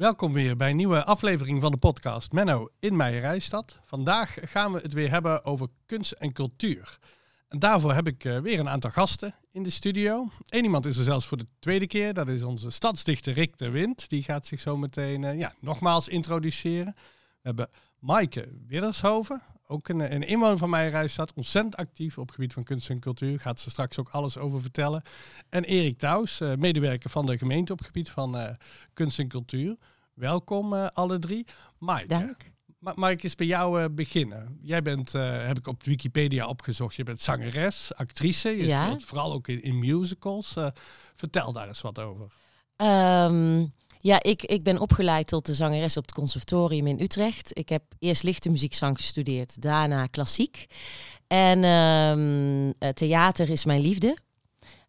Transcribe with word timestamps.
Welkom 0.00 0.32
weer 0.32 0.56
bij 0.56 0.70
een 0.70 0.76
nieuwe 0.76 1.04
aflevering 1.04 1.60
van 1.60 1.72
de 1.72 1.78
podcast 1.78 2.32
Menno 2.32 2.68
in 2.78 2.96
Meijerijstad. 2.96 3.78
Vandaag 3.84 4.36
gaan 4.40 4.72
we 4.72 4.80
het 4.80 4.92
weer 4.92 5.10
hebben 5.10 5.44
over 5.44 5.68
kunst 5.86 6.12
en 6.12 6.32
cultuur. 6.32 6.98
En 7.48 7.58
daarvoor 7.58 7.92
heb 7.92 8.06
ik 8.06 8.24
eh, 8.24 8.38
weer 8.38 8.58
een 8.58 8.68
aantal 8.68 8.90
gasten 8.90 9.34
in 9.52 9.62
de 9.62 9.70
studio. 9.70 10.28
Eén 10.48 10.64
iemand 10.64 10.86
is 10.86 10.96
er 10.96 11.04
zelfs 11.04 11.26
voor 11.26 11.36
de 11.36 11.46
tweede 11.58 11.86
keer. 11.86 12.14
Dat 12.14 12.28
is 12.28 12.42
onze 12.42 12.70
stadsdichter 12.70 13.32
Rick 13.32 13.58
de 13.58 13.70
Wind. 13.70 14.08
Die 14.08 14.22
gaat 14.22 14.46
zich 14.46 14.60
zo 14.60 14.76
meteen 14.76 15.22
uh, 15.22 15.38
ja, 15.38 15.54
nogmaals 15.58 16.08
introduceren. 16.08 16.94
We 16.96 17.40
hebben 17.42 17.70
Maaike 17.98 18.48
Widdershoven, 18.66 19.42
ook 19.70 19.88
een, 19.88 20.14
een 20.14 20.26
inwoner 20.26 20.58
van 20.58 20.70
Meijerijstad. 20.70 21.32
Ontzettend 21.34 21.76
actief 21.76 22.18
op 22.18 22.26
het 22.26 22.34
gebied 22.34 22.52
van 22.52 22.64
kunst 22.64 22.90
en 22.90 23.00
cultuur. 23.00 23.40
Gaat 23.40 23.60
ze 23.60 23.70
straks 23.70 23.98
ook 23.98 24.08
alles 24.08 24.38
over 24.38 24.60
vertellen. 24.60 25.02
En 25.48 25.64
Erik 25.64 25.98
Touws, 25.98 26.40
uh, 26.40 26.54
medewerker 26.54 27.10
van 27.10 27.26
de 27.26 27.38
gemeente 27.38 27.72
op 27.72 27.78
het 27.78 27.86
gebied 27.86 28.10
van 28.10 28.56
kunst 28.92 29.18
en 29.18 29.28
cultuur. 29.28 29.76
Welkom 30.14 30.72
alle 30.72 31.18
drie. 31.18 31.46
Maaike. 31.78 32.08
Dank. 32.08 32.36
Ma 32.94 33.10
ik 33.10 33.22
eens 33.22 33.34
bij 33.34 33.46
jou 33.46 33.88
beginnen? 33.88 34.58
Jij 34.62 34.82
bent, 34.82 35.12
heb 35.12 35.58
ik 35.58 35.66
op 35.66 35.82
Wikipedia 35.82 36.46
opgezocht, 36.46 36.94
je 36.94 37.02
bent 37.02 37.20
zangeres, 37.20 37.94
actrice. 37.94 38.48
Je 38.48 38.66
ja. 38.66 38.86
speelt 38.86 39.04
vooral 39.04 39.32
ook 39.32 39.48
in, 39.48 39.62
in 39.62 39.78
musicals. 39.78 40.56
Vertel 41.16 41.52
daar 41.52 41.68
eens 41.68 41.80
wat 41.80 41.98
over. 41.98 42.26
Um, 42.76 43.72
ja, 44.02 44.22
ik, 44.22 44.42
ik 44.42 44.62
ben 44.62 44.78
opgeleid 44.78 45.26
tot 45.26 45.46
de 45.46 45.54
zangeres 45.54 45.96
op 45.96 46.02
het 46.02 46.14
conservatorium 46.14 46.86
in 46.86 47.00
Utrecht. 47.00 47.58
Ik 47.58 47.68
heb 47.68 47.82
eerst 47.98 48.22
lichte 48.22 48.50
muziekzang 48.50 48.96
gestudeerd, 48.96 49.62
daarna 49.62 50.06
klassiek. 50.06 50.66
En 51.26 51.64
um, 51.64 52.74
theater 52.94 53.50
is 53.50 53.64
mijn 53.64 53.80
liefde. 53.80 54.16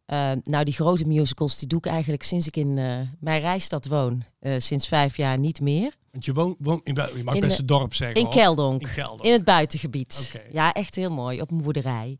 Uh, 0.07 0.31
nou, 0.43 0.63
die 0.63 0.73
grote 0.73 1.05
musicals 1.05 1.57
die 1.57 1.67
doe 1.67 1.79
ik 1.79 1.85
eigenlijk 1.85 2.23
sinds 2.23 2.47
ik 2.47 2.57
in 2.57 2.77
uh, 2.77 2.99
mijn 3.20 3.41
reisstad 3.41 3.87
woon. 3.87 4.23
Uh, 4.41 4.55
sinds 4.57 4.87
vijf 4.87 5.17
jaar 5.17 5.37
niet 5.37 5.62
meer. 5.62 5.93
Want 6.12 6.25
je 6.25 6.34
woont, 6.34 6.55
woont 6.59 6.84
in, 6.84 6.93
je 7.15 7.23
mag 7.23 7.35
in 7.35 7.41
best 7.41 7.57
het 7.57 7.67
dorp 7.67 7.93
zeggen. 7.93 8.21
In 8.21 8.29
Keldonk, 8.29 8.81
in 8.81 8.91
Keldonk. 8.93 9.21
In 9.21 9.31
het 9.31 9.43
buitengebied. 9.43 10.31
Okay. 10.35 10.51
Ja, 10.51 10.73
echt 10.73 10.96
heel 10.96 11.09
mooi, 11.09 11.41
op 11.41 11.51
een 11.51 11.62
boerderij. 11.62 12.18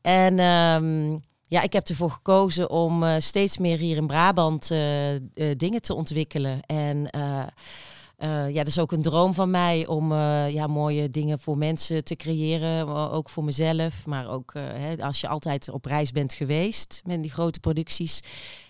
En 0.00 0.38
um, 0.40 1.22
ja, 1.52 1.62
ik 1.62 1.72
heb 1.72 1.88
ervoor 1.88 2.10
gekozen 2.10 2.70
om 2.70 3.02
uh, 3.02 3.14
steeds 3.18 3.58
meer 3.58 3.78
hier 3.78 3.96
in 3.96 4.06
Brabant 4.06 4.70
uh, 4.70 5.14
uh, 5.14 5.20
dingen 5.56 5.82
te 5.82 5.94
ontwikkelen. 5.94 6.60
En 6.66 7.08
ja, 8.18 8.52
dat 8.52 8.66
is 8.66 8.78
ook 8.78 8.92
een 8.92 9.02
droom 9.02 9.34
van 9.34 9.50
mij 9.50 9.86
om 9.86 10.12
ja, 10.48 10.66
mooie 10.66 11.08
dingen 11.08 11.38
voor 11.38 11.58
mensen 11.58 12.04
te 12.04 12.16
creëren. 12.16 12.88
Ook 12.88 13.28
voor 13.28 13.44
mezelf. 13.44 14.06
Maar 14.06 14.28
ook 14.28 14.52
hè, 14.54 14.96
als 14.96 15.20
je 15.20 15.28
altijd 15.28 15.70
op 15.70 15.84
reis 15.84 16.10
bent 16.12 16.34
geweest 16.34 17.02
met 17.04 17.22
die 17.22 17.30
grote 17.30 17.60
producties. 17.60 18.20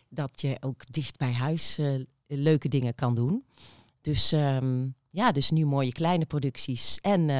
Dat 0.09 0.41
je 0.41 0.57
ook 0.61 0.93
dicht 0.93 1.19
bij 1.19 1.33
huis 1.33 1.79
leuke 2.27 2.69
dingen 2.69 2.95
kan 2.95 3.15
doen. 3.15 3.45
Dus 4.01 4.33
um, 4.33 4.95
ja, 5.11 5.33
dus 5.33 5.51
nu 5.51 5.67
mooie 5.67 5.93
kleine 5.93 6.27
producties. 6.27 6.99
En 7.01 7.31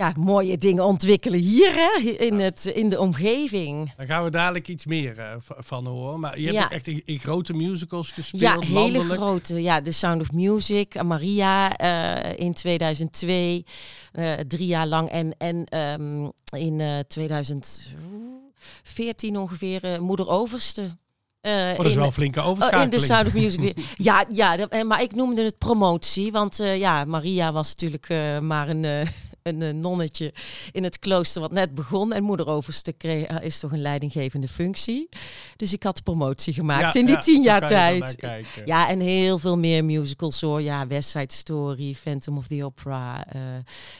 ja, 0.00 0.12
mooie 0.18 0.58
dingen 0.58 0.84
ontwikkelen 0.84 1.40
hier 1.40 1.72
hè, 1.74 2.00
in, 2.10 2.38
het, 2.38 2.64
in 2.64 2.88
de 2.88 3.00
omgeving. 3.00 3.92
Daar 3.96 4.06
gaan 4.06 4.24
we 4.24 4.30
dadelijk 4.30 4.68
iets 4.68 4.86
meer 4.86 5.18
uh, 5.18 5.24
van 5.38 5.86
horen. 5.86 6.20
Maar 6.20 6.38
je 6.38 6.44
hebt 6.44 6.56
Ja. 6.56 6.64
ook 6.64 6.70
echt 6.70 6.86
in, 6.86 7.02
in 7.04 7.18
grote 7.18 7.52
musicals 7.52 8.10
gespeeld, 8.12 8.42
Ja, 8.42 8.58
hele 8.58 8.72
landelijk. 8.72 9.20
grote. 9.20 9.62
Ja, 9.62 9.82
The 9.82 9.92
Sound 9.92 10.20
of 10.20 10.32
Music, 10.32 11.02
Maria 11.02 11.80
uh, 11.80 12.38
in 12.38 12.54
2002, 12.54 13.64
uh, 14.12 14.32
drie 14.32 14.66
jaar 14.66 14.86
lang. 14.86 15.08
En, 15.08 15.34
en 15.38 15.76
um, 16.00 16.32
in 16.56 16.78
uh, 16.78 16.98
2014 16.98 19.38
ongeveer 19.38 19.98
Moeder 20.02 20.28
Overste. 20.28 20.98
Uh, 21.42 21.52
oh, 21.52 21.76
dat 21.76 21.86
is 21.86 21.92
in, 21.92 21.98
wel 21.98 22.06
een 22.06 22.12
flinke 22.12 22.40
overschakeling. 22.40 22.92
in 22.92 22.98
The 22.98 23.04
Sound 23.04 23.26
of 23.26 23.34
Music. 23.34 23.76
ja, 23.96 24.24
ja 24.32 24.56
dat, 24.56 24.82
maar 24.82 25.02
ik 25.02 25.14
noemde 25.14 25.42
het 25.44 25.58
promotie. 25.58 26.32
Want 26.32 26.60
uh, 26.60 26.78
ja, 26.78 27.04
Maria 27.04 27.52
was 27.52 27.68
natuurlijk 27.68 28.08
maar 28.42 28.68
een, 28.68 29.06
een, 29.42 29.80
nonnetje 29.80 30.32
in 30.72 30.84
het 30.84 30.98
klooster 30.98 31.40
wat 31.40 31.52
net 31.52 31.74
begon. 31.74 32.12
En 32.12 32.22
moederoverste 32.22 32.92
kreeg, 32.92 33.40
is 33.40 33.58
toch 33.58 33.72
een 33.72 33.80
leidinggevende 33.80 34.48
functie. 34.48 35.08
Dus 35.56 35.72
ik 35.72 35.82
had 35.82 36.02
promotie 36.02 36.52
gemaakt 36.52 36.94
ja, 36.94 37.00
in 37.00 37.06
die 37.06 37.14
ja, 37.14 37.20
tien 37.20 37.42
jaar 37.42 37.66
tijd. 37.66 38.16
Ja, 38.64 38.88
en 38.88 39.00
heel 39.00 39.38
veel 39.38 39.58
meer 39.58 39.84
musicals 39.84 40.40
hoor. 40.40 40.62
Ja, 40.62 40.86
West 40.86 41.08
Side 41.10 41.32
Story, 41.32 41.94
Phantom 41.94 42.36
of 42.36 42.46
the 42.46 42.64
Opera, 42.64 43.26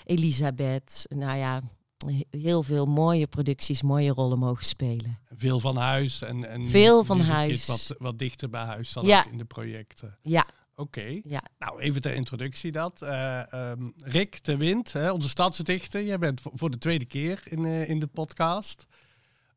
Elisabeth. 0.05 1.07
Nou 1.09 1.39
ja, 1.39 1.63
heel 2.31 2.63
veel 2.63 2.87
mooie 2.87 3.27
producties, 3.27 3.83
mooie 3.83 4.11
rollen 4.11 4.39
mogen 4.39 4.65
spelen. 4.65 5.19
Veel 5.35 5.61
van 5.61 5.77
huis 5.77 6.23
en, 6.23 6.49
en 6.51 6.69
veel 6.69 7.05
van 7.05 7.21
huis. 7.21 7.67
Wat, 7.67 7.95
wat 7.99 8.19
dichter 8.19 8.51
bij 8.51 8.65
huis 8.65 8.93
dan 8.93 9.07
ja. 9.07 9.19
ook 9.19 9.33
in 9.33 9.39
de 9.39 9.45
projecten. 9.45 10.17
Ja. 10.23 10.47
Oké. 10.81 10.99
Okay. 10.99 11.23
Ja. 11.25 11.43
Nou, 11.59 11.81
even 11.81 12.03
ter 12.03 12.15
introductie 12.15 12.73
dat. 12.73 13.03
Uh, 13.03 13.43
um, 13.55 13.93
Rick 13.97 14.45
de 14.45 14.57
Wind, 14.57 14.93
hè, 14.93 15.13
onze 15.13 15.29
stadsdichter. 15.29 16.03
Jij 16.03 16.19
bent 16.19 16.43
voor 16.45 16.71
de 16.71 16.79
tweede 16.79 17.05
keer 17.05 17.43
in, 17.45 17.65
uh, 17.65 17.89
in 17.89 18.01
de 18.01 18.07
podcast. 18.07 18.87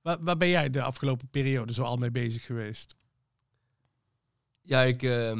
Waar, 0.01 0.17
waar, 0.23 0.37
ben 0.37 0.47
jij 0.47 0.69
de 0.69 0.81
afgelopen 0.81 1.27
periode 1.27 1.73
zo 1.73 1.83
al 1.83 1.97
mee 1.97 2.11
bezig 2.11 2.45
geweest? 2.45 2.95
Ja, 4.61 4.81
ik 4.81 5.01
uh, 5.01 5.31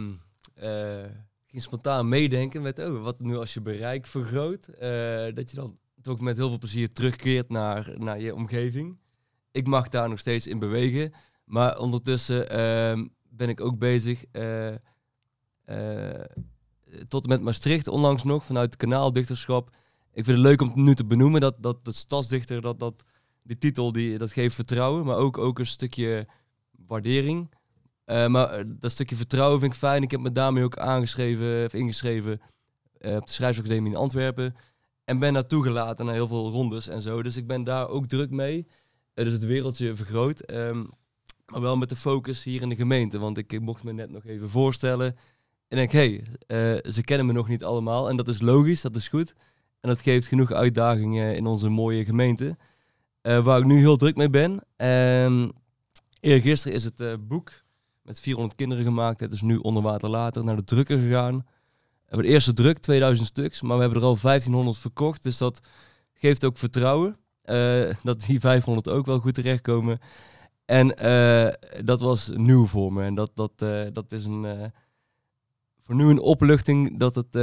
ging 1.48 1.62
spontaan 1.62 2.10
meedenken 2.10 2.62
met 2.62 2.80
oh, 2.80 3.04
wat 3.04 3.20
nu 3.20 3.38
als 3.38 3.54
je 3.54 3.62
bereik 3.62 4.08
vergroot. 4.08 4.68
eh, 4.68 5.34
dat 5.34 5.50
je 5.50 5.56
dan 5.56 5.78
ook 6.04 6.22
met 6.22 6.38
heel 6.38 6.50
veel 6.50 6.58
plezier 6.58 6.94
terugkeert 6.94 7.50
naar, 7.50 7.94
naar 7.98 8.20
je 8.20 8.36
omgeving. 8.36 8.98
Ik 9.52 9.68
mag 9.68 9.88
daar 9.88 10.10
nog 10.10 10.20
steeds 10.20 10.48
in 10.48 10.60
bewegen. 10.60 11.14
Maar 11.46 11.78
ondertussen 11.78 12.42
uh, 12.42 13.06
ben 13.30 13.50
ik 13.50 13.62
ook 13.62 13.78
bezig 13.78 14.24
tot 17.08 17.24
en 17.24 17.30
met 17.30 17.42
Maastricht, 17.42 17.88
onlangs 17.88 18.24
nog, 18.24 18.46
vanuit 18.46 18.66
het 18.66 18.76
kanaaldichterschap. 18.76 19.70
Ik 20.14 20.26
vind 20.26 20.38
het 20.38 20.46
leuk 20.46 20.62
om 20.62 20.68
het 20.68 20.76
nu 20.76 20.96
te 20.96 21.06
benoemen, 21.06 21.42
dat, 21.42 21.56
dat, 21.60 21.86
dat 21.86 21.96
stadsdichter, 21.96 22.62
dat, 22.62 22.80
dat, 22.80 23.04
die 23.44 23.58
titel, 23.58 23.92
die, 23.92 24.18
dat 24.18 24.32
geeft 24.32 24.56
vertrouwen, 24.56 25.06
maar 25.06 25.18
ook, 25.18 25.38
ook 25.38 25.60
een 25.60 25.66
stukje 25.66 26.28
waardering. 26.88 27.52
Uh, 28.06 28.28
maar 28.28 28.64
dat 28.80 28.92
stukje 28.92 29.16
vertrouwen 29.16 29.60
vind 29.60 29.74
ik 29.74 29.80
fijn. 29.80 30.04
Ik 30.04 30.12
heb 30.12 30.20
me 30.20 30.32
daarmee 30.32 30.64
ook 30.64 30.78
aangeschreven, 30.78 31.66
of 31.66 31.74
ingeschreven 31.74 32.42
op 32.94 33.26
de 33.26 33.32
Schrijfsacademie 33.32 33.92
in 33.92 33.98
Antwerpen. 33.98 34.56
En 35.04 35.20
ben 35.20 35.34
daar 35.34 35.48
toegelaten 35.48 36.06
naar 36.06 36.14
heel 36.14 36.28
veel 36.28 36.52
rondes 36.52 36.88
en 36.88 37.02
zo. 37.02 37.24
Dus 37.24 37.38
ik 37.38 37.48
ben 37.48 37.64
daar 37.64 37.88
ook 37.88 38.08
druk 38.08 38.30
mee. 38.30 38.68
Dus 39.14 39.34
het 39.34 39.46
wereldje 39.46 39.96
vergroot. 39.96 40.52
Um, 40.52 40.90
maar 41.46 41.62
wel 41.62 41.78
met 41.78 41.90
de 41.90 41.96
focus 41.96 42.44
hier 42.44 42.62
in 42.62 42.70
de 42.70 42.76
gemeente. 42.76 43.20
Want 43.20 43.38
ik 43.38 43.60
mocht 43.60 43.84
me 43.84 43.94
net 43.94 44.10
nog 44.10 44.26
even 44.26 44.50
voorstellen. 44.50 45.16
En 45.74 45.80
denk, 45.80 45.92
hé, 45.92 46.22
hey, 46.48 46.76
uh, 46.84 46.92
ze 46.92 47.04
kennen 47.04 47.26
me 47.26 47.34
nog 47.34 47.48
niet 47.48 47.64
allemaal. 47.64 48.10
En 48.10 48.16
dat 48.16 48.28
is 48.28 48.42
logisch, 48.42 48.82
dat 48.82 48.96
is 48.96 49.08
goed. 49.08 49.34
En 49.82 49.90
dat 49.90 50.02
geeft 50.02 50.28
genoeg 50.28 50.52
uitdagingen 50.52 51.36
in 51.36 51.46
onze 51.46 51.70
mooie 51.70 52.06
gemeente. 52.06 52.58
Uh, 53.22 53.44
waar 53.44 53.60
ik 53.60 53.66
nu 53.66 53.78
heel 53.78 53.98
druk 53.98 54.16
mee 54.16 54.30
ben. 54.30 54.52
Um, 55.26 55.52
eergisteren 56.20 56.78
is 56.78 56.84
het 56.84 57.02
uh, 57.02 57.14
boek 57.20 57.52
met 58.02 58.20
400 58.20 58.56
kinderen 58.56 58.84
gemaakt. 58.84 59.20
Het 59.20 59.34
is 59.34 59.42
nu 59.42 59.58
onder 59.58 59.84
water 59.84 60.10
later 60.10 60.44
naar 60.44 60.56
de 60.56 60.64
drukker 60.64 60.98
gegaan. 60.98 61.36
We 61.38 62.06
hebben 62.06 62.26
de 62.26 62.34
eerste 62.34 62.54
druk, 62.54 62.78
2000 62.78 63.28
stuks, 63.28 63.62
maar 63.62 63.76
we 63.76 63.82
hebben 63.82 64.02
er 64.02 64.08
al 64.08 64.18
1500 64.22 64.78
verkocht. 64.78 65.24
Dus 65.24 65.38
dat 65.38 65.60
geeft 66.14 66.46
ook 66.46 66.58
vertrouwen 66.58 67.18
dat 68.04 68.22
die 68.28 68.40
500 68.40 68.90
ook 68.90 69.06
wel 69.06 69.20
goed 69.20 69.34
terechtkomen. 69.34 70.00
En 70.66 70.88
dat 71.86 72.00
was 72.00 72.32
nieuw 72.34 72.66
voor 72.66 72.94
me. 72.94 73.04
En 73.04 73.14
dat, 73.14 73.32
dat, 73.34 73.58
dat 73.94 74.12
is 74.12 74.26
een, 74.26 74.72
voor 75.84 75.96
nu 75.96 76.10
een 76.10 76.20
opluchting 76.20 77.00
dat 77.00 77.16
het 77.16 77.34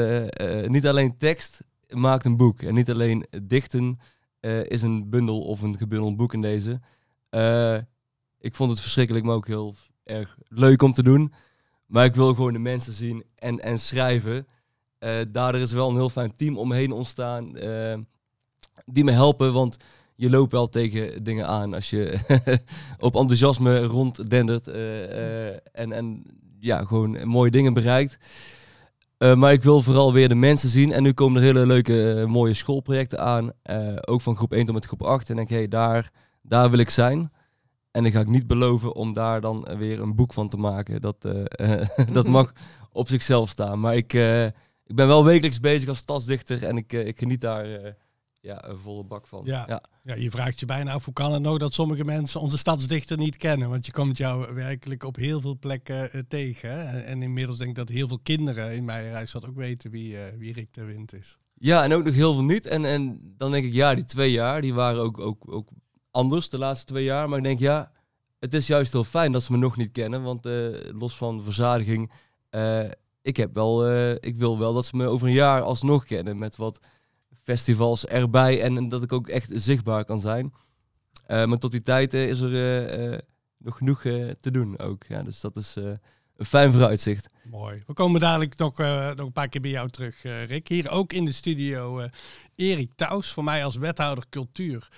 niet 0.69 0.87
alleen 0.87 1.17
tekst 1.17 1.61
maakt 1.89 2.25
een 2.25 2.37
boek. 2.37 2.62
En 2.62 2.75
niet 2.75 2.91
alleen 2.91 3.27
dichten 3.43 3.99
is 4.62 4.83
een 4.83 5.11
bundel 5.11 5.41
of 5.41 5.62
een 5.62 5.77
gebundeld 5.77 6.17
boek 6.17 6.33
in 6.33 6.41
deze. 6.41 6.81
ik 8.39 8.55
vond 8.55 8.71
het 8.71 8.81
verschrikkelijk, 8.81 9.25
maar 9.25 9.34
ook 9.34 9.47
heel 9.47 9.75
erg 10.05 10.37
leuk 10.49 10.83
om 10.83 10.93
te 10.93 11.03
doen. 11.03 11.33
Maar 11.87 12.05
ik 12.05 12.15
wil 12.15 12.34
gewoon 12.34 12.53
de 12.53 12.59
mensen 12.59 12.93
zien 12.93 13.25
en, 13.34 13.61
en 13.61 13.79
schrijven. 13.79 14.47
Uh, 15.00 15.11
daardoor 15.29 15.61
is 15.61 15.73
wel 15.73 15.88
een 15.88 15.97
heel 15.97 16.11
fijn 16.11 16.37
team 16.37 16.59
omheen 16.59 16.93
ontstaan. 16.93 17.53
Die 18.85 19.05
me 19.05 19.11
helpen, 19.11 19.53
want 19.53 19.76
je 20.20 20.31
loopt 20.31 20.53
wel 20.53 20.69
tegen 20.69 21.23
dingen 21.23 21.47
aan 21.47 21.75
als 21.75 21.91
je 21.91 22.19
op 22.99 23.17
enthousiasme 23.17 23.82
ronddendert. 23.82 24.69
Uh, 24.69 25.49
en, 25.50 25.93
en 25.93 26.23
ja, 26.61 26.85
gewoon 26.85 27.29
mooie 27.29 27.51
dingen 27.51 27.75
bereikt. 27.75 28.19
maar 29.19 29.53
ik 29.53 29.62
wil 29.62 29.83
vooral 29.83 30.12
weer 30.12 30.29
de 30.29 30.35
mensen 30.35 30.69
zien. 30.69 30.93
En 30.93 31.03
nu 31.03 31.12
komen 31.12 31.41
er 31.41 31.47
hele 31.47 31.67
leuke, 31.67 32.25
mooie 32.29 32.55
schoolprojecten 32.55 33.21
aan. 33.21 33.53
ook 34.01 34.21
van 34.21 34.37
groep 34.37 34.53
1 34.53 34.65
tot 34.65 34.75
met 34.75 34.85
groep 34.85 35.03
8. 35.03 35.31
En 35.31 35.37
denk 35.37 35.49
ik, 35.49 35.57
hey, 35.57 35.69
daar, 35.69 36.11
daar 36.43 36.71
wil 36.71 36.79
ik 36.79 36.91
zijn. 36.91 37.33
En 37.91 38.03
dan 38.03 38.12
ga 38.12 38.21
ik 38.21 38.29
niet 38.29 38.47
beloven 38.47 38.95
om 38.95 39.12
daar 39.12 39.41
dan 39.41 39.69
weer 39.79 40.01
een 40.01 40.15
boek 40.15 40.33
van 40.33 40.49
te 40.49 40.57
maken. 40.57 41.01
Dat, 41.01 41.17
dat 42.12 42.27
mag 42.27 42.53
op 42.93 43.09
zichzelf 43.09 43.49
staan. 43.49 43.81
Maar 43.81 43.97
ik, 43.97 44.12
ik 44.87 44.95
ben 44.95 45.07
wel 45.07 45.25
wekelijks 45.25 45.61
bezig 45.61 45.89
als 45.89 45.99
stadsdichter 45.99 46.65
en 46.65 46.77
ik, 46.77 46.93
ik 46.93 47.19
geniet 47.19 47.41
daar 47.41 47.97
ja, 48.40 48.69
een 48.69 48.78
volle 48.78 49.04
bak 49.04 49.26
van. 49.26 49.42
Ja. 49.44 49.64
ja. 49.66 49.82
Ja, 50.02 50.14
je 50.14 50.31
vraagt 50.31 50.60
je 50.60 50.66
bijna 50.66 50.92
af 50.92 51.04
hoe 51.04 51.14
kan 51.14 51.32
het 51.32 51.42
nou 51.42 51.58
dat 51.58 51.75
sommige 51.75 52.04
mensen 52.04 52.40
onze 52.40 52.58
stadsdichter 52.58 53.16
niet 53.16 53.37
kennen? 53.37 53.69
Want 53.69 53.87
je 53.87 53.92
komt 53.92 54.16
jou 54.16 54.54
werkelijk 54.54 55.04
op 55.04 55.16
heel 55.16 55.40
veel 55.40 55.58
plekken 55.58 56.12
eh, 56.12 56.20
tegen. 56.28 56.70
hè. 56.70 56.78
En, 56.78 57.04
en 57.04 57.22
inmiddels 57.22 57.58
denk 57.58 57.70
ik 57.70 57.76
dat 57.76 57.88
heel 57.88 58.08
veel 58.08 58.20
kinderen 58.22 58.75
in 58.75 58.84
mijn 58.84 59.10
reis 59.10 59.37
ook 59.44 59.56
weten 59.56 59.90
wie, 59.90 60.19
eh, 60.19 60.37
wie 60.38 60.52
Rick 60.52 60.75
de 60.75 60.84
Wind 60.84 61.12
is. 61.12 61.38
Ja, 61.54 61.84
en 61.84 61.92
ook 61.92 62.04
nog 62.04 62.14
heel 62.14 62.34
veel 62.34 62.44
niet. 62.44 62.66
En, 62.66 62.84
en 62.84 63.34
dan 63.37 63.50
denk 63.50 63.64
ik, 63.64 63.72
ja, 63.72 63.94
die 63.94 64.04
twee 64.04 64.31
jaar, 64.31 64.60
die 64.60 64.75
waren 64.75 65.00
ook, 65.00 65.20
ook, 65.20 65.52
ook 65.52 65.69
anders 66.10 66.48
de 66.48 66.58
laatste 66.58 66.87
twee 66.87 67.04
jaar. 67.04 67.28
Maar 67.28 67.38
ik 67.38 67.44
denk, 67.44 67.58
ja, 67.58 67.92
het 68.38 68.54
is 68.54 68.66
juist 68.66 68.92
heel 68.92 69.04
fijn 69.04 69.32
dat 69.32 69.42
ze 69.42 69.52
me 69.52 69.58
nog 69.58 69.76
niet 69.76 69.92
kennen. 69.92 70.22
Want 70.22 70.46
eh, 70.46 70.69
los 70.92 71.16
van 71.16 71.42
verzadiging, 71.42 72.12
ik, 73.22 73.37
heb 73.37 73.54
wel, 73.54 73.90
ik 74.14 74.37
wil 74.37 74.58
wel 74.58 74.75
dat 74.75 74.87
ze 74.87 74.96
me 74.96 75.06
over 75.06 75.26
een 75.28 75.34
jaar 75.34 75.62
alsnog 75.62 76.04
kennen. 76.04 76.38
Met 76.38 76.56
wat 76.56 76.81
festivals 77.50 78.06
erbij 78.06 78.62
en, 78.62 78.88
dat 78.88 79.02
ik 79.02 79.12
ook 79.12 79.29
echt 79.29 79.50
zichtbaar 79.55 80.05
kan 80.05 80.20
zijn. 80.20 80.52
Eh, 81.26 81.44
maar 81.44 81.58
tot 81.58 81.70
die 81.70 81.82
tijd 81.82 82.14
eh, 82.14 82.29
is 82.29 82.41
er 82.41 82.87
eh, 82.88 83.19
nog 83.58 83.76
genoeg 83.76 84.00
te 84.41 84.50
doen 84.50 84.79
ook. 84.79 85.05
Ja, 85.08 85.23
dus 85.23 85.41
dat 85.41 85.56
is 85.56 85.76
een 86.40 86.46
fijn 86.46 86.70
vooruitzicht. 86.70 87.28
Mooi. 87.42 87.82
We 87.87 87.92
komen 87.92 88.20
dadelijk 88.20 88.56
nog, 88.56 88.81
eh, 88.81 89.06
nog 89.08 89.26
een 89.26 89.32
paar 89.32 89.48
keer 89.48 89.60
bij 89.60 89.70
jou 89.70 89.88
terug, 89.88 90.25
eh, 90.25 90.44
Rick. 90.44 90.69
Hier 90.69 90.90
ook 90.90 91.12
in 91.12 91.25
de 91.25 91.32
studio 91.32 91.98
eh, 91.98 92.08
Erik 92.56 92.90
Taus. 92.94 93.32
Voor 93.32 93.44
mij 93.44 93.64
als 93.64 93.76
wethouder 93.76 94.25
cultuur 94.31 94.88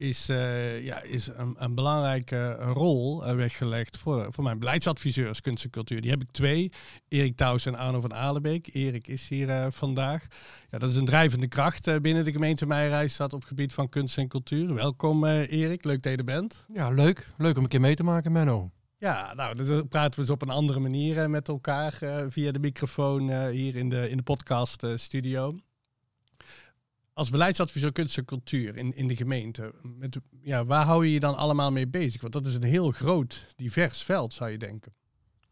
is, 0.00 0.28
eh, 0.28 0.84
ja, 0.84 1.02
is 1.02 1.26
een, 1.26 1.54
een 1.58 1.74
belangrijke 1.74 2.52
rol 2.54 3.24
eh, 3.24 3.34
weggelegd 3.34 3.96
voor, 3.96 4.28
voor 4.30 4.44
mijn 4.44 4.58
beleidsadviseurs 4.58 5.40
kunst 5.40 5.64
en 5.64 5.70
cultuur. 5.70 6.00
Die 6.00 6.10
heb 6.10 6.22
ik 6.22 6.30
twee. 6.30 6.72
Erik 7.08 7.36
Taus 7.36 7.66
en 7.66 7.74
Arno 7.74 8.00
van 8.00 8.14
Alenbeek. 8.14 8.68
Erik 8.72 9.06
is 9.06 9.28
hier 9.28 9.50
eh, 9.50 9.66
vandaag. 9.70 10.26
Ja, 10.70 10.78
dat 10.78 10.90
is 10.90 10.96
een 10.96 11.04
drijvende 11.04 11.48
kracht 11.48 11.86
eh, 11.86 11.96
binnen 11.96 12.24
de 12.24 12.32
gemeente 12.32 12.66
Meijerijstad 12.66 13.32
op 13.32 13.40
het 13.40 13.48
gebied 13.48 13.74
van 13.74 13.88
kunst 13.88 14.18
en 14.18 14.28
cultuur. 14.28 14.74
Welkom 14.74 15.24
eh, 15.24 15.50
Erik, 15.50 15.84
leuk 15.84 16.02
dat 16.02 16.12
je 16.12 16.18
er 16.18 16.24
bent. 16.24 16.66
Ja, 16.72 16.90
leuk. 16.90 17.28
Leuk 17.36 17.56
om 17.56 17.62
een 17.62 17.68
keer 17.68 17.80
mee 17.80 17.94
te 17.94 18.02
maken, 18.02 18.32
Menno. 18.32 18.70
Ja, 19.00 19.34
nou, 19.34 19.54
dus 19.54 19.66
dan 19.66 19.88
praten 19.88 20.14
we 20.14 20.20
eens 20.20 20.30
op 20.30 20.42
een 20.42 20.50
andere 20.50 20.80
manier 20.80 21.18
eh, 21.22 21.26
met 21.28 21.48
elkaar 21.48 21.96
eh, 22.02 22.24
via 22.28 22.52
de 22.52 22.58
microfoon 22.58 23.30
eh, 23.30 23.48
hier 23.48 23.76
in 23.76 23.88
de, 23.88 24.10
in 24.10 24.16
de 24.16 24.22
podcast 24.22 24.82
eh, 24.82 24.96
studio. 24.96 25.54
Als 27.12 27.30
beleidsadviseur 27.30 27.92
kunst 27.92 28.18
en 28.18 28.24
cultuur 28.24 28.76
in, 28.76 28.96
in 28.96 29.06
de 29.08 29.16
gemeente, 29.16 29.74
met, 29.82 30.18
ja, 30.42 30.64
waar 30.64 30.84
hou 30.84 31.06
je 31.06 31.12
je 31.12 31.20
dan 31.20 31.36
allemaal 31.36 31.72
mee 31.72 31.88
bezig? 31.88 32.20
Want 32.20 32.32
dat 32.32 32.46
is 32.46 32.54
een 32.54 32.62
heel 32.62 32.90
groot, 32.90 33.52
divers 33.56 34.02
veld, 34.02 34.32
zou 34.32 34.50
je 34.50 34.58
denken. 34.58 34.92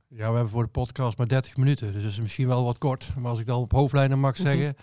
Ja, 0.08 0.16
we 0.28 0.34
hebben 0.34 0.48
voor 0.48 0.62
de 0.62 0.68
podcast 0.70 1.18
maar 1.18 1.28
30 1.28 1.56
minuten, 1.56 1.92
dus 1.92 2.02
dat 2.02 2.10
is 2.12 2.20
misschien 2.20 2.46
wel 2.46 2.64
wat 2.64 2.78
kort. 2.78 3.08
Maar 3.16 3.30
als 3.30 3.40
ik 3.40 3.46
dan 3.46 3.60
op 3.60 3.72
hoofdlijnen 3.72 4.18
mag 4.18 4.32
Mhm. 4.38 4.42
zeggen. 4.42 4.76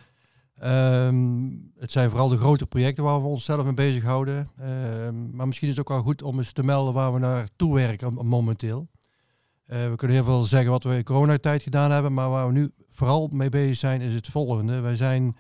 Ehm, 0.60 1.50
het 1.78 1.92
zijn 1.92 2.10
vooral 2.10 2.30
de 2.30 2.38
grote 2.38 2.66
projecten 2.66 3.04
waar 3.04 3.22
we 3.22 3.28
onszelf 3.28 3.64
mee 3.64 3.74
bezighouden. 3.74 4.48
Ehm 4.60 5.36
maar 5.36 5.48
misschien 5.48 5.68
is 5.70 5.78
het 5.78 5.88
ook 5.88 5.96
wel 5.96 6.04
goed 6.04 6.22
om 6.22 6.38
eens 6.38 6.52
te 6.52 6.64
melden 6.64 6.94
waar 6.94 7.14
we 7.14 7.20
naartoe 7.20 7.74
werken 7.74 8.14
momenteel. 8.14 8.88
Eh, 9.66 9.90
we 9.90 9.96
kunnen 9.96 10.18
heel 10.18 10.26
veel 10.26 10.44
zeggen 10.44 10.72
wat 10.72 10.84
we 10.84 10.96
in 10.96 11.04
coronatijd 11.04 11.64
gedaan 11.64 11.92
hebben, 11.92 12.14
maar 12.14 12.30
waar 12.30 12.48
we 12.48 12.54
nu 12.54 12.72
vooral 12.90 13.30
mee 13.32 13.50
bezig 13.50 13.78
zijn 13.78 14.02
is 14.02 14.14
het 14.14 14.28
volgende. 14.28 14.80
Wij 14.80 14.96
zijn 14.96 15.36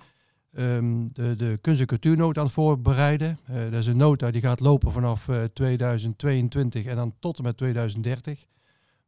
ehm, 0.53 1.07
de, 1.13 1.35
de 1.35 1.57
kunst- 1.61 1.81
en 1.81 1.87
cultuurnood 1.87 2.37
aan 2.37 2.43
het 2.43 2.53
voorbereiden. 2.53 3.39
Eh, 3.45 3.55
dat 3.55 3.79
is 3.79 3.87
een 3.87 3.97
nota 3.97 4.31
die 4.31 4.41
gaat 4.41 4.59
lopen 4.59 4.91
vanaf 4.91 5.27
eh, 5.27 5.43
2022 5.43 6.85
en 6.85 6.95
dan 6.95 7.13
tot 7.19 7.37
en 7.37 7.43
met 7.43 7.57
2030. 7.57 8.45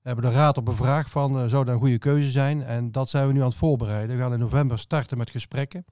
We 0.01 0.13
hebben 0.13 0.31
de 0.31 0.37
raad 0.37 0.57
op 0.57 0.67
een 0.67 0.75
vraag 0.75 1.09
van, 1.09 1.39
eh, 1.39 1.45
zou 1.45 1.65
dat 1.65 1.73
een 1.73 1.79
goede 1.79 1.97
keuze 1.97 2.31
zijn? 2.31 2.63
En 2.63 2.91
dat 2.91 3.09
zijn 3.09 3.27
we 3.27 3.33
nu 3.33 3.39
aan 3.39 3.47
het 3.47 3.55
voorbereiden. 3.55 4.15
We 4.15 4.21
gaan 4.21 4.33
in 4.33 4.39
november 4.39 4.79
starten 4.79 5.17
met 5.17 5.29
gesprekken. 5.29 5.85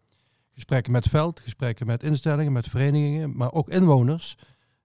Gesprekken 0.55 0.91
met 0.91 1.07
veld, 1.07 1.39
gesprekken 1.39 1.85
met 1.85 2.03
instellingen, 2.03 2.51
met 2.51 2.67
verenigingen, 2.69 3.37
maar 3.37 3.51
ook 3.51 3.69
inwoners. 3.69 4.37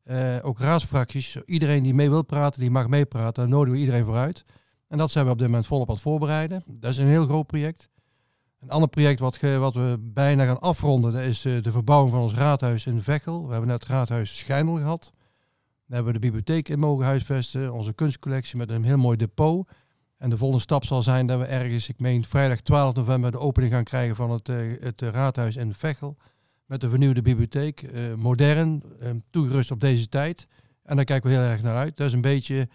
eh, 0.05 0.37
ook 0.43 0.59
raadsfracties. 0.59 1.37
Iedereen 1.45 1.83
die 1.83 1.95
mee 1.95 2.11
wil 2.11 2.23
praten, 2.23 2.61
die 2.61 2.71
mag 2.71 2.89
meepraten. 2.89 3.33
Daar 3.43 3.49
nodigen 3.49 3.73
we 3.73 3.79
iedereen 3.79 4.05
vooruit. 4.05 4.45
En 4.89 4.99
dat 4.99 5.11
zijn 5.11 5.25
we 5.25 5.31
op 5.31 5.39
dit 5.39 5.47
moment 5.47 5.67
volop 5.67 5.89
aan 5.89 5.95
het 5.95 6.03
voorbereiden. 6.03 6.63
Dat 6.67 6.91
is 6.91 6.97
een 6.97 7.07
heel 7.07 7.27
groot 7.27 7.47
project. 7.47 7.89
Een 8.61 8.71
ander 8.71 8.89
project 8.89 9.19
wat, 9.19 9.41
wat 9.41 9.75
we 9.75 9.97
bijna 10.01 10.45
gaan 10.45 10.61
afronden, 10.61 11.13
dat 11.13 11.23
is 11.23 11.45
eh, 11.45 11.63
de 11.63 11.71
verbouwing 11.73 12.11
van 12.11 12.21
ons 12.21 12.35
raadhuis 12.35 12.87
in 12.87 13.03
Veghel. 13.03 13.45
We 13.47 13.51
hebben 13.51 13.69
net 13.71 13.81
het 13.83 13.91
raadhuis 13.91 14.39
Schijndel 14.39 14.77
gehad. 14.77 15.13
Daar 15.87 15.99
hebben 15.99 16.13
we 16.13 16.19
de 16.21 16.27
bibliotheek 16.27 16.69
in 16.69 16.79
mogen 16.79 17.05
huisvesten, 17.05 17.73
onze 17.73 17.93
kunstcollectie 17.93 18.57
met 18.57 18.71
een 18.71 18.85
heel 18.85 18.97
mooi 18.99 19.17
depot. 19.17 19.69
En 20.21 20.31
de 20.31 20.37
volgende 20.37 20.63
stap 20.63 20.85
zal 20.85 21.03
zijn 21.03 21.27
dat 21.27 21.39
we 21.39 21.45
ergens, 21.45 21.89
ik 21.89 22.01
meen 22.01 22.25
vrijdag 22.25 22.61
12 22.61 22.95
november, 22.95 23.31
de 23.31 23.39
opening 23.39 23.73
gaan 23.73 23.85
krijgen 23.85 24.17
van 24.17 24.31
het, 24.31 24.49
eh, 24.49 24.57
het 24.81 25.03
eh, 25.03 25.09
raadhuis 25.09 25.57
in 25.57 25.75
Veghel. 25.75 26.17
Met 26.67 26.83
een 26.83 26.91
vernieuwde 26.91 27.23
bibliotheek, 27.23 27.83
eh, 27.83 28.15
modern, 28.15 28.83
eh, 29.01 29.11
toegerust 29.31 29.71
op 29.71 29.81
deze 29.81 30.09
tijd. 30.09 30.47
En 30.83 30.97
daar 30.97 31.05
kijken 31.05 31.31
we 31.31 31.37
heel 31.37 31.45
erg 31.45 31.63
naar 31.63 31.77
uit. 31.77 31.97
Dat 31.97 32.07
is 32.07 32.13
een 32.13 32.21
beetje 32.21 32.69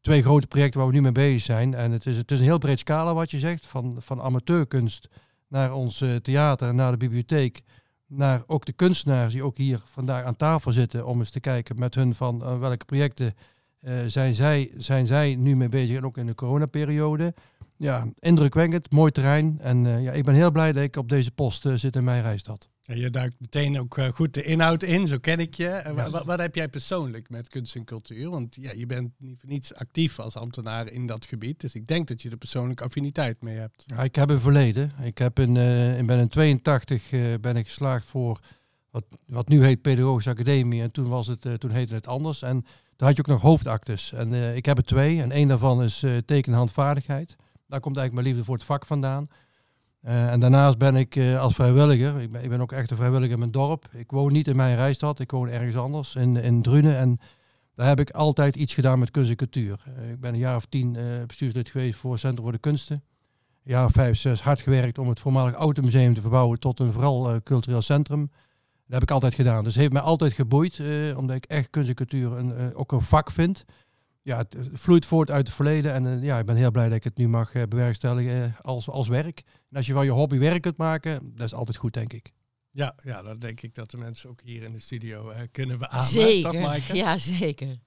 twee 0.00 0.22
grote 0.22 0.46
projecten 0.46 0.80
waar 0.80 0.88
we 0.88 0.94
nu 0.94 1.02
mee 1.02 1.12
bezig 1.12 1.42
zijn. 1.42 1.74
En 1.74 1.92
het 1.92 2.06
is, 2.06 2.16
het 2.16 2.30
is 2.30 2.38
een 2.38 2.44
heel 2.44 2.58
breed 2.58 2.78
scala 2.78 3.14
wat 3.14 3.30
je 3.30 3.38
zegt, 3.38 3.66
van, 3.66 3.96
van 3.98 4.20
amateurkunst 4.20 5.08
naar 5.48 5.72
ons 5.72 6.04
theater, 6.22 6.74
naar 6.74 6.90
de 6.90 6.96
bibliotheek, 6.96 7.62
naar 8.06 8.42
ook 8.46 8.64
de 8.64 8.72
kunstenaars 8.72 9.32
die 9.32 9.42
ook 9.42 9.56
hier 9.56 9.80
vandaag 9.84 10.24
aan 10.24 10.36
tafel 10.36 10.72
zitten 10.72 11.06
om 11.06 11.18
eens 11.18 11.30
te 11.30 11.40
kijken 11.40 11.78
met 11.78 11.94
hun 11.94 12.14
van 12.14 12.58
welke 12.58 12.84
projecten 12.84 13.34
zijn, 14.06 14.34
zij, 14.34 14.72
zijn 14.76 15.06
zij 15.06 15.34
nu 15.34 15.56
mee 15.56 15.68
bezig 15.68 15.96
en 15.96 16.04
ook 16.04 16.18
in 16.18 16.26
de 16.26 16.34
coronaperiode. 16.34 17.34
Ja, 17.76 18.06
indrukwekkend, 18.18 18.90
mooi 18.90 19.12
terrein. 19.12 19.58
En 19.60 19.86
eh, 19.86 20.02
ja, 20.02 20.12
ik 20.12 20.24
ben 20.24 20.34
heel 20.34 20.50
blij 20.50 20.72
dat 20.72 20.82
ik 20.82 20.96
op 20.96 21.08
deze 21.08 21.30
post 21.30 21.66
eh, 21.66 21.74
zit 21.74 21.96
in 21.96 22.04
mijn 22.04 22.22
reisstad. 22.22 22.68
Ja, 22.86 22.94
je 22.94 23.10
duikt 23.10 23.40
meteen 23.40 23.78
ook 23.78 23.98
eh, 23.98 24.08
goed 24.08 24.34
de 24.34 24.42
inhoud 24.42 24.82
in, 24.82 25.06
zo 25.06 25.18
ken 25.18 25.38
ik 25.38 25.54
je. 25.54 25.92
Ja. 25.96 26.24
wat 26.24 26.38
heb 26.38 26.54
jij 26.54 26.68
persoonlijk 26.68 27.30
met 27.30 27.48
kunst 27.48 27.74
en 27.74 27.84
cultuur? 27.84 28.30
Want 28.30 28.54
ja, 28.60 28.72
je 28.72 28.86
bent 28.86 29.10
niet 29.18 29.40
voor 29.40 29.48
niets 29.48 29.74
actief 29.74 30.18
als 30.18 30.36
ambtenaar 30.36 30.90
in 30.90 31.06
dat 31.06 31.26
gebied. 31.26 31.60
Dus 31.60 31.74
ik 31.74 31.86
denk 31.86 32.08
dat 32.08 32.22
je 32.22 32.30
er 32.30 32.36
persoonlijke 32.36 32.84
affiniteit 32.84 33.42
mee 33.42 33.56
hebt. 33.56 33.84
Ja, 33.86 34.02
ik 34.02 34.14
heb 34.14 34.30
een 34.30 34.40
verleden. 34.40 34.92
Ik 35.02 35.18
heb 35.18 35.38
in, 35.38 35.56
eh, 35.56 35.98
ik 35.98 36.06
ben 36.06 36.18
in 36.18 36.28
82 36.28 37.10
eh, 37.10 37.20
ben 37.40 37.56
ik 37.56 37.66
geslaagd 37.66 38.06
voor 38.06 38.40
wat, 38.94 39.04
wat 39.26 39.48
nu 39.48 39.64
heet 39.64 39.82
Pedagogische 39.82 40.30
Academie. 40.30 40.82
En 40.82 40.90
toen, 40.90 41.08
was 41.08 41.26
het, 41.26 41.46
eh, 41.46 41.52
toen 41.52 41.70
heette 41.70 41.94
het 41.94 42.06
anders. 42.06 42.42
En 42.42 42.64
daar 42.96 43.08
had 43.08 43.16
je 43.16 43.22
ook 43.22 43.34
nog 43.34 43.42
hoofdactes. 43.42 44.12
En 44.12 44.34
eh, 44.34 44.56
ik 44.56 44.66
heb 44.66 44.78
er 44.78 44.84
twee. 44.84 45.22
En 45.22 45.30
één 45.30 45.48
daarvan 45.48 45.82
is 45.82 46.02
eh 46.02 46.16
teken- 46.16 46.52
en 46.52 46.58
handvaardigheid. 46.58 47.36
Daar 47.66 47.80
komt 47.80 47.96
eigenlijk 47.96 48.12
mijn 48.12 48.26
liefde 48.26 48.44
voor 48.44 48.54
het 48.54 48.64
vak 48.64 48.86
vandaan. 48.86 49.26
En 50.02 50.40
daarnaast 50.40 50.78
ben 50.78 50.96
ik 50.96 51.18
als 51.38 51.54
vrijwilliger, 51.54 52.20
ik 52.20 52.30
ben, 52.30 52.42
ik 52.42 52.48
ben 52.48 52.60
ook 52.60 52.72
echt 52.72 52.90
een 52.90 52.96
vrijwilliger 52.96 53.32
in 53.32 53.38
mijn 53.38 53.50
dorp. 53.50 53.88
Ik 53.92 54.10
woon 54.10 54.32
niet 54.32 54.48
in 54.48 54.56
mijn 54.56 54.76
reisstad, 54.76 55.20
ik 55.20 55.30
woon 55.30 55.48
ergens 55.48 55.76
anders, 55.76 56.14
in, 56.14 56.36
in 56.36 56.62
Drunen. 56.62 56.96
En 56.96 57.18
daar 57.74 57.86
heb 57.86 58.00
ik 58.00 58.10
altijd 58.10 58.56
iets 58.56 58.74
gedaan 58.74 58.98
met 58.98 59.10
kunst 59.10 59.30
en 59.30 59.36
cultuur. 59.36 59.84
Ik 60.10 60.20
ben 60.20 60.32
een 60.32 60.38
jaar 60.38 60.56
of 60.56 60.64
tien 60.68 60.96
bestuurslid 61.26 61.68
geweest 61.68 61.98
voor 61.98 62.18
Centrum 62.18 62.42
voor 62.42 62.52
de 62.52 62.58
Kunsten. 62.58 63.02
Een 63.64 63.72
jaar 63.72 63.84
of 63.84 63.92
vijf, 63.92 64.18
zes 64.18 64.42
hard 64.42 64.60
gewerkt 64.60 64.98
om 64.98 65.08
het 65.08 65.20
voormalig 65.20 65.54
Automuseum 65.54 66.14
te 66.14 66.20
verbouwen 66.20 66.58
tot 66.58 66.80
een 66.80 66.92
vooral 66.92 67.42
cultureel 67.42 67.82
centrum. 67.82 68.30
Dat 68.84 68.92
heb 68.92 69.02
ik 69.02 69.10
altijd 69.10 69.34
gedaan. 69.34 69.64
Dus 69.64 69.72
het 69.72 69.80
heeft 69.80 69.92
mij 69.92 70.02
altijd 70.02 70.32
geboeid, 70.32 70.78
eh, 70.78 71.16
omdat 71.16 71.36
ik 71.36 71.44
echt 71.44 71.70
kunst 71.70 71.88
en 71.88 71.94
cultuur 71.94 72.32
een, 72.32 72.52
eh, 72.56 72.78
ook 72.78 72.92
een 72.92 73.02
vak 73.02 73.30
vind. 73.30 73.64
Ja, 74.22 74.36
het 74.38 74.56
vloeit 74.72 75.06
voort 75.06 75.30
uit 75.30 75.46
het 75.46 75.56
verleden 75.56 75.92
en 75.92 76.06
eh, 76.06 76.22
ja, 76.22 76.38
ik 76.38 76.46
ben 76.46 76.56
heel 76.56 76.70
blij 76.70 76.86
dat 76.88 76.96
ik 76.96 77.04
het 77.04 77.16
nu 77.16 77.28
mag 77.28 77.54
eh, 77.54 77.62
bewerkstelligen 77.68 78.56
als, 78.62 78.88
als 78.88 79.08
werk. 79.08 79.42
En 79.70 79.76
als 79.76 79.86
je 79.86 79.92
van 79.92 80.04
je 80.04 80.10
hobby 80.10 80.38
werk 80.38 80.62
kunt 80.62 80.76
maken, 80.76 81.32
dat 81.34 81.46
is 81.46 81.54
altijd 81.54 81.76
goed, 81.76 81.92
denk 81.92 82.12
ik. 82.12 82.32
Ja, 82.70 82.94
ja, 83.02 83.22
dat 83.22 83.40
denk 83.40 83.60
ik 83.60 83.74
dat 83.74 83.90
de 83.90 83.96
mensen 83.96 84.30
ook 84.30 84.40
hier 84.44 84.62
in 84.62 84.72
de 84.72 84.80
studio 84.80 85.28
eh, 85.30 85.40
kunnen 85.50 85.78
beamen. 85.78 86.04
Zeker. 86.04 86.96
Ja, 86.96 87.18
zeker. 87.18 87.78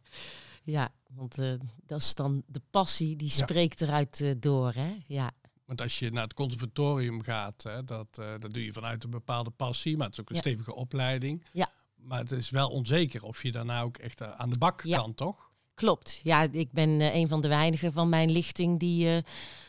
Ja, 0.64 0.90
want 1.14 1.38
eh, 1.38 1.54
dat 1.86 2.00
is 2.02 2.16
dan 2.16 2.44
de 2.48 2.62
passie 2.72 3.16
die 3.16 3.28
Ja. 3.30 3.34
spreekt 3.36 3.82
eruit 3.82 4.36
door, 4.38 4.74
hè? 4.74 4.96
Ja. 5.08 5.32
Want 5.68 5.82
als 5.82 6.00
je 6.00 6.12
naar 6.12 6.24
het 6.24 6.34
conservatorium 6.34 7.22
gaat, 7.22 7.64
hè, 7.64 7.84
dat, 7.84 8.08
eh, 8.20 8.26
dat 8.40 8.54
doe 8.54 8.64
je 8.66 8.74
vanuit 8.74 9.04
een 9.04 9.10
bepaalde 9.10 9.50
passie, 9.50 9.98
maar 9.98 10.06
het 10.06 10.14
is 10.16 10.22
ook 10.22 10.30
een 10.30 10.36
Ja. 10.36 10.42
stevige 10.42 10.76
opleiding. 10.76 11.46
Ja. 11.54 11.70
Maar 11.96 12.20
het 12.20 12.32
is 12.32 12.50
wel 12.50 12.70
onzeker 12.70 13.24
of 13.24 13.44
je 13.44 13.52
daarna 13.52 13.82
ook 13.82 13.98
echt 13.98 14.22
eh, 14.22 14.32
aan 14.32 14.50
de 14.50 14.58
bak 14.58 14.82
Ja. 14.84 14.98
kan, 14.98 15.14
toch? 15.14 15.52
Klopt. 15.74 16.20
Ja, 16.24 16.48
ik 16.52 16.72
ben 16.72 17.02
eh, 17.02 17.16
een 17.16 17.28
van 17.28 17.42
de 17.42 17.48
weinigen 17.48 17.94
van 17.94 18.10
mijn 18.10 18.32
lichting 18.32 18.80
die 18.80 19.22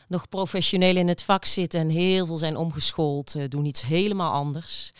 nog 0.08 0.28
professioneel 0.28 0.96
in 0.96 1.08
het 1.08 1.22
vak 1.22 1.44
zitten 1.44 1.80
en 1.80 1.88
heel 1.88 2.26
veel 2.26 2.36
zijn 2.36 2.56
omgeschoold, 2.56 3.50
doen 3.50 3.64
iets 3.64 3.82
helemaal 3.82 4.32
anders. 4.32 4.92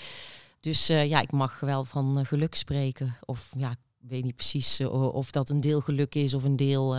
Dus 0.60 0.86
ja, 0.86 1.20
ik 1.20 1.32
mag 1.32 1.60
wel 1.60 1.84
van 1.84 2.26
geluk 2.26 2.54
spreken. 2.54 3.16
Of 3.24 3.52
ja, 3.56 3.70
ik 3.70 3.78
weet 3.98 4.24
niet 4.24 4.36
precies 4.36 4.80
of 4.86 5.30
dat 5.30 5.48
een 5.50 5.60
deel 5.60 5.80
geluk 5.80 6.14
is 6.14 6.34
of 6.34 6.42
een 6.44 6.56
deel 6.56 6.96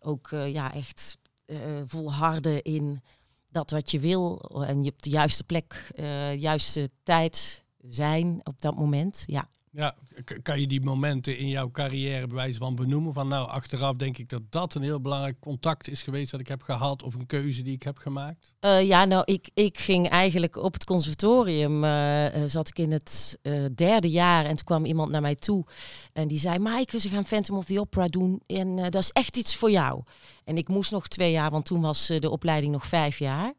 ook 0.00 0.28
ja, 0.30 0.74
echt 0.74 1.18
eh, 1.48 1.58
volharden 1.84 2.62
in 2.62 3.02
dat 3.50 3.70
wat 3.70 3.90
je 3.90 4.00
wil 4.00 4.38
en 4.66 4.84
je 4.84 4.90
op 4.90 5.02
de 5.02 5.10
juiste 5.10 5.44
plek, 5.44 5.90
eh 5.94 6.40
juiste 6.40 6.90
tijd 7.02 7.64
zijn 7.80 8.40
op 8.42 8.62
dat 8.62 8.76
moment. 8.76 9.24
Ja, 9.26 9.48
Ja, 9.78 9.94
kan 10.42 10.60
je 10.60 10.66
die 10.66 10.80
momenten 10.80 11.38
in 11.38 11.48
jouw 11.48 11.70
carrière 11.70 12.26
bij 12.26 12.36
wijze 12.36 12.58
van 12.58 12.74
benoemen? 12.74 13.12
Van 13.12 13.28
nou, 13.28 13.48
achteraf 13.48 13.96
denk 13.96 14.18
ik 14.18 14.28
dat 14.28 14.42
dat 14.50 14.74
een 14.74 14.82
heel 14.82 15.00
belangrijk 15.00 15.36
contact 15.40 15.88
is 15.88 16.02
geweest 16.02 16.30
dat 16.30 16.40
ik 16.40 16.48
heb 16.48 16.62
gehad 16.62 17.02
of 17.02 17.14
een 17.14 17.26
keuze 17.26 17.62
die 17.62 17.74
ik 17.74 17.82
heb 17.82 17.98
gemaakt. 17.98 18.54
Eh, 18.60 18.86
ja, 18.86 19.04
nou, 19.04 19.22
ik, 19.24 19.50
ik 19.54 19.78
ging 19.78 20.08
eigenlijk 20.08 20.56
op 20.56 20.72
het 20.72 20.84
conservatorium, 20.84 21.84
eh, 21.84 22.42
eh, 22.42 22.48
zat 22.48 22.68
ik 22.68 22.78
in 22.78 22.92
het 22.92 23.38
eh, 23.42 23.64
derde 23.74 24.10
jaar 24.10 24.44
en 24.44 24.56
toen 24.56 24.64
kwam 24.64 24.84
iemand 24.84 25.10
naar 25.10 25.20
mij 25.20 25.34
toe 25.34 25.64
en 26.12 26.28
die 26.28 26.38
zei, 26.38 26.58
Maaike, 26.58 27.00
ze 27.00 27.08
gaan 27.08 27.24
Phantom 27.24 27.56
of 27.56 27.64
the 27.64 27.80
Opera 27.80 28.06
doen 28.06 28.42
en 28.46 28.78
eh, 28.78 28.90
dat 28.90 29.02
is 29.02 29.10
echt 29.10 29.36
iets 29.36 29.56
voor 29.56 29.70
jou. 29.70 30.02
En 30.44 30.56
ik 30.56 30.68
moest 30.68 30.90
nog 30.90 31.08
twee 31.08 31.30
jaar, 31.30 31.50
want 31.50 31.64
toen 31.64 31.80
was 31.80 32.06
de 32.06 32.30
opleiding 32.30 32.72
nog 32.72 32.86
vijf 32.86 33.18
jaar. 33.18 33.54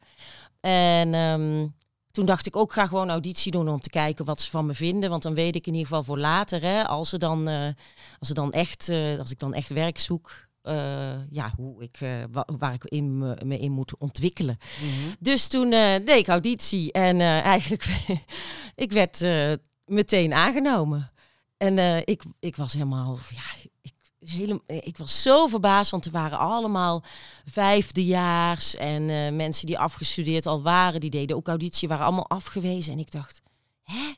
En 0.59 1.13
ehm, 1.13 1.67
toen 2.11 2.25
dacht 2.25 2.47
ik 2.47 2.55
ook, 2.55 2.73
ga 2.73 2.85
gewoon 2.87 3.09
auditie 3.09 3.51
doen 3.51 3.69
om 3.69 3.79
te 3.81 3.89
kijken 3.89 4.25
wat 4.25 4.41
ze 4.41 4.49
van 4.49 4.65
me 4.65 4.73
vinden, 4.73 5.09
want 5.09 5.23
dan 5.23 5.33
weet 5.33 5.55
ik 5.55 5.67
in 5.67 5.73
ieder 5.73 5.87
geval 5.87 6.03
voor 6.03 6.17
later, 6.19 6.61
hè, 6.61 6.87
als, 6.87 7.09
ze 7.09 7.17
dan, 7.17 7.47
eh, 7.47 7.65
als, 8.19 8.27
ze 8.27 8.33
dan 8.33 8.51
echt, 8.51 8.89
eh, 8.89 9.19
als 9.19 9.31
ik 9.31 9.39
dan 9.39 9.53
echt 9.53 9.69
werk 9.69 9.99
zoek, 9.99 10.47
eh, 10.61 11.31
ja, 11.31 11.53
hoe 11.55 11.83
ik, 11.83 11.97
wa- 12.31 12.47
waar 12.57 12.73
ik 12.73 12.83
in 12.85 13.17
me, 13.17 13.37
me 13.45 13.59
in 13.59 13.71
moet 13.71 13.97
ontwikkelen. 13.97 14.57
Dus 15.19 15.47
toen 15.47 15.69
deed 15.69 16.09
ik 16.09 16.27
auditie 16.27 16.91
en 16.91 17.21
eigenlijk, 17.21 17.85
ik 18.75 18.91
werd 18.91 19.25
meteen 19.85 20.33
aangenomen. 20.33 21.11
En 21.57 22.05
ik, 22.07 22.23
ik 22.39 22.55
was 22.55 22.73
helemaal, 22.73 23.17
ja, 23.29 23.69
ik, 23.81 23.93
hele, 24.25 24.61
ik 24.65 24.97
was 24.97 25.21
zo 25.21 25.47
verbaasd, 25.47 25.91
want 25.91 26.05
er 26.05 26.11
waren 26.11 26.37
allemaal 26.37 27.03
vijfdejaars 27.45 28.75
en 28.75 29.09
eh, 29.09 29.31
mensen 29.31 29.65
die 29.65 29.79
afgestudeerd 29.79 30.45
al 30.45 30.61
waren, 30.61 30.99
die 30.99 31.09
deden 31.09 31.35
ook 31.35 31.47
auditie, 31.47 31.87
waren 31.87 32.05
allemaal 32.05 32.29
afgewezen. 32.29 32.93
En 32.93 32.99
ik 32.99 33.11
dacht, 33.11 33.41
hè? 33.83 34.13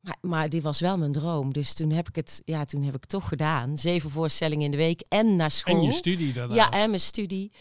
Maar, 0.00 0.16
maar 0.20 0.48
dit 0.48 0.62
was 0.62 0.80
wel 0.80 0.98
mijn 0.98 1.12
droom. 1.12 1.52
Dus 1.52 1.74
toen 1.74 1.90
heb 1.90 2.08
ik 2.08 2.14
het, 2.14 2.42
ja, 2.44 2.64
toen 2.64 2.82
heb 2.82 2.94
ik 2.94 3.00
het 3.00 3.10
toch 3.10 3.28
gedaan. 3.28 3.78
Zeven 3.78 4.10
voorstellingen 4.10 4.64
in 4.64 4.70
de 4.70 4.76
week 4.76 5.00
en 5.00 5.36
naar 5.36 5.50
school. 5.50 5.74
En 5.74 5.82
je 5.82 5.92
studie 5.92 6.32
daarnaast. 6.32 6.58
Ja, 6.58 6.70
en 6.70 6.88
mijn 6.88 7.00
studie. 7.00 7.52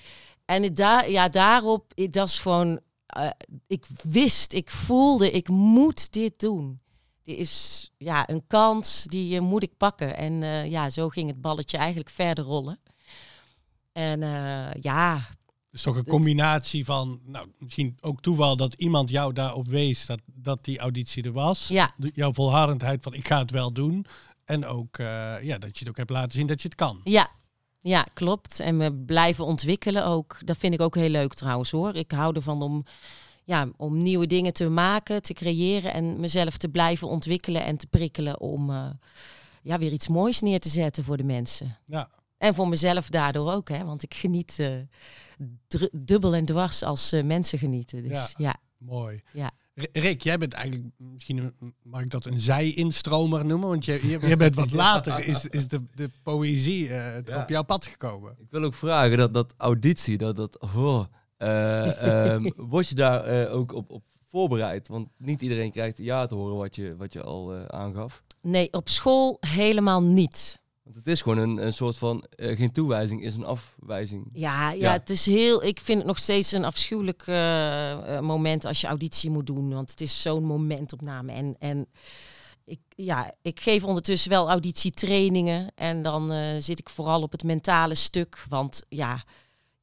En 0.45 0.63
het 0.63 0.75
daar, 0.75 1.09
ja, 1.09 1.29
daarop, 1.29 1.93
dat 2.09 2.27
is 2.27 2.37
gewoon, 2.37 2.79
eh, 3.05 3.29
ik 3.67 3.85
wist, 4.03 4.53
ik 4.53 4.71
voelde, 4.71 5.31
ik 5.31 5.47
moet 5.49 6.11
dit 6.11 6.39
doen. 6.39 6.79
Is 7.37 7.91
ja, 7.97 8.29
een 8.29 8.43
kans, 8.47 9.03
die 9.03 9.35
eh, 9.35 9.41
moet 9.41 9.63
ik 9.63 9.77
pakken. 9.77 10.17
En 10.17 10.43
eh, 10.43 10.69
ja, 10.69 10.89
zo 10.89 11.09
ging 11.09 11.27
het 11.29 11.41
balletje 11.41 11.77
eigenlijk 11.77 12.09
verder 12.09 12.43
rollen. 12.43 12.79
En 13.91 14.23
eh, 14.23 14.81
ja, 14.81 15.21
Dus 15.71 15.81
toch 15.81 15.95
een 15.95 16.05
combinatie 16.05 16.85
van, 16.85 17.19
nou, 17.25 17.47
misschien 17.57 17.97
ook 18.01 18.21
toeval 18.21 18.55
dat 18.57 18.73
iemand 18.73 19.09
jou 19.09 19.33
daarop 19.33 19.67
wees 19.67 20.05
dat, 20.05 20.21
dat 20.25 20.63
die 20.63 20.79
auditie 20.79 21.23
er 21.23 21.31
was. 21.31 21.67
ja, 21.67 21.93
Jouw 21.97 22.33
volhardendheid 22.33 23.03
van, 23.03 23.13
ik 23.13 23.27
ga 23.27 23.39
het 23.39 23.51
wel 23.51 23.73
doen. 23.73 24.05
En 24.45 24.65
ook, 24.65 24.97
ja, 25.41 25.57
dat 25.57 25.73
je 25.73 25.79
het 25.79 25.89
ook 25.89 25.97
hebt 25.97 26.09
laten 26.09 26.31
zien 26.31 26.47
dat 26.47 26.61
je 26.61 26.67
het 26.67 26.77
kan. 26.77 27.01
ja, 27.03 27.29
ja, 27.81 28.05
klopt. 28.13 28.59
En 28.59 28.77
me 28.77 28.93
blijven 28.93 29.45
ontwikkelen 29.45 30.05
ook. 30.05 30.37
Dat 30.45 30.57
vind 30.57 30.73
ik 30.73 30.81
ook 30.81 30.95
heel 30.95 31.09
leuk 31.09 31.33
trouwens 31.33 31.71
hoor. 31.71 31.95
Ik 31.95 32.11
hou 32.11 32.35
ervan 32.35 32.61
om, 32.61 32.85
ja, 33.49 33.69
om 33.77 33.97
nieuwe 33.97 34.27
dingen 34.27 34.53
te 34.53 34.69
maken, 34.69 35.21
te 35.21 35.33
creëren 35.33 35.93
en 35.93 36.19
mezelf 36.19 36.57
te 36.57 36.69
blijven 36.69 37.07
ontwikkelen 37.07 37.63
en 37.63 37.77
te 37.77 37.87
prikkelen 37.87 38.39
om 38.39 38.69
eh, 38.69 38.89
ja, 39.61 39.77
weer 39.77 39.91
iets 39.91 40.07
moois 40.07 40.41
neer 40.41 40.59
te 40.59 40.69
zetten 40.69 41.03
voor 41.03 41.17
de 41.17 41.23
mensen. 41.23 41.77
Ja, 41.85 42.09
En 42.37 42.55
voor 42.55 42.67
mezelf 42.67 43.09
daardoor 43.09 43.51
ook, 43.51 43.69
hè, 43.69 43.83
want 43.85 44.03
ik 44.03 44.13
geniet 44.13 44.59
eh, 44.59 44.71
dubbel 45.91 46.33
en 46.35 46.45
dwars 46.45 46.83
als 46.83 47.11
eh, 47.11 47.23
mensen 47.23 47.59
genieten. 47.59 48.03
Dus 48.03 48.11
Ja. 48.11 48.27
ja. 48.37 48.55
mooi. 48.77 49.21
Ja. 49.33 49.51
Rick, 49.91 50.21
jij 50.21 50.37
bent 50.37 50.53
eigenlijk, 50.53 50.85
misschien 50.97 51.37
een- 51.37 51.73
mag 51.83 52.01
ik 52.01 52.09
dat 52.09 52.25
een 52.25 52.39
zij-instromer 52.39 53.45
noemen? 53.45 53.69
Want 53.69 53.85
je, 53.85 53.99
je, 54.07 54.27
je 54.27 54.35
bent 54.45 54.55
wat 54.55 54.71
later, 54.71 55.27
is, 55.27 55.45
is 55.45 55.67
de, 55.67 55.81
de 55.95 56.09
poëzie 56.23 56.87
eh, 56.89 57.23
Ja. 57.25 57.41
op 57.41 57.49
jouw 57.49 57.63
pad 57.63 57.85
gekomen. 57.85 58.35
Ik 58.39 58.47
wil 58.49 58.63
ook 58.63 58.73
vragen, 58.73 59.17
dat, 59.17 59.33
dat 59.33 59.53
auditie, 59.57 60.17
dat, 60.17 60.35
dat, 60.35 60.59
oh, 60.59 61.03
eh, 61.39 62.31
ehm, 62.33 62.49
word 62.75 62.87
je 62.87 62.95
daar 62.95 63.23
eh, 63.23 63.55
ook 63.55 63.73
op, 63.73 63.89
op 63.89 64.03
voorbereid? 64.29 64.87
Want 64.87 65.07
niet 65.17 65.41
iedereen 65.41 65.71
krijgt 65.71 65.97
ja 65.97 66.25
te 66.25 66.35
horen 66.35 66.57
wat 66.57 66.75
je, 66.75 66.95
wat 66.95 67.13
je 67.13 67.23
al 67.23 67.53
eh, 67.53 67.65
aangaf. 67.65 68.23
Nee, 68.41 68.73
op 68.73 68.89
school 68.89 69.37
helemaal 69.39 70.03
niet. 70.03 70.61
Want 70.83 70.95
het 70.95 71.07
is 71.07 71.21
gewoon 71.21 71.37
een, 71.37 71.65
een 71.65 71.73
soort 71.73 71.97
van, 71.97 72.25
geen 72.29 72.71
toewijzing, 72.71 73.23
is 73.23 73.35
een 73.35 73.45
afwijzing. 73.45 74.29
Ja, 74.33 74.71
ja, 74.71 74.77
Ja. 74.77 74.91
het 74.91 75.09
is 75.09 75.25
heel. 75.25 75.63
Ik 75.63 75.79
vind 75.79 75.97
het 75.97 76.07
nog 76.07 76.17
steeds 76.17 76.51
een 76.51 76.65
afschuwelijk 76.65 77.25
moment 78.21 78.65
als 78.65 78.81
je 78.81 78.87
auditie 78.87 79.29
moet 79.29 79.47
doen. 79.47 79.73
Want 79.73 79.89
het 79.91 80.01
is 80.01 80.21
zo'n 80.21 80.43
momentopname. 80.43 81.31
En, 81.31 81.55
en 81.59 81.87
ik, 82.65 82.79
ja, 82.95 83.33
ik 83.41 83.59
geef 83.59 83.83
ondertussen 83.83 84.29
wel 84.29 84.49
auditietrainingen. 84.49 85.71
En 85.75 86.01
dan 86.01 86.33
zit 86.61 86.79
ik 86.79 86.89
vooral 86.89 87.21
op 87.21 87.31
het 87.31 87.43
mentale 87.43 87.95
stuk. 87.95 88.45
Want 88.49 88.83
ja, 88.89 89.23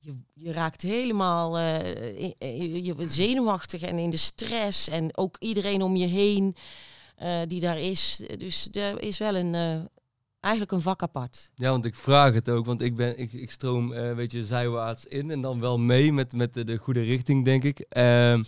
je, 0.07 0.17
je 0.35 0.53
raakt 0.53 0.83
helemaal 0.83 1.59
eh, 1.59 2.19
in- 2.39 2.85
je 2.85 2.95
zenuwachtig 3.09 3.83
en 3.83 3.99
in 3.99 4.11
de 4.11 4.17
stress. 4.17 4.89
En 4.89 5.17
ook 5.17 5.37
iedereen 5.39 5.83
om 5.83 5.97
je 5.97 6.07
heen 6.07 6.57
eh, 7.17 7.41
die 7.47 7.61
daar 7.61 7.79
is. 7.81 8.25
Dus 8.39 8.69
er 8.73 9.03
is 9.03 9.19
wel 9.19 9.35
een. 9.37 9.55
eh, 9.55 9.81
Eigenlijk 10.41 10.75
een 10.77 10.81
vak 10.83 11.03
apart. 11.03 11.51
Ja, 11.55 11.71
want 11.71 11.85
ik 11.85 11.95
vraag 11.95 12.33
het 12.35 12.51
ook, 12.51 12.67
want 12.67 12.81
ik, 12.81 12.97
ben, 12.97 13.19
ik, 13.19 13.33
ik 13.33 13.51
stroom 13.51 13.93
eh 13.93 14.15
weet 14.15 14.33
je, 14.33 14.45
zijwaarts 14.45 15.07
in 15.07 15.31
en 15.31 15.41
dan 15.41 15.61
wel 15.61 15.79
mee 15.79 16.13
met, 16.13 16.33
met 16.33 16.55
de, 16.55 16.65
de 16.65 16.77
goede 16.77 17.03
richting, 17.03 17.45
denk 17.45 17.65
ik. 17.65 17.79
Ehm, 17.81 18.43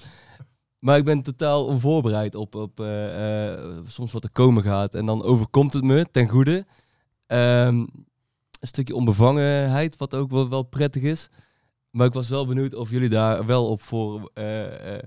maar 0.78 0.96
ik 0.98 1.04
ben 1.04 1.22
totaal 1.22 1.64
onvoorbereid 1.66 2.34
op, 2.34 2.54
op 2.54 2.80
eh, 2.80 3.52
eh, 3.52 3.78
soms 3.86 4.12
wat 4.12 4.24
er 4.24 4.30
komen 4.30 4.62
gaat. 4.62 4.94
En 4.94 5.06
dan 5.06 5.22
overkomt 5.22 5.72
het 5.72 5.84
me 5.84 6.06
ten 6.10 6.28
goede. 6.28 6.66
Ehm, 7.26 7.76
een 8.60 8.68
stukje 8.68 8.94
onbevangenheid, 8.94 9.96
wat 9.96 10.14
ook 10.14 10.30
wel, 10.30 10.48
wel 10.48 10.62
prettig 10.62 11.02
is. 11.02 11.28
Maar 11.90 12.06
ik 12.06 12.12
was 12.12 12.28
wel 12.28 12.46
benieuwd 12.46 12.74
of 12.74 12.90
jullie 12.90 13.08
daar 13.08 13.46
wel 13.46 13.68
op 13.70 13.82
voor 13.82 14.30
eh, 14.34 14.96
eh, 14.96 15.02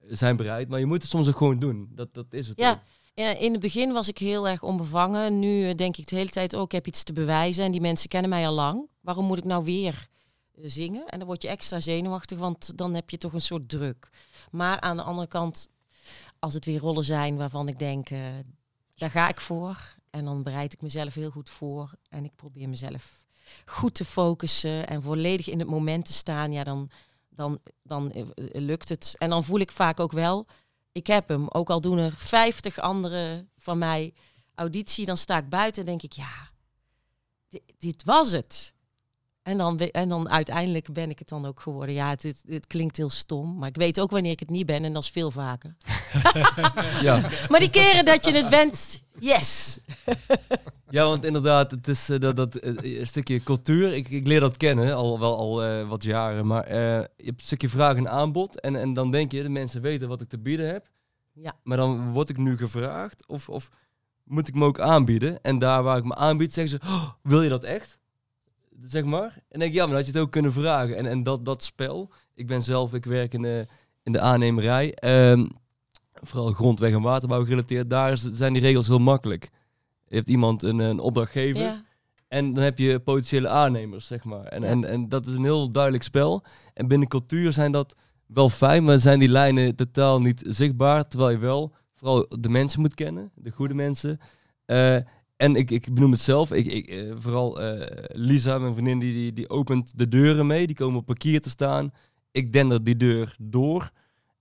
zijn 0.00 0.36
bereid. 0.36 0.68
Maar 0.68 0.78
je 0.78 0.86
moet 0.86 1.02
het 1.02 1.10
soms 1.10 1.28
ook 1.28 1.36
gewoon 1.36 1.58
doen. 1.58 1.88
Dat, 1.94 2.14
dat 2.14 2.26
is 2.30 2.48
het 2.48 2.58
Ja. 2.58 2.70
ook. 2.70 2.78
Ja, 3.14 3.36
in 3.36 3.52
het 3.52 3.60
begin 3.60 3.92
was 3.92 4.08
ik 4.08 4.18
heel 4.18 4.48
erg 4.48 4.62
onbevangen. 4.62 5.38
Nu 5.38 5.68
eh, 5.68 5.74
denk 5.74 5.96
ik 5.96 6.08
de 6.08 6.16
hele 6.16 6.28
tijd 6.30 6.56
ook, 6.56 6.64
ik 6.64 6.72
heb 6.72 6.86
iets 6.86 7.02
te 7.02 7.12
bewijzen. 7.12 7.64
En 7.64 7.72
die 7.72 7.80
mensen 7.80 8.08
kennen 8.08 8.30
mij 8.30 8.46
al 8.46 8.54
lang. 8.54 8.88
Waarom 9.00 9.24
moet 9.26 9.38
ik 9.38 9.44
nou 9.44 9.64
weer 9.64 10.08
zingen? 10.60 11.06
En 11.06 11.18
dan 11.18 11.26
word 11.26 11.42
je 11.42 11.48
extra 11.48 11.80
zenuwachtig, 11.80 12.38
want 12.38 12.78
dan 12.78 12.94
heb 12.94 13.10
je 13.10 13.18
toch 13.18 13.32
een 13.32 13.40
soort 13.40 13.68
druk. 13.68 14.08
Maar 14.50 14.80
aan 14.80 14.96
de 14.96 15.02
andere 15.02 15.26
kant, 15.28 15.68
als 16.38 16.54
het 16.54 16.64
weer 16.64 16.80
rollen 16.80 17.04
zijn 17.04 17.36
waarvan 17.36 17.68
ik 17.68 17.78
denk, 17.78 18.08
daar 18.94 19.10
ga 19.10 19.28
ik 19.28 19.40
voor. 19.40 19.94
En 20.10 20.24
dan 20.24 20.42
bereid 20.42 20.72
ik 20.72 20.80
mezelf 20.82 21.14
heel 21.14 21.30
goed 21.30 21.50
voor. 21.50 21.92
En 22.08 22.24
ik 22.24 22.36
probeer 22.36 22.68
mezelf 22.68 23.25
goed 23.64 23.94
te 23.94 24.04
focussen 24.04 24.86
en 24.86 25.02
volledig 25.02 25.48
in 25.48 25.58
het 25.58 25.68
moment 25.68 26.04
te 26.04 26.12
staan. 26.12 26.52
Ja, 26.52 26.64
dan, 26.64 26.90
dan, 27.28 27.58
dan 27.82 28.12
eh, 28.12 28.20
eh, 28.20 28.26
lukt 28.52 28.88
het. 28.88 29.14
En 29.18 29.30
dan 29.30 29.44
voel 29.44 29.58
ik 29.60 29.72
vaak 29.72 30.00
ook 30.00 30.12
wel, 30.12 30.46
ik 30.92 31.06
heb 31.06 31.28
hem. 31.28 31.48
Ook 31.48 31.70
al 31.70 31.80
doen 31.80 31.98
er 31.98 32.14
50 32.16 32.78
anderen 32.78 33.50
van 33.58 33.78
mij 33.78 34.14
auditie, 34.54 35.06
dan 35.06 35.16
sta 35.16 35.38
ik 35.38 35.48
buiten 35.48 35.80
en 35.80 35.88
denk 35.88 36.02
ik, 36.02 36.12
ja, 36.12 36.50
dit, 37.48 37.62
dit 37.78 38.04
was 38.04 38.32
het. 38.32 38.74
En 39.42 39.58
dan, 39.58 39.78
en 39.78 40.08
dan 40.08 40.28
uiteindelijk 40.28 40.92
ben 40.92 41.10
ik 41.10 41.18
het 41.18 41.28
dan 41.28 41.46
ook 41.46 41.60
geworden. 41.60 41.94
Ja, 41.94 42.08
het, 42.08 42.22
het, 42.22 42.42
het 42.46 42.66
klinkt 42.66 42.96
heel 42.96 43.10
stom, 43.10 43.58
maar 43.58 43.68
ik 43.68 43.76
weet 43.76 44.00
ook 44.00 44.10
wanneer 44.10 44.32
ik 44.32 44.40
het 44.40 44.50
niet 44.50 44.66
ben 44.66 44.84
en 44.84 44.92
dat 44.92 45.02
is 45.02 45.10
veel 45.10 45.30
vaker. 45.30 45.76
Ja. 47.02 47.30
Maar 47.48 47.60
die 47.60 47.70
keren 47.70 48.04
dat 48.04 48.24
je 48.24 48.32
het 48.32 48.48
bent, 48.48 49.02
yes. 49.18 49.78
Ja, 50.90 51.04
want 51.04 51.24
inderdaad, 51.24 51.70
het 51.70 51.88
is 51.88 52.08
eh, 52.10 52.20
dat, 52.20 52.36
dat 52.36 52.54
eh, 52.54 52.98
een 52.98 53.06
stukje 53.06 53.42
cultuur. 53.42 53.92
Ik, 53.92 54.08
ik 54.08 54.26
leer 54.26 54.40
dat 54.40 54.56
kennen, 54.56 54.94
al 54.94 55.20
wel 55.20 55.36
al 55.36 55.64
eh, 55.64 55.88
wat 55.88 56.02
jaren. 56.02 56.46
Maar 56.46 56.64
eh, 56.64 56.76
je 57.16 57.24
hebt 57.24 57.40
een 57.40 57.46
stukje 57.46 57.68
vraag 57.68 57.96
en 57.96 58.08
aanbod. 58.08 58.60
En, 58.60 58.76
en 58.76 58.92
dan 58.92 59.10
denk 59.10 59.32
je, 59.32 59.42
de 59.42 59.48
mensen 59.48 59.82
weten 59.82 60.08
wat 60.08 60.20
ik 60.20 60.28
te 60.28 60.38
bieden 60.38 60.66
heb. 60.72 60.88
Ja. 61.32 61.56
Maar 61.62 61.76
dan 61.76 62.12
word 62.12 62.28
ik 62.28 62.36
nu 62.36 62.56
gevraagd 62.56 63.26
of, 63.26 63.48
of 63.48 63.70
moet 64.24 64.48
ik 64.48 64.54
me 64.54 64.64
ook 64.64 64.80
aanbieden? 64.80 65.42
En 65.42 65.58
daar 65.58 65.82
waar 65.82 65.98
ik 65.98 66.04
me 66.04 66.14
aanbied, 66.14 66.52
zeggen 66.52 66.78
ze, 66.80 66.86
"Oh, 66.86 67.10
wil 67.22 67.42
je 67.42 67.48
dat 67.48 67.64
echt? 67.64 67.98
Zeg 68.84 69.04
maar. 69.04 69.32
En 69.34 69.42
dan 69.48 69.58
denk 69.58 69.70
ik, 69.70 69.76
ja, 69.76 69.80
maar 69.86 69.94
dan 69.94 69.96
had 69.96 70.06
je 70.06 70.12
het 70.12 70.22
ook 70.22 70.32
kunnen 70.32 70.52
vragen. 70.52 70.96
En, 70.96 71.06
en 71.06 71.22
dat, 71.22 71.44
dat 71.44 71.64
spel, 71.64 72.10
ik 72.34 72.46
ben 72.46 72.62
zelf, 72.62 72.94
ik 72.94 73.04
werk 73.04 73.34
in 73.34 73.42
de, 73.42 73.66
in 74.02 74.12
de 74.12 74.20
aannemerij. 74.20 74.94
Ehm, 74.94 75.46
vooral 76.12 76.52
grondweg 76.52 76.92
en 76.92 77.02
waterbouw 77.02 77.44
gerelateerd. 77.44 77.90
Daar 77.90 78.16
zijn 78.16 78.52
die 78.52 78.62
regels 78.62 78.86
heel 78.86 78.98
makkelijk. 78.98 79.50
Je 80.06 80.16
hebt 80.16 80.28
iemand 80.28 80.62
een, 80.62 80.78
een 80.78 80.98
opdrachtgever. 80.98 81.62
Ja. 81.62 81.84
En 82.28 82.52
dan 82.52 82.64
heb 82.64 82.78
je 82.78 83.00
potentiële 83.00 83.48
aannemers, 83.48 84.06
zeg 84.06 84.24
maar. 84.24 84.44
En, 84.44 84.62
Ja. 84.62 84.68
en, 84.68 84.84
en 84.84 85.08
dat 85.08 85.26
is 85.26 85.34
een 85.34 85.44
heel 85.44 85.70
duidelijk 85.70 86.04
spel. 86.04 86.44
En 86.74 86.88
binnen 86.88 87.08
cultuur 87.08 87.52
zijn 87.52 87.72
dat 87.72 87.94
wel 88.26 88.50
fijn, 88.50 88.84
maar 88.84 88.98
zijn 88.98 89.18
die 89.18 89.28
lijnen 89.28 89.74
totaal 89.74 90.20
niet 90.20 90.42
zichtbaar. 90.46 91.08
Terwijl 91.08 91.30
je 91.30 91.38
wel 91.38 91.72
vooral 91.94 92.26
de 92.40 92.48
mensen 92.48 92.80
moet 92.80 92.94
kennen, 92.94 93.30
de 93.34 93.50
goede 93.50 93.74
mensen. 93.74 94.18
Eh, 94.64 94.94
en 95.36 95.56
ik, 95.56 95.70
ik 95.70 95.94
benoem 95.94 96.10
het 96.10 96.20
zelf, 96.20 96.52
ik, 96.52 96.66
ik, 96.66 96.86
eh, 96.86 97.12
vooral 97.18 97.60
eh, 97.60 98.04
Lisa, 98.12 98.58
mijn 98.58 98.74
vriendin, 98.74 98.98
die, 98.98 99.12
die, 99.12 99.32
die 99.32 99.50
opent 99.50 99.98
de 99.98 100.08
deuren 100.08 100.46
mee. 100.46 100.66
Die 100.66 100.76
komen 100.76 100.98
op 101.00 101.06
parkier 101.06 101.40
te 101.40 101.50
staan. 101.50 101.92
Ik 102.30 102.52
dender 102.52 102.84
die 102.84 102.96
deur 102.96 103.36
door. 103.38 103.90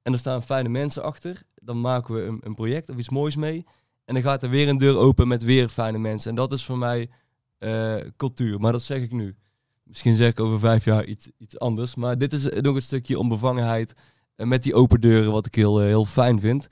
En 0.01 0.13
er 0.13 0.19
staan 0.19 0.43
fijne 0.43 0.69
mensen 0.69 1.03
achter. 1.03 1.41
Dan 1.55 1.81
maken 1.81 2.15
we 2.15 2.21
een, 2.21 2.39
een 2.43 2.55
project 2.55 2.89
of 2.89 2.97
iets 2.97 3.09
moois 3.09 3.35
mee. 3.35 3.63
En 4.05 4.13
dan 4.13 4.23
gaat 4.23 4.43
er 4.43 4.49
weer 4.49 4.67
een 4.69 4.77
deur 4.77 4.97
open 4.97 5.27
met 5.27 5.43
weer 5.43 5.69
fijne 5.69 5.97
mensen. 5.97 6.29
En 6.29 6.35
dat 6.35 6.51
is 6.51 6.65
voor 6.65 6.77
mij 6.77 7.09
eh, 7.57 7.95
cultuur. 8.17 8.59
Maar 8.59 8.71
dat 8.71 8.81
zeg 8.81 9.01
ik 9.01 9.11
nu. 9.11 9.35
Misschien 9.83 10.15
zeg 10.15 10.29
ik 10.29 10.39
over 10.39 10.59
vijf 10.59 10.85
jaar 10.85 11.05
iets, 11.05 11.29
iets 11.37 11.59
anders. 11.59 11.95
Maar 11.95 12.17
dit 12.17 12.33
is 12.33 12.43
nog 12.61 12.75
een 12.75 12.81
stukje 12.81 13.19
onbevangenheid 13.19 13.93
uh, 14.37 14.47
met 14.47 14.63
die 14.63 14.73
open 14.73 15.01
deuren, 15.01 15.31
wat 15.31 15.45
ik 15.45 15.55
heel, 15.55 15.79
heel 15.79 16.05
fijn 16.05 16.39
vind. 16.39 16.67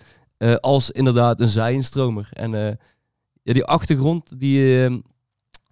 als 0.59 0.91
inderdaad 0.91 1.41
een 1.41 1.47
zijinstromer. 1.47 2.29
En 2.31 2.51
ja, 3.43 3.53
die 3.53 3.65
achtergrond, 3.65 4.39
die, 4.39 4.89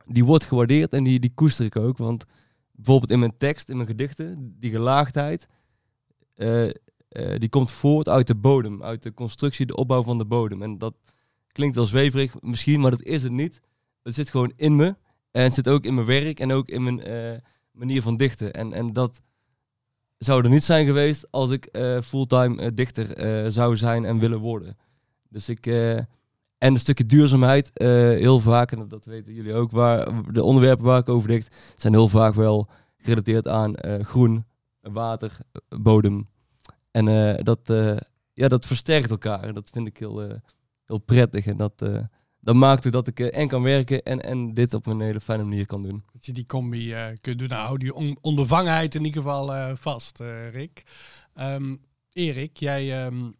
die 0.06 0.25
wordt 0.25 0.44
gewaardeerd 0.44 0.94
en 0.94 1.03
die, 1.03 1.20
die 1.20 1.34
koester 1.34 1.65
ik 1.65 1.75
ook. 1.75 1.98
Want 1.98 2.25
bijvoorbeeld 2.72 3.12
in 3.12 3.20
mijn 3.20 3.38
tekst, 3.38 3.70
in 3.70 3.75
mijn 3.75 3.88
gedichten, 3.88 4.56
die 4.60 4.72
gelaagdheid, 4.72 5.48
die 7.38 7.50
komt 7.50 7.72
voort 7.72 8.10
uit 8.10 8.27
de 8.27 8.36
bodem, 8.36 8.84
uit 8.84 9.03
de 9.03 9.13
constructie, 9.13 9.65
de 9.65 9.75
opbouw 9.75 10.03
van 10.03 10.18
de 10.18 10.25
bodem. 10.25 10.62
En 10.62 10.77
dat 10.77 10.94
klinkt 11.51 11.75
wel 11.75 11.86
zweverig 11.86 12.41
misschien, 12.41 12.79
maar 12.79 12.91
dat 12.91 13.03
is 13.03 13.24
het 13.24 13.31
niet. 13.31 13.62
Het 14.03 14.13
zit 14.13 14.29
gewoon 14.29 14.53
in 14.55 14.75
me 14.75 14.96
en 15.31 15.43
het 15.43 15.53
zit 15.53 15.70
ook 15.70 15.84
in 15.84 15.93
mijn 15.93 16.08
werk 16.08 16.39
en 16.39 16.51
ook 16.51 16.67
in 16.67 16.84
mijn 16.84 17.10
uh, 17.10 17.38
manier 17.72 18.01
van 18.01 18.17
dichten. 18.17 18.53
En, 18.53 18.74
en 18.74 18.93
dat 18.93 19.22
zou 20.17 20.43
er 20.43 20.50
niet 20.50 20.63
zijn 20.63 20.86
geweest 20.86 21.31
als 21.31 21.50
ik 21.50 21.70
fulltime 22.03 22.74
dichter 22.74 23.51
zou 23.51 23.77
zijn 23.77 24.05
en 24.05 24.20
willen 24.20 24.39
worden. 24.39 24.77
Dus 25.29 25.50
ik 25.50 25.65
en 25.65 26.08
een 26.58 26.77
stukje 26.77 27.05
duurzaamheid, 27.05 27.72
heel 27.74 28.39
vaak, 28.39 28.72
en 28.72 28.88
dat 28.88 29.05
weten 29.05 29.34
jullie 29.34 29.53
ook, 29.53 29.72
waar 29.72 30.31
de 30.34 30.43
onderwerpen 30.43 30.86
waar 30.86 31.00
ik 31.00 31.10
over 31.10 31.27
dicht, 31.27 31.55
zijn 31.75 31.93
heel 31.93 32.08
vaak 32.08 32.34
wel 32.34 32.70
gerelateerd 32.98 33.48
aan 33.48 33.74
groen, 34.05 34.46
water, 34.81 35.38
bodem. 35.70 36.27
En 36.91 37.05
dat, 37.43 37.60
ja, 38.34 38.48
dat 38.48 38.65
versterkt 38.65 39.10
elkaar. 39.10 39.53
Dat 39.53 39.70
vind 39.74 39.88
ik 39.88 39.98
heel, 39.98 40.41
heel 40.92 41.06
prettig. 41.06 41.46
En 41.46 41.58
dat, 41.58 41.74
dat 42.40 42.56
maakt 42.56 42.86
ook 42.86 42.92
dat 42.92 43.08
ik 43.08 43.20
en 43.20 43.48
kan 43.48 43.62
werken 43.62 44.04
en, 44.04 44.24
en 44.24 44.54
dit 44.54 44.74
op 44.74 44.88
een 44.88 45.02
hele 45.02 45.22
fijne 45.22 45.44
manier 45.44 45.66
kan 45.66 45.82
doen. 45.82 46.04
Dat 46.14 46.26
je 46.26 46.32
die 46.32 46.46
combi 46.46 46.96
kunt 47.22 47.40
doen. 47.40 47.48
Nou, 47.48 47.66
hou 47.66 47.78
die 47.78 47.94
on 47.94 48.18
onbevangenheid 48.22 48.96
in 48.96 49.06
ieder 49.06 49.22
geval 49.22 49.76
vast, 49.76 50.20
Rick. 50.52 50.84
Um, 51.40 51.82
Erik, 52.14 52.58
jij... 52.58 53.06
Um, 53.06 53.40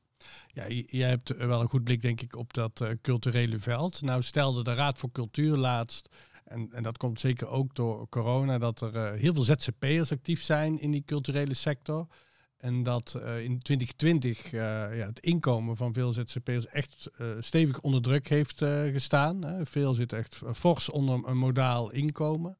ja, 0.54 0.68
jij 0.86 1.10
hebt 1.10 1.38
wel 1.38 1.62
een 1.62 1.70
goed 1.70 1.84
blik, 1.84 2.02
denk 2.02 2.22
ik, 2.22 2.36
op 2.36 2.54
dat 2.54 2.86
culturele 3.02 3.60
veld. 3.60 4.02
Nou 4.02 4.22
stelde 4.22 4.64
de 4.64 4.74
Raad 4.74 4.98
voor 4.98 5.12
Cultuur 5.12 5.58
laatst, 5.58 6.10
en, 6.44 6.70
en 6.72 6.84
dat 6.84 6.98
komt 6.98 7.20
zeker 7.20 7.48
ook 7.48 7.76
door 7.76 8.10
corona, 8.10 8.58
dat 8.58 8.82
er 8.82 9.14
heel 9.14 9.34
veel 9.34 9.44
ZZP'ers 9.44 10.12
actief 10.12 10.44
zijn 10.44 10.80
in 10.80 10.92
die 10.92 11.04
culturele 11.06 11.54
sector. 11.54 12.08
En 12.62 12.84
dat 12.84 13.14
uh, 13.18 13.44
in 13.44 13.60
2020 13.60 14.52
ja, 14.52 14.90
het 14.90 15.20
inkomen 15.20 15.78
van 15.78 15.94
veel 15.94 16.14
ZZP'ers 16.14 16.68
echt 16.68 17.10
stevig 17.40 17.82
onder 17.82 18.02
druk 18.02 18.28
heeft 18.28 18.58
gestaan. 18.92 19.44
Hè. 19.44 19.66
Veel 19.66 19.94
zit 19.94 20.14
echt 20.14 20.42
fors 20.54 20.90
onder 20.90 21.28
een 21.28 21.38
modaal 21.38 21.92
inkomen. 21.92 22.58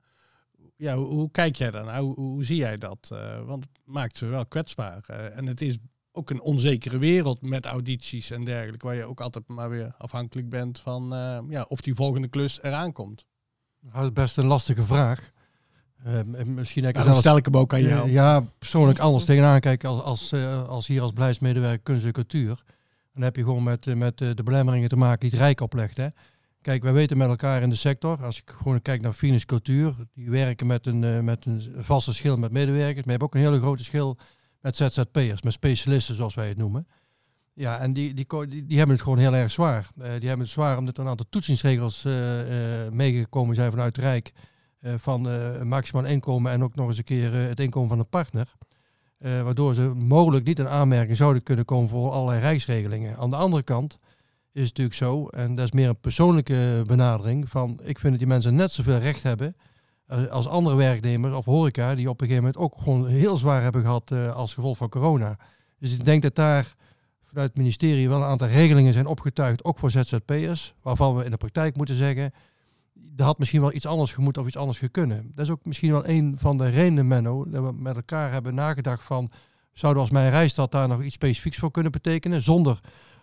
Ja, 0.76 0.96
hoe, 0.96 1.32
kijk 1.32 1.56
jij 1.56 1.72
daarnaar? 1.72 2.00
Hoe, 2.00 2.16
hoe, 2.16 2.44
zie 2.44 2.56
jij 2.56 2.78
dat? 2.78 3.08
want 3.46 3.64
het 3.64 3.80
maakt 3.84 4.18
ze 4.18 4.26
wel 4.26 4.46
kwetsbaar. 4.46 5.04
en 5.06 5.46
het 5.46 5.62
is 5.62 5.78
ook 6.12 6.30
een 6.30 6.42
onzekere 6.42 6.98
wereld 6.98 7.42
met 7.42 7.66
audities 7.66 8.32
en 8.32 8.42
dergelijke, 8.42 8.86
waar 8.86 8.96
je 8.96 9.06
ook 9.06 9.22
altijd 9.22 9.48
maar 9.48 9.70
weer 9.70 9.94
afhankelijk 9.98 10.50
bent 10.50 10.80
van 10.80 11.10
ja, 11.50 11.66
of 11.68 11.82
die 11.82 11.96
volgende 11.96 12.28
klus 12.28 12.64
eraan 12.64 12.92
komt. 12.92 13.26
Dat 13.80 14.04
is 14.04 14.14
best 14.14 14.38
een 14.38 14.46
lastige 14.46 14.86
vraag. 14.86 15.32
Uh, 16.08 16.44
misschien 16.46 16.86
ik 16.86 16.98
zelfs, 16.98 17.20
stel 17.20 17.38
ik 17.38 17.46
hem 17.46 17.58
ook 17.58 17.74
aan 17.74 17.82
jou. 17.82 18.08
Uh, 18.08 18.14
ja, 18.14 18.44
persoonlijk 18.60 19.00
anders 19.00 19.26
tegenaan 19.26 19.60
kijken 19.60 19.90
als, 19.90 20.02
als, 20.02 20.34
uh, 20.34 20.68
als 20.68 20.88
hier 20.88 21.02
als 21.02 21.14
beleidsmedewerker 21.14 21.80
kunst 21.84 22.06
en 22.06 22.12
cultuur. 22.12 22.64
Dan 23.14 23.24
heb 23.24 23.36
je 23.36 23.44
gewoon 23.44 23.64
met, 23.64 23.96
met 23.96 24.18
de 24.18 24.44
belemmeringen 24.44 24.90
te 24.90 24.96
maken 24.96 25.20
die 25.20 25.30
het 25.30 25.40
Rijk 25.40 25.62
oplegt. 25.62 25.98
Hè. 25.98 26.08
Kijk, 26.62 26.84
wij 26.84 26.94
weten 26.94 27.18
met 27.18 27.28
elkaar 27.28 27.62
in 27.62 27.70
de 27.70 27.76
sector, 27.76 28.24
als 28.24 28.38
ik 28.42 28.54
gewoon 28.62 28.82
kijk 28.82 29.02
naar 29.02 29.14
Finus 29.14 29.46
Cultuur, 29.46 29.96
die 30.14 30.30
werken 30.30 30.68
met 30.68 30.86
een, 30.86 31.26
met 31.26 31.46
een 31.46 31.74
vaste 31.78 32.14
schil 32.14 32.38
met 32.38 32.52
medewerkers, 32.52 33.06
maar 33.06 33.14
je 33.14 33.20
hebt 33.20 33.24
ook 33.24 33.36
een 33.36 33.42
hele 33.42 33.60
grote 33.60 33.84
schil 33.84 34.18
met 34.62 34.78
ZZP'ers, 34.78 35.42
met 35.42 35.54
specialisten 35.54 36.16
zoals 36.16 36.34
wij 36.34 36.48
het 36.48 36.58
noemen. 36.58 36.88
Ja, 37.54 37.80
en 37.80 37.94
die, 37.94 38.14
die, 38.14 38.26
die, 38.48 38.66
die 38.66 38.78
hebben 38.78 38.96
het 38.96 39.04
gewoon 39.04 39.20
heel 39.20 39.36
erg 39.36 39.52
zwaar. 39.52 39.90
Die 39.96 40.06
hebben 40.06 40.40
het 40.40 40.50
zwaar 40.50 40.78
omdat 40.78 40.98
er 40.98 41.04
een 41.04 41.10
aantal 41.10 41.30
toetsingsregels 41.30 42.06
meegekomen 42.92 43.56
zijn 43.56 43.72
vanuit 43.72 43.96
het 43.96 44.06
Rijk. 44.06 44.34
Van 44.82 45.26
een 45.26 45.68
maximaal 45.68 46.06
inkomen 46.06 46.52
en 46.52 46.64
ook 46.64 46.76
nog 46.76 46.88
eens 46.88 46.98
een 46.98 47.04
keer 47.04 47.34
het 47.34 47.60
inkomen 47.60 47.90
van 47.90 47.98
de 47.98 48.04
partner. 48.04 48.54
waardoor 49.18 49.74
ze 49.74 49.82
mogelijk 49.82 50.46
niet 50.46 50.60
in 50.60 50.68
aanmerking 50.68 51.18
zouden 51.18 51.44
kunnen 51.44 51.66
komen 51.66 51.90
voor 51.90 52.12
allerlei 52.12 52.40
rijksregelingen. 52.40 53.18
Aan 53.18 53.30
de 53.30 53.36
andere 53.36 53.64
kant 53.64 54.00
is 54.54 54.62
het 54.68 54.78
natuurlijk 54.78 54.96
zo, 54.96 55.28
en 55.28 55.56
dat 55.56 55.66
is 55.66 55.72
meer 55.72 55.90
een 55.90 56.00
persoonlijke 56.00 56.84
benadering, 56.88 57.50
van 57.50 57.80
ik 57.84 58.00
vind 58.00 58.12
dat 58.12 58.20
die 58.20 58.28
mensen 58.28 58.56
net 58.56 58.72
zoveel 58.72 58.98
recht 58.98 59.24
hebben 59.24 59.56
eh, 60.06 60.26
als 60.26 60.48
andere 60.48 60.76
werknemers 60.76 61.36
of 61.36 61.46
horeca, 61.46 61.96
die 61.96 62.10
op 62.10 62.22
een 62.22 62.28
gegeven 62.28 62.46
moment 62.46 62.64
ook 62.64 62.82
gewoon 62.82 63.08
heel 63.08 63.38
zwaar 63.38 63.62
hebben 63.62 63.82
gehad 63.82 64.12
als 64.34 64.54
gevolg 64.54 64.78
van 64.78 64.90
corona. 64.90 65.38
Dus 65.80 65.94
ik 65.94 66.06
denk 66.06 66.22
dat 66.22 66.36
daar 66.36 66.76
vanuit 67.32 67.48
het 67.48 67.58
ministerie 67.58 68.10
wel 68.10 68.18
een 68.18 68.28
aantal 68.28 68.48
regelingen 68.48 68.94
zijn 68.94 69.06
opgetuigd, 69.06 69.64
ook 69.64 69.80
voor 69.80 69.92
ZZP'ers, 69.92 70.74
waarvan 70.82 71.16
we 71.16 71.26
in 71.26 71.32
de 71.32 71.38
praktijk 71.38 71.76
moeten 71.76 71.96
zeggen, 71.96 72.34
er 73.16 73.24
had 73.24 73.40
misschien 73.40 73.62
wel 73.62 73.74
iets 73.74 73.86
anders 73.86 74.14
gemoet 74.14 74.38
of 74.38 74.48
iets 74.48 74.58
anders 74.58 74.78
gekunnen. 74.78 75.32
Dat 75.36 75.46
is 75.46 75.52
ook 75.52 75.66
misschien 75.66 75.92
wel 75.92 76.08
een 76.08 76.36
van 76.40 76.58
de 76.58 76.70
redenen, 76.70 77.08
Menno, 77.08 77.50
dat 77.50 77.64
we 77.64 77.72
met 77.72 77.96
elkaar 77.96 78.32
hebben 78.32 78.56
nagedacht 78.56 79.04
van, 79.04 79.32
zouden 79.74 80.02
als 80.02 80.12
mijn 80.12 80.32
reisstad 80.32 80.72
daar 80.72 80.88
nog 80.88 81.04
iets 81.04 81.14
specifieks 81.14 81.58
voor 81.58 81.72
kunnen 81.72 81.92
betekenen, 81.92 82.42
zonder, 82.42 82.80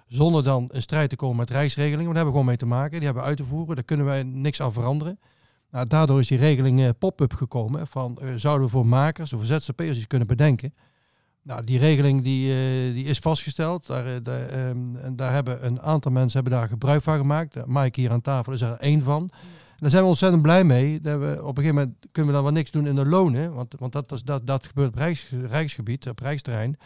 zonder 0.07 0.45
dan 0.45 0.69
in 0.73 0.83
strijd 0.83 1.11
te 1.11 1.17
komen 1.17 1.37
met 1.37 1.51
reisregelingen. 1.51 2.05
Want 2.05 2.15
daar 2.15 2.25
hebben 2.25 2.33
we 2.35 2.39
gewoon 2.41 2.47
mee 2.47 2.57
te 2.57 2.81
maken, 2.81 2.97
die 2.97 3.05
hebben 3.05 3.23
we 3.23 3.29
uit 3.29 3.39
te 3.39 3.45
voeren, 3.45 3.75
daar 3.75 3.85
kunnen 3.85 4.07
wij 4.07 4.23
niks 4.23 4.63
aan 4.63 4.73
veranderen. 4.73 5.19
Nou, 5.71 5.87
daardoor 5.87 6.21
is 6.21 6.27
die 6.27 6.39
regeling 6.39 6.81
uh, 6.81 6.89
pop-up 6.99 7.35
gekomen 7.35 7.87
van 7.87 8.19
uh, 8.23 8.35
zouden 8.37 8.67
we 8.67 8.73
voor 8.73 8.87
makers 8.87 9.33
of 9.33 9.39
voor 9.39 9.61
ZZP'ers 9.61 9.97
iets 9.97 10.07
kunnen 10.07 10.29
bedenken. 10.29 10.75
Nou, 11.43 11.65
die 11.65 11.79
regeling 11.79 12.23
die, 12.23 12.49
uh, 12.49 12.95
die 12.95 13.05
is 13.05 13.19
vastgesteld. 13.19 13.87
Daar, 13.87 14.07
en 15.03 15.13
daar 15.17 15.33
hebben 15.33 15.67
een 15.67 15.81
aantal 15.81 16.13
mensen 16.13 16.41
hebben 16.41 16.59
daar 16.59 16.69
gebruik 16.69 17.03
van 17.03 17.17
gemaakt. 17.17 17.67
Mike 17.67 18.01
hier 18.01 18.11
aan 18.11 18.21
tafel 18.21 18.53
is 18.53 18.61
er 18.61 18.77
één 18.79 19.03
van. 19.03 19.31
Daar 19.79 19.91
zijn 19.91 20.03
we 20.03 20.09
ontzettend 20.09 20.43
blij 20.43 20.65
mee. 20.65 21.01
Dat 21.01 21.19
we, 21.21 21.39
op 21.43 21.59
een 21.59 21.65
gegeven 21.65 21.75
moment 21.75 21.97
kunnen 22.13 22.31
we 22.31 22.37
dan 22.37 22.47
wel 22.47 22.57
niks 22.57 22.71
doen 22.71 22.87
in 22.87 22.95
de 22.95 23.07
lonen. 23.07 23.55
Want, 23.55 23.75
want 23.79 23.93
dat, 23.93 24.21
dat, 24.25 24.47
dat 24.47 24.67
gebeurt 24.67 24.89
op 24.89 24.95
rijks, 24.95 25.29
rijksgebied, 25.47 26.09
op 26.09 26.19
rijksterrein. 26.19 26.77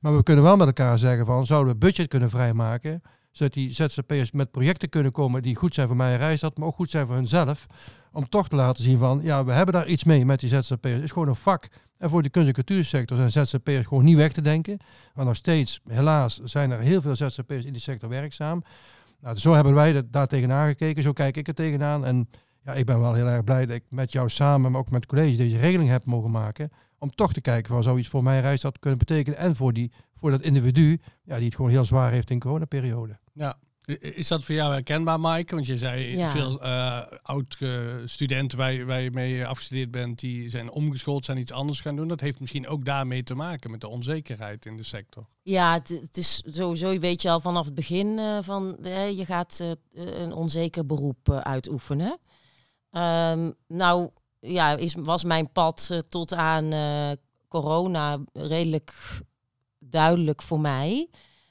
Maar 0.00 0.16
we 0.16 0.22
kunnen 0.22 0.44
wel 0.44 0.56
met 0.56 0.66
elkaar 0.66 0.98
zeggen 0.98 1.26
van 1.26 1.46
zouden 1.46 1.72
we 1.72 1.78
budget 1.78 2.08
kunnen 2.08 2.30
vrijmaken. 2.30 3.02
Zodat 3.30 3.52
die 3.52 3.72
ZZP'ers 3.72 4.32
met 4.32 4.50
projecten 4.50 4.88
kunnen 4.88 5.12
komen 5.12 5.42
die 5.42 5.56
goed 5.56 5.74
zijn 5.74 5.86
voor 5.86 5.96
mijn 5.96 6.18
reisstad, 6.18 6.58
maar 6.58 6.66
ook 6.66 6.74
goed 6.74 6.90
zijn 6.90 7.06
voor 7.06 7.14
hunzelf 7.14 7.66
om 8.12 8.28
toch 8.28 8.48
te 8.48 8.56
laten 8.56 8.84
zien 8.84 8.98
van, 8.98 9.20
ja, 9.22 9.44
we 9.44 9.52
hebben 9.52 9.74
daar 9.74 9.86
iets 9.86 10.04
mee 10.04 10.24
met 10.24 10.40
die 10.40 10.48
ZZP'ers. 10.48 10.94
Het 10.94 11.02
is 11.02 11.12
gewoon 11.12 11.28
een 11.28 11.36
vak. 11.36 11.68
En 11.98 12.10
voor 12.10 12.22
de 12.22 12.28
kunst- 12.30 12.48
en 12.48 12.54
cultuursector 12.54 13.16
zijn 13.16 13.46
ZZP'ers 13.46 13.86
gewoon 13.86 14.04
niet 14.04 14.16
weg 14.16 14.32
te 14.32 14.42
denken. 14.42 14.78
Maar 15.14 15.24
nog 15.24 15.36
steeds, 15.36 15.80
helaas, 15.86 16.38
zijn 16.38 16.70
er 16.70 16.78
heel 16.78 17.00
veel 17.00 17.16
ZZP'ers 17.16 17.64
in 17.64 17.72
die 17.72 17.82
sector 17.82 18.08
werkzaam. 18.08 18.62
Nou, 19.20 19.38
zo 19.38 19.52
hebben 19.52 19.74
wij 19.74 19.92
dat 19.92 20.12
daar 20.12 20.26
tegenaan 20.26 20.68
gekeken. 20.68 21.02
Zo 21.02 21.12
kijk 21.12 21.36
ik 21.36 21.48
er 21.48 21.54
tegenaan. 21.54 22.04
En 22.04 22.28
ja, 22.64 22.72
ik 22.72 22.86
ben 22.86 23.00
wel 23.00 23.14
heel 23.14 23.26
erg 23.26 23.44
blij 23.44 23.66
dat 23.66 23.76
ik 23.76 23.84
met 23.88 24.12
jou 24.12 24.28
samen, 24.28 24.70
maar 24.70 24.80
ook 24.80 24.90
met 24.90 25.00
het 25.00 25.10
college, 25.10 25.36
deze 25.36 25.56
regeling 25.56 25.90
heb 25.90 26.04
mogen 26.04 26.30
maken. 26.30 26.70
Om 26.98 27.10
toch 27.10 27.32
te 27.32 27.40
kijken 27.40 27.74
wat 27.74 27.84
zoiets 27.84 28.08
voor 28.08 28.22
mijn 28.22 28.42
reis 28.42 28.62
had 28.62 28.78
kunnen 28.78 28.98
betekenen. 28.98 29.38
En 29.38 29.56
voor, 29.56 29.72
die, 29.72 29.92
voor 30.14 30.30
dat 30.30 30.42
individu, 30.42 31.00
ja, 31.22 31.36
die 31.36 31.44
het 31.44 31.54
gewoon 31.54 31.70
heel 31.70 31.84
zwaar 31.84 32.12
heeft 32.12 32.30
in 32.30 32.38
coronaperiode. 32.38 33.18
Ja, 33.32 33.56
is 34.00 34.28
dat 34.28 34.44
voor 34.44 34.54
jou 34.54 34.72
herkenbaar, 34.72 35.20
Mike? 35.20 35.54
Want 35.54 35.66
je 35.66 35.78
zei 35.78 36.28
veel 36.28 36.62
uh, 36.62 37.02
oud-studenten 37.22 38.58
waar, 38.58 38.86
waar, 38.86 39.00
je 39.00 39.10
mee 39.10 39.46
afgestudeerd 39.46 39.90
bent, 39.90 40.18
die 40.18 40.48
zijn 40.50 40.70
omgeschoold, 40.70 41.24
zijn 41.24 41.38
iets 41.38 41.52
anders 41.52 41.80
gaan 41.80 41.96
doen. 41.96 42.08
Dat 42.08 42.20
heeft 42.20 42.40
misschien 42.40 42.68
ook 42.68 42.84
daarmee 42.84 43.22
te 43.22 43.34
maken 43.34 43.70
met 43.70 43.80
de 43.80 43.88
onzekerheid 43.88 44.66
in 44.66 44.76
de 44.76 44.82
sector. 44.82 45.26
Ja, 45.42 45.72
het, 45.72 46.16
is 46.16 46.42
sowieso, 46.46 46.98
weet 46.98 47.22
je 47.22 47.30
al 47.30 47.40
vanaf 47.40 47.64
het 47.64 47.74
begin 47.74 48.06
uh, 48.06 48.38
van 48.40 48.76
uh, 48.82 49.10
je 49.10 49.26
gaat 49.26 49.62
een 49.92 50.32
onzeker 50.32 50.86
beroep 50.86 51.30
uitoefenen. 51.30 52.18
Um, 52.90 53.54
nou, 53.66 54.10
ja, 54.40 54.76
is, 54.76 54.94
was 54.98 55.24
mijn 55.24 55.52
pad 55.52 56.00
tot 56.08 56.34
aan 56.34 56.70
corona 57.48 58.18
redelijk 58.32 58.94
duidelijk 59.78 60.42
voor 60.42 60.60
mij. 60.60 61.08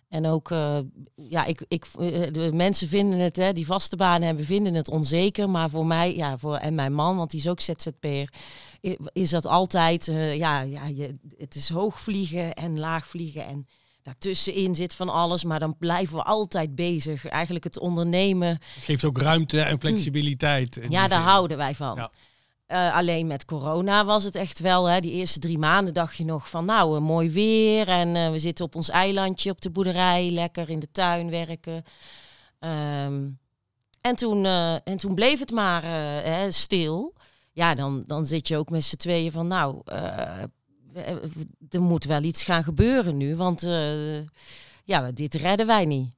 En 0.10 0.26
ook, 0.26 0.50
uh, 0.50 0.80
ja, 1.16 1.46
ik, 1.46 1.66
ik, 1.68 1.86
eh, 2.00 2.32
de 2.32 2.50
mensen 2.54 2.88
vinden 2.88 3.20
het, 3.20 3.36
hè, 3.36 3.54
die 3.54 3.66
vaste 3.66 3.96
banen 3.96 4.28
hebben, 4.28 4.46
vinden 4.46 4.74
het 4.74 4.90
onzeker. 4.90 5.50
Maar 5.50 5.70
voor 5.70 5.86
mij, 5.86 6.16
ja, 6.16 6.38
voor, 6.38 6.56
en 6.56 6.76
mijn 6.76 6.94
man, 6.94 7.18
want 7.18 7.32
die 7.32 7.40
is 7.40 7.48
ook 7.48 7.62
ZZP'er, 7.62 8.34
is 9.14 9.30
dat 9.30 9.46
altijd, 9.46 10.08
uh, 10.08 10.36
ja, 10.36 10.62
ja 10.62 10.88
je, 10.88 11.12
het 11.38 11.56
is 11.56 11.70
hoog 11.70 12.00
vliegen 12.00 12.54
en 12.54 12.80
laag 12.80 13.08
vliegen. 13.08 13.46
En 13.46 13.68
daartussenin 14.02 14.76
zit 14.76 14.96
van 14.96 15.10
alles, 15.10 15.44
maar 15.44 15.60
dan 15.60 15.78
blijven 15.78 16.16
we 16.16 16.24
altijd 16.24 16.76
bezig. 16.76 17.26
Eigenlijk 17.26 17.64
het 17.64 17.80
ondernemen. 17.80 18.50
Het 18.76 18.86
geeft 18.86 19.06
ook 19.06 19.18
ruimte 19.18 19.62
en 19.62 19.80
flexibiliteit. 19.80 20.80
Ja, 20.90 21.08
daar 21.08 21.22
houden 21.22 21.58
wij 21.58 21.76
van. 21.76 21.96
Ja. 21.96 22.12
Uh, 22.72 22.96
alleen 22.96 23.28
met 23.28 23.46
corona 23.46 24.06
was 24.06 24.24
het 24.24 24.36
echt 24.36 24.60
wel, 24.60 24.86
hè, 24.86 25.00
die 25.00 25.12
eerste 25.12 25.40
drie 25.40 25.58
maanden 25.58 25.94
dacht 25.94 26.16
je 26.16 26.26
nog 26.26 26.50
van 26.50 26.66
nou, 26.66 27.00
mooi 27.00 27.30
weer 27.30 27.88
en 27.88 28.16
uh, 28.16 28.30
we 28.32 28.40
zitten 28.40 28.66
op 28.66 28.76
ons 28.76 28.90
eilandje 28.90 29.52
op 29.52 29.62
de 29.62 29.70
boerderij, 29.70 30.30
lekker 30.30 30.70
in 30.70 30.80
de 30.80 30.92
tuin 30.92 31.30
werken. 31.30 31.84
Um, 32.60 33.40
en, 34.02 34.16
toen, 34.16 34.46
eh, 34.46 34.74
en 34.74 34.98
toen 34.98 35.16
bleef 35.16 35.40
het 35.40 35.52
maar 35.52 35.84
eh, 35.84 36.32
hè, 36.32 36.52
stil. 36.52 37.14
Ja, 37.52 37.76
dan, 37.76 38.04
dan 38.06 38.26
zit 38.26 38.48
je 38.48 38.58
ook 38.58 38.70
met 38.70 38.84
z'n 38.84 38.96
tweeën 38.96 39.32
van, 39.32 39.48
nou, 39.48 39.82
eh, 39.86 40.44
er 41.70 41.82
moet 41.82 42.04
wel 42.04 42.24
iets 42.24 42.44
gaan 42.44 42.64
gebeuren 42.64 43.18
nu, 43.18 43.36
want 43.36 43.64
eh, 43.64 44.20
ja, 44.84 45.12
dit 45.12 45.36
redden 45.36 45.68
wij 45.68 45.86
niet. 45.86 46.18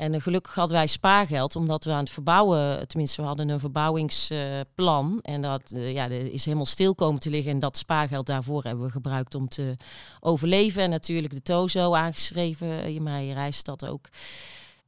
En 0.00 0.14
eh, 0.14 0.20
gelukkig 0.20 0.54
hadden 0.54 0.76
wij 0.76 0.86
spaargeld, 0.86 1.56
omdat 1.56 1.84
we 1.84 1.92
aan 1.92 1.98
het 1.98 2.10
verbouwen, 2.10 2.88
tenminste 2.88 3.20
we 3.20 3.26
hadden 3.26 3.48
een 3.48 3.60
verbouwingsplan. 3.60 5.20
en 5.22 5.42
dat 5.42 5.70
eh, 5.70 5.92
ja, 5.92 6.08
dat 6.08 6.20
is 6.20 6.44
helemaal 6.44 6.66
stil 6.66 6.94
komen 6.94 7.20
te 7.20 7.30
liggen. 7.30 7.52
En 7.52 7.58
dat 7.58 7.76
spaargeld 7.76 8.26
daarvoor 8.26 8.64
hebben 8.64 8.84
we 8.84 8.90
gebruikt 8.90 9.34
om 9.34 9.48
te 9.48 9.76
overleven. 10.20 10.82
En 10.82 10.90
natuurlijk 10.90 11.32
de 11.32 11.42
Tozo 11.42 11.94
aangeschreven, 11.94 12.84
in 12.94 13.02
mijn 13.02 13.32
reisstad 13.32 13.86
ook. 13.86 14.08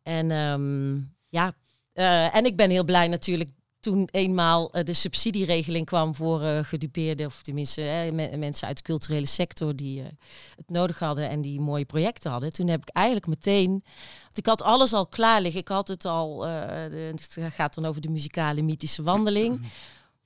En 0.03 0.31
ehm, 0.31 0.95
ja, 1.29 1.55
eh, 1.93 2.37
en 2.37 2.45
ik 2.45 2.57
ben 2.57 2.71
heel 2.71 2.85
blij 2.85 3.09
natuurlijk 3.09 3.51
toen 3.83 4.09
eenmaal 4.11 4.71
eh, 4.73 4.85
de 4.85 4.93
subsidieregeling 4.93 5.87
kwam 5.87 6.15
voor 6.15 6.43
eh 6.43 6.65
gedupeerden, 6.65 7.27
of 7.27 7.43
tenminste 7.43 8.11
me- 8.13 8.37
mensen 8.37 8.67
uit 8.67 8.77
de 8.77 8.83
culturele 8.83 9.27
sector 9.27 9.77
die 9.77 10.01
eh, 10.01 10.07
het 10.57 10.71
nodig 10.71 10.99
hadden 10.99 11.29
en 11.29 11.41
die 11.41 11.61
mooie 11.61 11.85
projecten 11.85 12.31
hadden. 12.31 12.53
Toen 12.53 12.69
heb 12.69 12.83
ik 12.83 12.89
eigenlijk 12.89 13.27
meteen, 13.27 13.71
want 14.23 14.37
ik 14.39 14.47
had 14.47 14.63
alles 14.63 14.93
al 14.93 15.07
klaar 15.07 15.41
liggen. 15.41 15.61
Ik 15.61 15.69
had 15.69 15.89
het 15.89 16.05
al, 16.05 16.43
het 16.47 17.37
gaat 17.49 17.75
dan 17.75 17.85
over 17.85 18.01
de 18.01 18.09
muzikale 18.09 18.63
mythische 18.63 19.03
wandeling. 19.03 19.71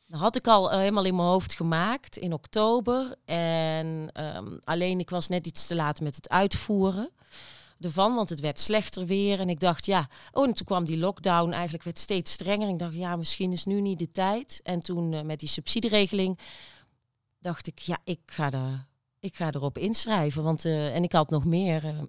Dat 0.08 0.20
had 0.20 0.36
ik 0.36 0.46
al 0.46 0.70
helemaal 0.70 1.04
in 1.04 1.14
mijn 1.16 1.28
hoofd 1.28 1.54
gemaakt 1.54 2.16
in 2.16 2.32
oktober. 2.32 3.14
En 3.24 4.10
ehm, 4.12 4.56
alleen 4.64 4.98
ik 4.98 5.10
was 5.10 5.28
net 5.28 5.46
iets 5.46 5.66
te 5.66 5.74
laat 5.74 6.00
met 6.00 6.16
het 6.16 6.28
uitvoeren 6.28 7.10
ervan, 7.80 8.14
want 8.14 8.28
het 8.30 8.40
werd 8.40 8.58
slechter 8.60 9.06
weer. 9.06 9.40
En 9.40 9.48
ik 9.48 9.60
dacht, 9.60 9.86
ja, 9.86 10.08
oh, 10.32 10.46
en 10.46 10.54
toen 10.54 10.66
kwam 10.66 10.84
die 10.84 10.98
lockdown, 10.98 11.50
eigenlijk 11.50 11.84
werd 11.84 11.98
steeds 11.98 12.32
strenger. 12.32 12.66
En 12.66 12.72
ik 12.72 12.78
dacht, 12.78 12.94
ja, 12.94 13.16
misschien 13.16 13.52
is 13.52 13.64
nu 13.64 13.80
niet 13.80 13.98
de 13.98 14.10
tijd. 14.10 14.60
En 14.62 14.80
toen 14.80 15.12
eh, 15.12 15.22
met 15.22 15.40
die 15.40 15.48
subsidieregeling 15.48 16.38
dacht 17.38 17.66
ik, 17.66 17.78
ja, 17.78 17.98
ik 18.04 18.20
ga, 18.26 18.52
er, 18.52 18.86
ik 19.20 19.36
ga 19.36 19.52
erop 19.52 19.78
inschrijven. 19.78 20.42
Want, 20.42 20.64
eh, 20.64 20.94
en 20.94 21.02
ik 21.02 21.12
had 21.12 21.30
nog 21.30 21.44
meer. 21.44 21.84
eh, 21.84 22.00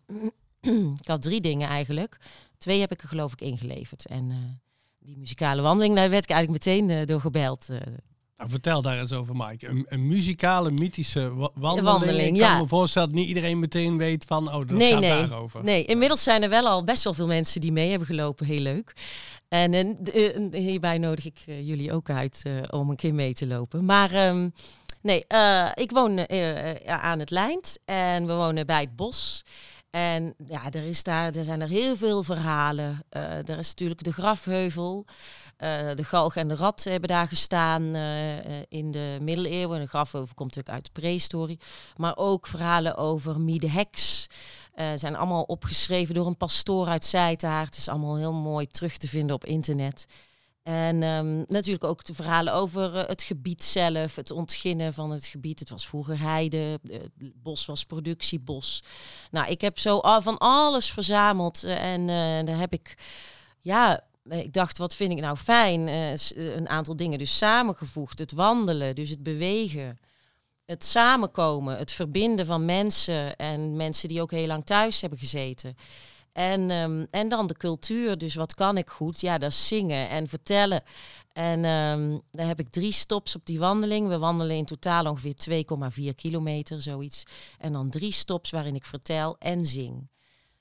ik 1.01 1.07
had 1.07 1.21
drie 1.21 1.41
dingen 1.41 1.69
eigenlijk. 1.69 2.17
Twee 2.57 2.79
heb 2.79 2.91
ik 2.91 3.01
er 3.01 3.07
geloof 3.07 3.31
ik 3.31 3.41
ingeleverd. 3.41 4.05
En 4.05 4.59
die 4.99 5.17
muzikale 5.17 5.61
wandeling, 5.61 5.95
daar 5.95 6.09
werd 6.09 6.23
ik 6.23 6.29
eigenlijk 6.29 6.65
meteen 6.65 7.05
door 7.05 7.21
gebeld. 7.21 7.69
Nou, 8.37 8.49
vertel 8.49 8.81
daar 8.81 8.99
eens 8.99 9.13
over, 9.13 9.35
Mike. 9.35 9.67
Een, 9.67 9.85
een 9.89 10.07
muzikale, 10.07 10.71
mythische 10.71 11.35
wa- 11.35 11.49
wandeling. 11.55 11.85
wandeling, 11.97 12.35
ik 12.35 12.41
kan 12.41 12.51
ja. 12.51 12.61
me 12.61 12.67
voorstellen 12.67 13.07
dat 13.09 13.17
niet 13.17 13.27
iedereen 13.27 13.59
meteen 13.59 13.97
weet 13.97 14.25
van, 14.27 14.47
oh, 14.47 14.53
dat 14.53 14.69
Nee, 14.69 14.91
gaat 14.91 14.99
nee. 15.01 15.09
daarover. 15.27 15.63
Nee, 15.63 15.85
inmiddels 15.85 16.23
zijn 16.23 16.43
er 16.43 16.49
wel 16.49 16.67
al 16.67 16.83
best 16.83 17.03
wel 17.03 17.13
veel 17.13 17.27
mensen 17.27 17.61
die 17.61 17.71
mee 17.71 17.89
hebben 17.89 18.07
gelopen. 18.07 18.45
Heel 18.45 18.59
leuk. 18.59 18.93
En 19.49 19.71
d- 20.03 20.09
eh, 20.11 20.41
hierbij 20.51 20.97
nodig 20.97 21.25
ik 21.25 21.43
eh, 21.45 21.67
jullie 21.67 21.93
ook 21.93 22.09
uit 22.09 22.41
eh, 22.43 22.53
om 22.69 22.89
een 22.89 22.95
keer 22.95 23.13
mee 23.13 23.33
te 23.33 23.47
lopen. 23.47 23.85
Maar 23.85 24.11
ehm, 24.11 24.49
nee, 25.01 25.19
ik 25.73 25.91
woon 25.91 26.29
aan 26.85 27.19
het 27.19 27.29
Lijnd 27.29 27.77
en 27.85 28.25
we 28.27 28.33
wonen 28.33 28.65
bij 28.65 28.81
het 28.81 28.95
bos. 28.95 29.43
En 29.97 30.33
ja, 30.47 30.71
er, 30.71 30.83
is 30.83 31.03
daar, 31.03 31.35
er 31.35 31.43
zijn 31.43 31.61
er 31.61 31.67
heel 31.67 31.95
veel 31.95 32.23
verhalen. 32.23 33.03
Eh, 33.09 33.49
er 33.49 33.57
is 33.57 33.67
natuurlijk 33.67 34.03
de 34.03 34.13
grafheuvel. 34.13 35.05
Eh, 35.57 35.95
de 35.95 36.03
galg 36.03 36.35
en 36.35 36.47
de 36.47 36.55
rat 36.55 36.83
hebben 36.83 37.09
daar 37.09 37.27
gestaan 37.27 37.95
eh, 37.95 38.61
in 38.67 38.91
de 38.91 39.17
middeleeuwen. 39.21 39.79
De 39.79 39.87
grafheuvel 39.87 40.33
komt 40.35 40.55
natuurlijk 40.55 40.75
uit 40.75 40.85
de 40.85 41.01
prehistorie. 41.01 41.59
Maar 41.95 42.17
ook 42.17 42.47
verhalen 42.47 42.95
over 42.95 43.39
Mie 43.39 43.59
de 43.59 43.69
Heks. 43.69 44.27
Zijn 44.95 45.15
allemaal 45.15 45.43
opgeschreven 45.43 46.13
door 46.13 46.27
een 46.27 46.37
pastoor 46.37 46.87
uit 46.87 47.05
Zijtaart. 47.05 47.65
Het 47.65 47.77
is 47.77 47.87
allemaal 47.87 48.17
heel 48.17 48.33
mooi 48.33 48.67
terug 48.67 48.97
te 48.97 49.07
vinden 49.07 49.35
op 49.35 49.45
internet. 49.45 50.07
En 50.67 51.03
ehm, 51.03 51.43
natuurlijk 51.47 51.83
ook 51.83 52.03
de 52.03 52.13
verhalen 52.13 52.53
over 52.53 52.95
eh, 52.95 53.07
het 53.07 53.23
gebied 53.23 53.63
zelf, 53.63 54.15
het 54.15 54.31
ontginnen 54.31 54.93
van 54.93 55.11
het 55.11 55.25
gebied. 55.25 55.59
Het 55.59 55.69
was 55.69 55.87
vroeger 55.87 56.19
heide, 56.19 56.79
eh, 56.89 56.99
het 56.99 57.41
bos 57.43 57.65
was 57.65 57.83
productiebos. 57.83 58.83
Nou, 59.31 59.49
ik 59.49 59.61
heb 59.61 59.79
zo 59.79 59.97
al 59.97 60.21
van 60.21 60.37
alles 60.37 60.91
verzameld 60.91 61.63
eh, 61.63 61.93
en 61.93 62.01
eh, 62.01 62.45
daar 62.45 62.59
heb 62.59 62.73
ik, 62.73 62.97
ja, 63.59 64.07
eh, 64.29 64.39
ik 64.39 64.53
dacht, 64.53 64.77
wat 64.77 64.95
vind 64.95 65.11
ik 65.11 65.19
nou 65.19 65.37
fijn? 65.37 65.87
Eh, 65.87 66.13
eh, 66.13 66.19
een 66.55 66.69
aantal 66.69 66.95
dingen 66.95 67.17
dus 67.17 67.37
samengevoegd. 67.37 68.19
Het 68.19 68.31
wandelen, 68.31 68.95
dus 68.95 69.09
het 69.09 69.23
bewegen. 69.23 69.99
Het 70.65 70.85
samenkomen, 70.85 71.77
het 71.77 71.91
verbinden 71.91 72.45
van 72.45 72.65
mensen 72.65 73.35
en 73.35 73.75
mensen 73.75 74.07
die 74.07 74.21
ook 74.21 74.31
heel 74.31 74.47
lang 74.47 74.65
thuis 74.65 75.01
hebben 75.01 75.19
gezeten. 75.19 75.77
En, 76.37 76.71
ehm, 76.71 77.05
en 77.09 77.29
dan 77.29 77.47
de 77.47 77.57
cultuur, 77.57 78.17
dus 78.17 78.35
wat 78.35 78.53
kan 78.53 78.77
ik 78.77 78.89
goed? 78.89 79.21
Ja, 79.21 79.37
dat 79.37 79.51
is 79.51 79.67
zingen 79.67 80.09
en 80.09 80.27
vertellen. 80.27 80.83
En 81.33 81.65
ehm 81.65 82.17
daar 82.31 82.47
heb 82.47 82.59
ik 82.59 82.69
drie 82.69 82.91
stops 82.91 83.35
op 83.35 83.45
die 83.45 83.59
wandeling. 83.59 84.07
We 84.07 84.17
wandelen 84.17 84.55
in 84.55 84.65
totaal 84.65 85.05
ongeveer 85.05 85.35
2,4 85.35 86.15
kilometer, 86.15 86.81
zoiets. 86.81 87.23
En 87.57 87.73
dan 87.73 87.89
drie 87.89 88.11
stops 88.11 88.49
waarin 88.49 88.75
ik 88.75 88.85
vertel 88.85 89.35
en 89.39 89.65
zing. 89.65 90.07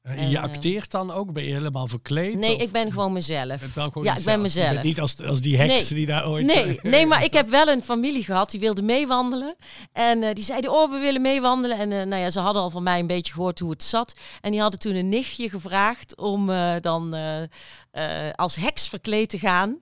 En 0.07 0.17
En, 0.17 0.31
je 0.31 0.37
eh, 0.37 0.43
acteert 0.43 0.91
dan 0.91 1.11
ook? 1.11 1.33
Ben 1.33 1.45
je 1.45 1.53
helemaal 1.53 1.87
verkleed? 1.87 2.37
Nee, 2.37 2.55
Of- 2.55 2.61
ik 2.63 2.73
ben 2.73 2.93
gewoon 2.93 3.13
mezelf. 3.13 3.63
Gewoon 3.73 4.05
Ja, 4.05 4.17
ik 4.17 4.25
ben 4.25 4.25
jezelf. 4.25 4.25
Je 4.25 4.31
bent 4.31 4.43
mezelf. 4.43 4.83
niet 4.83 5.01
als, 5.01 5.23
als 5.23 5.41
die 5.41 5.57
heks 5.57 5.73
Nee. 5.91 5.99
die 5.99 6.07
daar 6.07 6.29
ooit... 6.29 6.47
Nee, 6.47 6.79
nee, 6.83 7.07
maar 7.07 7.25
ik 7.25 7.33
heb 7.33 7.49
wel 7.49 7.69
een 7.69 7.83
familie 7.83 8.25
gehad 8.25 8.51
die 8.51 8.61
wilde 8.61 8.83
meewandelen. 8.83 9.57
En 9.93 10.23
eh, 10.23 10.35
die 10.35 10.45
zeiden, 10.45 10.73
oh, 10.73 10.91
we 10.91 10.99
willen 10.99 11.23
meewandelen. 11.23 11.79
En 11.79 11.93
eh, 11.93 12.03
nou 12.07 12.23
ja, 12.23 12.31
ze 12.31 12.41
hadden 12.41 12.63
al 12.63 12.71
van 12.71 12.83
mij 12.83 12.99
een 12.99 13.07
beetje 13.07 13.33
gehoord 13.33 13.59
hoe 13.59 13.71
het 13.71 13.83
zat. 13.83 14.17
En 14.41 14.51
die 14.51 14.61
hadden 14.61 14.81
toen 14.81 14.95
een 14.95 15.09
nichtje 15.09 15.51
gevraagd 15.51 16.17
om 16.17 16.51
eh, 16.51 16.75
dan 16.81 17.15
eh, 17.15 17.43
eh, 17.91 18.33
als 18.35 18.57
heks 18.57 18.89
verkleed 18.89 19.29
te 19.31 19.39
gaan. 19.39 19.79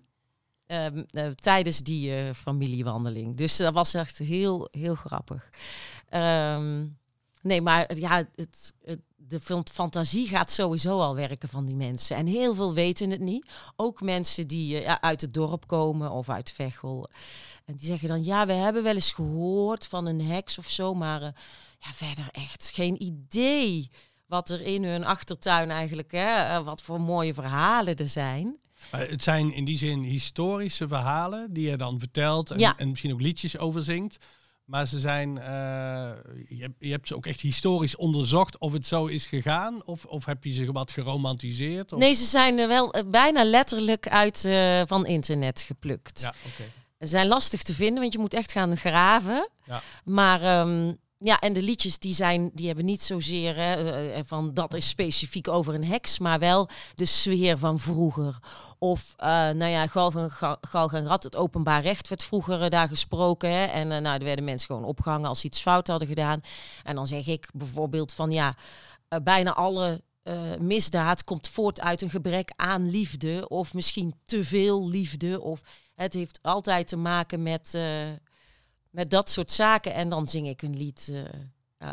ehm, 0.67 1.03
eh, 1.11 1.27
tijdens 1.29 1.79
die 1.79 2.15
eh, 2.17 2.31
familiewandeling. 2.35 3.37
Dus 3.37 3.57
dat 3.57 3.75
was 3.75 3.95
echt 3.95 4.19
heel, 4.19 4.69
heel 4.71 4.95
grappig. 4.95 5.51
Ehm, 6.09 6.87
nee, 7.43 7.61
maar 7.63 7.97
ja, 7.97 8.17
het, 8.37 8.75
het, 8.85 9.01
de 9.29 9.41
fan- 9.41 9.67
fantasie 9.73 10.29
gaat 10.29 10.51
sowieso 10.51 11.01
al 11.01 11.15
werken 11.15 11.49
van 11.49 11.65
die 11.67 11.75
mensen. 11.77 12.17
En 12.17 12.27
heel 12.27 12.55
veel 12.55 12.75
weten 12.75 13.11
het 13.11 13.21
niet. 13.21 13.47
Ook 13.77 14.01
mensen 14.01 14.49
die 14.49 14.77
eh, 14.77 14.83
ja, 14.85 15.01
uit 15.01 15.21
het 15.21 15.33
dorp 15.33 15.67
komen 15.67 16.11
of 16.11 16.29
uit 16.29 16.51
Veghel. 16.51 17.09
En 17.65 17.77
die 17.77 17.87
zeggen 17.87 18.09
dan, 18.09 18.25
ja, 18.25 18.47
we 18.47 18.53
hebben 18.53 18.83
wel 18.83 18.95
eens 18.95 19.13
gehoord 19.13 19.87
van 19.87 20.07
een 20.07 20.21
heks 20.21 20.59
of 20.59 20.69
zo, 20.71 20.95
maar 20.95 21.23
eh, 21.23 21.29
ja, 21.79 21.93
verder 21.93 22.29
echt 22.31 22.71
geen 22.75 23.03
idee 23.03 23.91
wat 24.27 24.49
er 24.51 24.61
in 24.61 24.85
hun 24.85 25.05
achtertuin 25.05 25.71
eigenlijk, 25.71 26.13
hè, 26.13 26.35
eh, 26.57 26.65
wat 26.65 26.83
voor 26.83 27.01
mooie 27.01 27.35
verhalen 27.35 27.97
er 27.97 28.09
zijn. 28.09 28.57
Het 28.91 29.23
zijn 29.23 29.53
in 29.53 29.65
die 29.65 29.79
zin 29.79 30.03
historische 30.03 30.89
verhalen 30.89 31.53
die 31.53 31.71
je 31.71 31.77
dan 31.77 31.99
vertelt 31.99 32.51
en, 32.51 32.59
Ja. 32.59 32.77
en 32.77 32.89
misschien 32.89 33.13
ook 33.13 33.21
liedjes 33.21 33.59
over 33.59 33.83
zingt. 33.83 34.17
Maar 34.65 34.87
ze 34.87 34.99
zijn, 34.99 35.39
eh, 35.39 35.45
je, 36.49 36.63
hebt, 36.63 36.75
je 36.79 36.91
hebt 36.91 37.09
ze 37.09 37.17
ook 37.17 37.27
echt 37.27 37.41
historisch 37.41 37.97
onderzocht 37.97 38.59
of 38.59 38.73
het 38.73 38.87
zo 38.87 39.07
is 39.07 39.27
gegaan? 39.27 39.85
Of, 39.85 40.05
of 40.05 40.25
heb 40.25 40.45
je 40.45 40.53
ze 40.53 40.73
wat 40.73 40.93
geromantiseerd? 40.93 41.93
Of? 41.93 41.99
Nee, 41.99 42.15
ze 42.15 42.25
zijn 42.25 42.59
er 42.59 42.69
wel 42.69 42.93
eh, 42.93 43.03
bijna 43.07 43.45
letterlijk 43.45 44.09
uit 44.09 44.45
eh, 44.45 44.83
van 44.87 45.07
internet 45.07 45.61
geplukt. 45.61 46.21
Ja, 46.21 46.29
oké. 46.29 46.71
Ze 46.99 47.07
zijn 47.07 47.27
lastig 47.27 47.63
te 47.63 47.75
vinden, 47.75 48.01
want 48.01 48.13
je 48.13 48.19
moet 48.19 48.35
echt 48.35 48.53
gaan 48.53 48.77
graven. 48.77 49.49
Ja. 49.65 49.83
Maar 50.05 50.43
ehm, 50.43 50.93
ja, 51.25 51.39
en 51.41 51.53
de 51.53 51.63
liedjes 51.63 51.99
die 51.99 52.15
zijn, 52.15 52.51
die 52.55 52.67
hebben 52.67 52.85
niet 52.85 53.03
zozeer 53.03 53.57
hè, 53.57 53.75
eh, 53.75 54.19
eh, 54.19 54.25
van 54.27 54.55
dat 54.55 54.75
is 54.75 54.89
specifiek 54.89 55.49
over 55.49 55.75
een 55.75 55.85
heks, 55.85 56.19
maar 56.19 56.39
wel 56.39 56.69
de 56.95 57.05
sfeer 57.05 57.59
van 57.59 57.79
vroeger. 57.79 58.39
Of 58.79 59.15
eh, 59.17 59.29
nou 59.29 59.67
ja, 59.67 59.87
Galg 59.87 60.15
en, 60.15 60.31
Ga- 60.31 60.59
Galg 60.61 60.91
het 60.93 61.37
openbaar 61.37 61.83
recht 61.83 62.09
werd 62.09 62.25
vroeger 62.25 62.71
daar 62.71 62.89
gesproken. 62.89 63.51
Hè, 63.51 63.65
en 63.65 63.93
eh, 63.93 64.01
nou, 64.01 64.19
er 64.19 64.25
werden 64.25 64.45
mensen 64.45 64.67
gewoon 64.67 64.85
opgehangen 64.85 65.29
als 65.29 65.41
ze 65.41 65.47
iets 65.47 65.61
fout 65.61 65.87
hadden 65.87 66.09
gedaan. 66.09 66.41
En 66.83 66.95
dan 66.95 67.07
zeg 67.07 67.27
ik 67.27 67.49
bijvoorbeeld 67.55 68.13
van 68.13 68.31
ja, 68.31 68.57
bijna 69.23 69.55
alle 69.55 70.03
misdaad 70.59 71.25
komt 71.25 71.49
voort 71.49 71.81
uit 71.81 72.03
een 72.03 72.11
gebrek 72.11 72.51
aan 72.57 72.91
liefde. 72.91 73.49
Of 73.49 73.75
misschien 73.75 74.15
te 74.25 74.45
veel 74.45 74.89
liefde. 74.89 75.41
Of 75.41 75.61
het 75.95 76.13
heeft 76.13 76.39
altijd 76.43 76.89
te 76.89 76.97
maken 76.97 77.43
met, 77.43 77.75
met 78.95 79.11
dat 79.11 79.31
soort 79.31 79.51
zaken. 79.51 79.95
En 79.95 80.09
dan 80.09 80.29
zing 80.29 80.49
ik 80.49 80.63
een 80.63 80.77
lied. 80.77 81.13
eh, 81.79 81.89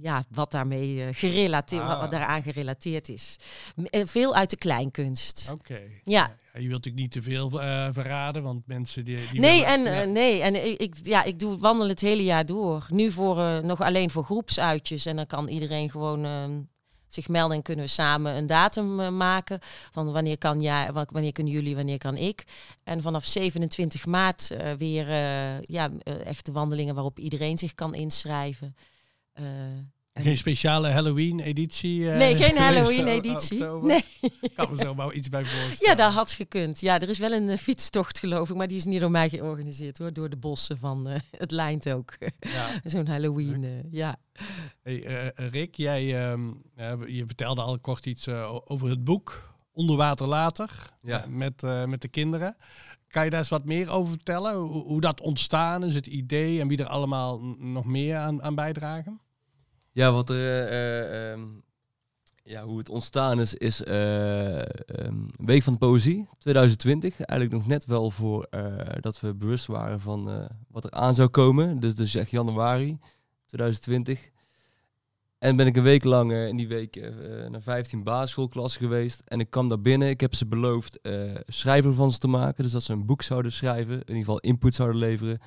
ja, 0.00 0.22
wat 0.30 0.50
daarmee 0.50 1.04
eh, 1.04 1.08
gerelateerd, 1.14 1.82
wat, 1.82 1.90
Ah. 1.90 2.00
wat 2.00 2.10
daaraan 2.10 2.42
gerelateerd 2.42 3.08
is. 3.08 3.36
Eh, 3.90 4.06
veel 4.06 4.34
uit 4.34 4.50
de 4.50 4.56
kleinkunst. 4.56 5.50
Oké. 5.52 5.80
Ja. 6.02 6.34
Je 6.52 6.58
wilt 6.68 6.84
natuurlijk 6.84 6.96
niet 7.02 7.10
te 7.12 7.22
veel 7.22 7.50
verraden, 7.92 8.42
want 8.42 8.66
mensen 8.66 9.04
die... 9.04 9.16
die 9.30 9.40
Nee, 9.40 9.64
willen- 9.64 9.86
en, 9.86 9.94
ja. 9.94 10.04
nee, 10.04 10.40
en 10.42 10.80
ik, 10.80 10.94
ja, 11.02 11.22
ik 11.24 11.38
doe 11.38 11.58
wandelen 11.58 11.90
het 11.90 12.00
hele 12.00 12.24
jaar 12.24 12.46
door. 12.46 12.86
Nu 12.90 13.10
voor, 13.10 13.64
nog 13.64 13.80
alleen 13.80 14.10
voor 14.10 14.24
groepsuitjes. 14.24 15.06
En 15.06 15.16
dan 15.16 15.26
kan 15.26 15.48
iedereen 15.48 15.90
gewoon 15.90 16.24
ehm, 16.24 16.60
zich 17.08 17.28
melden 17.28 17.56
en 17.56 17.62
kunnen 17.62 17.84
we 17.84 17.90
samen 17.90 18.36
een 18.36 18.46
datum 18.46 19.00
eh, 19.00 19.08
maken. 19.08 19.58
Van 19.92 20.12
wanneer 20.12 20.38
kan 20.38 20.60
jij, 20.60 20.92
wa- 20.92 21.06
wanneer 21.12 21.32
kunnen 21.32 21.52
jullie, 21.52 21.76
wanneer 21.76 21.98
kan 21.98 22.16
ik. 22.16 22.44
En 22.84 23.02
vanaf 23.02 23.24
27 23.24 24.06
maart 24.06 24.50
eh, 24.50 24.72
weer 24.72 25.08
eh, 25.08 25.60
ja, 25.62 25.90
echte 26.24 26.52
wandelingen 26.52 26.94
waarop 26.94 27.18
iedereen 27.18 27.58
zich 27.58 27.74
kan 27.74 27.94
inschrijven. 27.94 28.76
Geen 30.22 30.36
speciale 30.36 30.88
Halloween-editie? 30.88 32.10
eh, 32.10 32.16
nee, 32.18 32.36
geen 32.36 32.56
Halloween-editie. 32.56 33.60
oktober? 33.60 33.88
Nee. 33.88 34.04
Ik 34.40 34.50
kan 34.54 34.70
me 34.70 34.76
zo 34.76 34.94
maar 34.94 35.12
iets 35.12 35.28
bij 35.28 35.44
voorstellen. 35.44 35.96
Ja, 35.98 36.04
dat 36.04 36.12
had 36.12 36.32
gekund. 36.32 36.80
Ja, 36.80 37.00
er 37.00 37.08
is 37.08 37.18
wel 37.18 37.32
een 37.32 37.48
eh, 37.48 37.56
fietstocht, 37.56 38.18
geloof 38.18 38.50
ik, 38.50 38.56
maar 38.56 38.68
die 38.68 38.76
is 38.76 38.84
niet 38.84 39.00
door 39.00 39.10
mij 39.10 39.28
georganiseerd 39.28 39.98
hoor. 39.98 40.12
Door 40.12 40.30
de 40.30 40.36
bossen 40.36 40.78
van 40.78 41.08
eh, 41.08 41.20
het 41.38 41.50
Lijnt 41.50 41.90
ook. 41.90 42.16
Ja. 42.40 42.68
Zo'n 42.84 43.06
Halloween, 43.06 43.86
ja. 43.90 44.16
Hey, 44.82 45.04
eh, 45.04 45.48
Rick, 45.50 45.74
jij 45.74 46.28
ehm, 46.30 46.50
eh, 46.74 46.92
je 47.06 47.22
vertelde 47.26 47.60
al 47.62 47.78
kort 47.78 48.06
iets 48.06 48.26
eh, 48.26 48.58
over 48.64 48.88
het 48.88 49.04
boek 49.04 49.56
Onderwater 49.72 50.26
Later 50.26 50.70
Ja. 51.00 51.24
met, 51.28 51.62
eh, 51.62 51.84
met 51.84 52.00
de 52.00 52.08
kinderen. 52.08 52.56
Kan 53.08 53.24
je 53.24 53.30
daar 53.30 53.38
eens 53.38 53.48
wat 53.48 53.64
meer 53.64 53.90
over 53.90 54.10
vertellen? 54.12 54.54
Hoe, 54.56 54.82
hoe 54.84 55.00
dat 55.00 55.20
ontstaan 55.20 55.84
is, 55.84 55.94
het 55.94 56.06
idee 56.06 56.60
en 56.60 56.68
wie 56.68 56.78
er 56.78 56.86
allemaal 56.86 57.40
nog 57.58 57.84
meer 57.84 58.16
aan, 58.16 58.42
aan 58.42 58.54
bijdragen? 58.54 59.20
Ja, 59.98 60.12
wat 60.12 60.30
er, 60.30 60.36
eh, 60.36 60.62
eh, 60.66 61.32
ehm, 61.32 61.40
ja, 62.42 62.64
hoe 62.64 62.78
het 62.78 62.88
ontstaan 62.88 63.40
is, 63.40 63.54
is 63.54 63.82
eh, 63.82 64.58
ehm, 64.60 65.14
Week 65.36 65.62
van 65.62 65.72
de 65.72 65.78
Poëzie 65.78 66.28
2020. 66.38 67.20
Eigenlijk 67.20 67.60
nog 67.60 67.68
net 67.68 67.84
wel 67.84 68.10
voor 68.10 68.48
dat 69.00 69.20
we 69.20 69.34
bewust 69.34 69.66
waren 69.66 70.00
van 70.00 70.48
wat 70.68 70.84
er 70.84 70.90
aan 70.90 71.14
zou 71.14 71.28
komen. 71.28 71.80
Dus, 71.80 71.94
dus 71.94 72.14
echt 72.14 72.30
januari 72.30 72.98
2020. 73.46 74.30
En 75.38 75.56
ben 75.56 75.66
ik 75.66 75.76
een 75.76 75.82
week 75.82 76.04
lang 76.04 76.32
in 76.32 76.56
die 76.56 76.68
week 76.68 76.96
eh, 76.96 77.10
naar 77.48 77.62
15 77.62 78.02
basisschoolklassen 78.02 78.80
geweest. 78.80 79.22
En 79.24 79.40
ik 79.40 79.50
kwam 79.50 79.68
daar 79.68 79.80
binnen. 79.80 80.08
Ik 80.08 80.20
heb 80.20 80.34
ze 80.34 80.46
beloofd 80.46 81.00
schrijver 81.46 81.94
van 81.94 82.12
ze 82.12 82.18
te 82.18 82.28
maken. 82.28 82.62
Dus 82.62 82.72
dat 82.72 82.82
ze 82.82 82.92
een 82.92 83.06
boek 83.06 83.22
zouden 83.22 83.52
schrijven. 83.52 83.94
In 83.94 83.98
ieder 83.98 84.16
geval 84.16 84.38
input 84.38 84.74
zouden 84.74 84.98
leveren. 84.98 85.40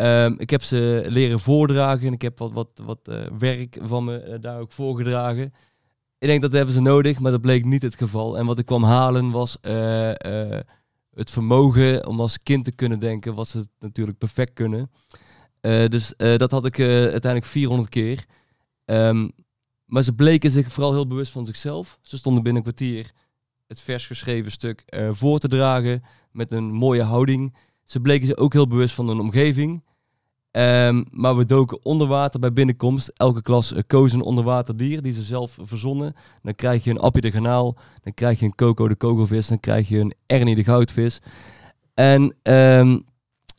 Ehm, 0.00 0.34
ik 0.36 0.50
heb 0.50 0.62
ze 0.62 1.04
leren 1.08 1.40
voordragen 1.40 2.06
en 2.06 2.12
ik 2.12 2.22
heb 2.22 2.38
wat, 2.38 2.52
wat, 2.52 2.68
wat 2.84 3.08
eh, 3.08 3.26
werk 3.38 3.78
van 3.82 4.04
me 4.04 4.18
eh, 4.18 4.40
daar 4.40 4.60
ook 4.60 4.72
voorgedragen. 4.72 5.44
Ik 6.18 6.28
denk 6.28 6.42
dat 6.42 6.52
hebben 6.52 6.74
ze 6.74 6.80
nodig, 6.80 7.18
maar 7.18 7.32
dat 7.32 7.40
bleek 7.40 7.64
niet 7.64 7.82
het 7.82 7.94
geval. 7.94 8.38
En 8.38 8.46
wat 8.46 8.58
ik 8.58 8.66
kwam 8.66 8.84
halen 8.84 9.30
was 9.30 9.60
eh, 9.60 10.12
het 11.14 11.30
vermogen 11.30 12.06
om 12.06 12.20
als 12.20 12.38
kind 12.38 12.64
te 12.64 12.72
kunnen 12.72 12.98
denken, 12.98 13.34
wat 13.34 13.48
ze 13.48 13.68
natuurlijk 13.78 14.18
perfect 14.18 14.52
kunnen. 14.52 14.90
Dus 15.88 16.14
dat 16.16 16.50
had 16.50 16.64
ik 16.64 16.80
uiteindelijk 16.80 17.44
400 17.44 17.88
keer. 17.88 18.24
Ehm, 18.84 19.28
maar 19.84 20.02
ze 20.02 20.14
bleken 20.14 20.50
zich 20.50 20.72
vooral 20.72 20.92
heel 20.92 21.06
bewust 21.06 21.32
van 21.32 21.46
zichzelf. 21.46 21.98
Ze 22.02 22.16
stonden 22.16 22.42
binnen 22.42 22.62
een 22.62 22.74
kwartier 22.74 23.10
het 23.66 23.80
vers 23.80 24.06
geschreven 24.06 24.52
stuk 24.52 24.84
voor 25.12 25.38
te 25.38 25.48
dragen 25.48 26.02
met 26.32 26.52
een 26.52 26.72
mooie 26.72 27.02
houding. 27.02 27.56
Ze 27.84 28.00
bleken 28.00 28.26
zich 28.26 28.36
ook 28.36 28.52
heel 28.52 28.66
bewust 28.66 28.94
van 28.94 29.08
hun 29.08 29.20
omgeving. 29.20 29.82
Ehm, 30.50 31.02
maar 31.10 31.36
we 31.36 31.44
doken 31.44 31.84
onder 31.84 32.06
water 32.06 32.40
bij 32.40 32.52
binnenkomst. 32.52 33.08
Elke 33.08 33.42
klas 33.42 33.72
eh, 33.72 33.82
koos 33.86 34.12
een 34.12 34.22
onderwaterdier 34.22 35.02
die 35.02 35.12
ze 35.12 35.22
zelf 35.22 35.56
verzonnen. 35.60 36.14
Dan 36.42 36.54
krijg 36.54 36.84
je 36.84 36.90
een 36.90 36.98
Appie 36.98 37.22
de 37.22 37.30
Garnaal, 37.30 37.76
dan 38.02 38.14
krijg 38.14 38.40
je 38.40 38.44
een 38.46 38.54
Coco 38.54 38.88
de 38.88 38.94
kogelvis, 38.94 39.48
dan 39.48 39.60
krijg 39.60 39.88
je 39.88 39.98
een 39.98 40.14
Ernie 40.26 40.54
de 40.54 40.64
goudvis. 40.64 41.20
En 41.94 42.34
ehm, 42.42 42.98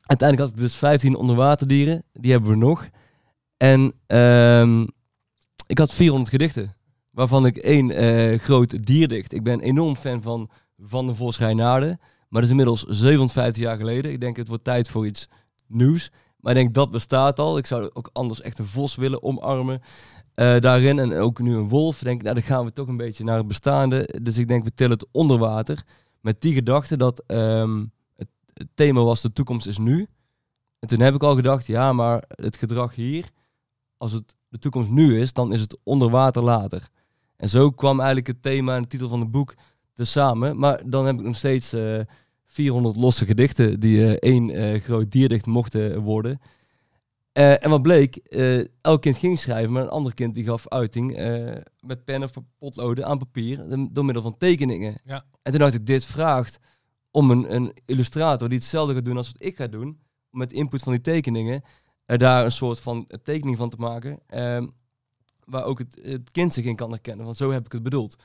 uiteindelijk 0.06 0.40
had 0.40 0.50
ik 0.50 0.58
dus 0.58 0.76
15 0.76 1.16
onderwaterdieren, 1.16 2.04
die 2.14 2.32
hebben 2.32 2.50
we 2.50 2.58
nog. 2.58 2.90
En 3.58 3.94
ehm, 4.08 4.86
ik 5.68 5.78
had 5.78 5.94
400 5.94 6.30
gedichten, 6.30 6.76
waarvan 7.12 7.46
ik 7.46 7.58
één 7.58 7.92
eh, 7.92 8.40
groot 8.40 8.86
dierdicht. 8.86 9.34
Ik 9.34 9.44
ben 9.44 9.60
enorm 9.60 9.96
fan 9.96 10.22
van 10.22 10.50
Van 10.78 11.08
de 11.08 11.16
Vos 11.16 11.38
maar 12.32 12.42
dat 12.42 12.44
is 12.44 12.50
inmiddels 12.50 12.84
750 12.84 13.64
jaar 13.64 13.78
geleden. 13.78 14.12
Ik 14.12 14.22
denk 14.22 14.38
het 14.38 14.48
wordt 14.48 14.64
tijd 14.64 14.90
voor 14.90 15.06
iets 15.06 15.28
nieuws. 15.68 16.12
Maar 16.42 16.56
ik 16.56 16.62
denk 16.62 16.74
dat 16.74 16.92
bestaat 16.92 17.40
al. 17.40 17.58
Ik 17.58 17.66
zou 17.66 17.90
ook 17.94 18.10
anders 18.14 18.42
echt 18.42 18.60
een 18.60 18.68
vos 18.68 18.96
willen 18.96 19.24
omarmen 19.24 19.82
eh, 20.34 20.60
daarin. 20.60 21.00
En 21.00 21.14
ook 21.14 21.40
nu 21.40 21.56
een 21.56 21.70
wolf. 21.70 21.98
Ik 21.98 22.04
Denk, 22.04 22.22
nou, 22.22 22.34
dan 22.34 22.44
gaan 22.44 22.66
we 22.66 22.74
toch 22.74 22.88
een 22.88 22.98
beetje 22.98 23.24
naar 23.24 23.38
het 23.38 23.48
bestaande. 23.48 24.20
Dus 24.22 24.38
ik 24.38 24.48
denk, 24.48 24.64
we 24.64 24.74
tillen 24.74 24.98
het 24.98 25.08
onder 25.12 25.38
water. 25.38 25.84
Met 26.22 26.42
die 26.42 26.54
gedachte 26.54 26.98
dat 26.98 27.24
ehm, 27.28 27.86
het, 28.16 28.28
het 28.54 28.68
thema 28.74 29.02
was 29.02 29.22
de 29.22 29.34
toekomst 29.34 29.68
is 29.68 29.78
nu. 29.78 30.08
En 30.80 30.88
toen 30.88 31.00
heb 31.00 31.14
ik 31.16 31.24
al 31.24 31.36
gedacht, 31.36 31.66
ja, 31.66 31.94
maar 31.94 32.24
het 32.28 32.58
gedrag 32.58 32.96
hier, 32.96 33.30
als 33.98 34.12
het 34.12 34.36
de 34.50 34.58
toekomst 34.58 34.90
nu 34.90 35.20
is, 35.20 35.34
dan 35.34 35.54
is 35.54 35.60
het 35.60 35.78
onder 35.84 36.10
water 36.10 36.44
later. 36.44 36.88
En 37.38 37.50
zo 37.50 37.72
kwam 37.72 37.98
eigenlijk 37.98 38.28
het 38.28 38.42
thema 38.42 38.76
en 38.76 38.82
de 38.82 38.88
titel 38.88 39.08
van 39.08 39.20
het 39.20 39.32
boek 39.32 39.54
tezamen. 39.94 40.60
Maar 40.60 40.82
dan 40.86 41.06
heb 41.06 41.16
ik 41.16 41.26
nog 41.26 41.36
steeds 41.36 41.74
eh, 41.74 42.00
400 42.52 42.96
losse 42.96 43.26
gedichten 43.26 43.80
die 43.80 44.06
eh, 44.06 44.32
één 44.32 44.50
eh, 44.50 44.82
groot 44.82 45.12
dierdicht 45.12 45.46
mochten 45.46 46.02
worden. 46.02 46.42
Eh, 47.32 47.64
en 47.64 47.70
wat 47.70 47.82
bleek, 47.82 48.16
elk 48.82 49.02
kind 49.02 49.18
ging 49.18 49.40
schrijven, 49.40 49.74
maar 49.74 49.84
een 49.84 49.90
ander 49.90 50.14
kind 50.14 50.34
die 50.34 50.44
gaf 50.44 50.68
uiting 50.68 51.16
met 51.80 52.06
pen 52.06 52.24
of 52.24 52.32
potloden 52.58 53.06
aan 53.06 53.18
papier 53.18 53.88
door 53.92 54.06
middel 54.06 54.24
van 54.24 54.38
tekeningen. 54.38 55.02
Ja. 55.06 55.24
En 55.42 55.52
toen 55.52 55.60
dacht 55.60 55.74
ik, 55.74 55.86
dit 55.86 56.06
vraagt 56.06 56.60
om 57.12 57.32
een, 57.32 57.56
een 57.56 57.74
illustrator 57.86 58.50
die 58.50 58.58
hetzelfde 58.58 58.94
gaat 58.94 59.06
doen 59.06 59.18
als 59.18 59.32
wat 59.32 59.42
ik 59.42 59.56
ga 59.56 59.68
doen, 59.68 60.00
met 60.30 60.52
input 60.54 60.82
van 60.82 60.92
die 60.92 61.02
tekeningen 61.02 61.64
er 62.06 62.18
daar 62.18 62.46
een 62.46 62.52
soort 62.52 62.80
van 62.80 63.10
tekening 63.24 63.58
van 63.58 63.70
te 63.70 63.78
maken, 63.78 64.20
ehm, 64.28 64.68
waar 65.46 65.64
ook 65.64 65.80
het, 65.80 66.00
het 66.02 66.32
kind 66.32 66.54
zich 66.54 66.66
in 66.66 66.76
kan 66.76 66.90
herkennen, 66.90 67.26
want 67.26 67.38
zo 67.38 67.52
heb 67.52 67.66
ik 67.66 67.72
het 67.72 67.84
bedoeld. 67.84 68.16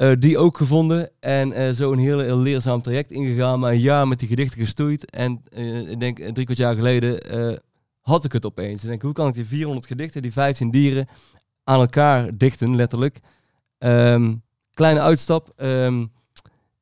Eh, 0.00 0.12
die 0.18 0.38
ook 0.38 0.56
gevonden 0.56 1.10
en 1.18 1.52
eh, 1.52 1.72
zo 1.72 1.92
een 1.92 1.98
heel, 1.98 2.36
leerzaam 2.36 2.82
traject 2.82 3.10
ingegaan, 3.10 3.60
maar 3.60 3.72
een 3.72 3.80
jaar 3.80 4.08
met 4.08 4.18
die 4.18 4.28
gedichten 4.28 4.60
gestoeid. 4.60 5.10
En 5.10 5.42
eh, 5.48 5.90
ik 5.90 6.00
denk 6.00 6.18
drie 6.18 6.44
kwart 6.44 6.58
jaar 6.58 6.74
geleden 6.74 7.62
had 8.00 8.24
ik 8.24 8.32
het 8.32 8.46
opeens. 8.46 8.82
Ik 8.82 8.88
denk, 8.88 9.02
hoe 9.02 9.12
kan 9.12 9.28
ik 9.28 9.34
die 9.34 9.46
400 9.46 9.86
gedichten, 9.86 10.22
die 10.22 10.32
15 10.32 10.70
dieren, 10.70 11.08
aan 11.64 11.80
elkaar 11.80 12.36
dichten, 12.36 12.76
letterlijk. 12.76 13.20
Ehm, 13.78 14.34
kleine 14.74 15.00
uitstap. 15.00 15.52
ehm, 15.56 16.06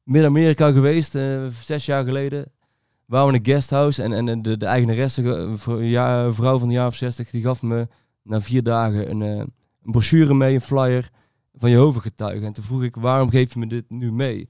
Midden-Amerika 0.02 0.72
geweest, 0.72 1.18
zes 1.62 1.86
jaar 1.86 2.04
geleden. 2.04 2.52
Waren 3.06 3.26
we 3.26 3.32
in 3.32 3.38
een 3.38 3.52
guesthouse 3.52 4.02
en, 4.02 4.28
en 4.28 4.42
de, 4.42 4.56
de 4.56 4.66
eigenaresse, 4.66 5.52
vrouw 6.30 6.58
van 6.58 6.68
een 6.68 6.74
jaar 6.74 6.86
of 6.86 6.94
60, 6.94 7.30
die 7.30 7.42
gaf 7.42 7.62
me 7.62 7.88
na 8.22 8.40
vier 8.40 8.62
dagen 8.62 9.10
een, 9.10 9.20
een 9.20 9.52
brochure 9.82 10.34
mee, 10.34 10.54
een 10.54 10.60
flyer 10.60 11.10
van 11.58 11.70
Jehovah 11.70 12.02
getuigen. 12.02 12.46
En 12.46 12.52
toen 12.52 12.64
vroeg 12.64 12.82
ik, 12.82 12.96
waarom 12.96 13.30
geef 13.30 13.52
je 13.52 13.58
me 13.58 13.66
dit 13.66 13.90
nu 13.90 14.12
mee? 14.12 14.48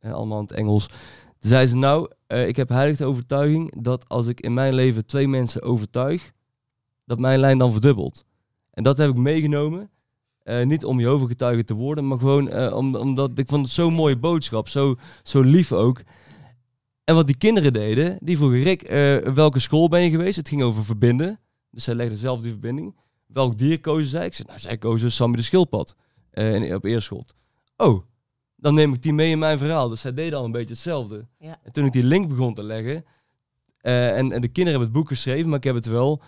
Eh, 0.00 0.12
allemaal 0.12 0.38
in 0.38 0.44
het 0.44 0.52
Engels. 0.52 0.86
Toen 0.86 1.50
zei 1.50 1.66
ze, 1.66 1.76
nou, 1.76 2.10
eh, 2.26 2.48
ik 2.48 2.56
heb 2.56 2.68
heilig 2.68 2.96
de 2.96 3.04
overtuiging 3.04 3.82
dat 3.82 4.08
als 4.08 4.26
ik 4.26 4.40
in 4.40 4.54
mijn 4.54 4.74
leven 4.74 5.06
twee 5.06 5.28
mensen 5.28 5.62
overtuig, 5.62 6.32
dat 7.04 7.18
mijn 7.18 7.38
lijn 7.38 7.58
dan 7.58 7.72
verdubbelt. 7.72 8.24
En 8.70 8.82
dat 8.82 8.96
heb 8.96 9.10
ik 9.10 9.16
meegenomen. 9.16 9.90
Eh, 10.42 10.66
niet 10.66 10.84
om 10.84 11.00
Jehovah 11.00 11.28
getuige 11.28 11.64
te 11.64 11.74
worden, 11.74 12.08
maar 12.08 12.18
gewoon 12.18 12.72
om, 12.72 12.94
omdat 12.94 13.38
ik 13.38 13.48
vond 13.48 13.66
het 13.66 13.74
zo'n 13.74 13.94
mooie 13.94 14.16
boodschap, 14.16 14.68
zo, 14.68 14.94
zo 15.22 15.40
lief 15.40 15.72
ook. 15.72 16.02
En 17.04 17.14
wat 17.14 17.26
die 17.26 17.36
kinderen 17.36 17.72
deden, 17.72 18.18
die 18.20 18.36
vroegen, 18.36 18.62
Rick, 18.62 18.88
welke 19.34 19.58
school 19.58 19.88
ben 19.88 20.02
je 20.02 20.10
geweest? 20.10 20.36
Het 20.36 20.48
ging 20.48 20.62
over 20.62 20.84
verbinden. 20.84 21.40
Dus 21.70 21.84
zij 21.84 21.94
legden 21.94 22.18
zelf 22.18 22.40
die 22.40 22.50
verbinding. 22.50 22.96
Welk 23.26 23.58
dier 23.58 23.80
kozen 23.80 24.10
zij? 24.10 24.26
Ik 24.26 24.34
zei, 24.34 24.48
nou, 24.48 24.60
zij 24.60 24.78
kozen 24.78 25.12
Sammy 25.12 25.36
de 25.36 25.42
schildpad 25.42 25.96
in- 26.38 26.74
op 26.74 26.84
Eerschot. 26.84 27.34
Oh, 27.76 28.02
dan 28.56 28.74
neem 28.74 28.92
ik 28.94 29.02
die 29.02 29.12
mee 29.12 29.30
in 29.30 29.38
mijn 29.38 29.58
verhaal. 29.58 29.88
Dus 29.88 30.00
zij 30.00 30.14
deden 30.14 30.38
al 30.38 30.44
een 30.44 30.52
beetje 30.52 30.68
hetzelfde. 30.74 31.26
Ja. 31.38 31.58
En 31.62 31.72
toen 31.72 31.84
ik 31.84 31.92
die 31.92 32.04
link 32.04 32.28
begon 32.28 32.54
te 32.54 32.62
leggen, 32.62 33.04
eh, 33.78 34.16
en, 34.16 34.32
en 34.32 34.40
de 34.40 34.48
kinderen 34.48 34.80
hebben 34.80 34.88
het 34.88 34.92
boek 34.92 35.08
geschreven, 35.08 35.48
maar 35.48 35.58
ik 35.58 35.64
heb 35.64 35.74
het 35.74 35.86
wel 35.86 36.22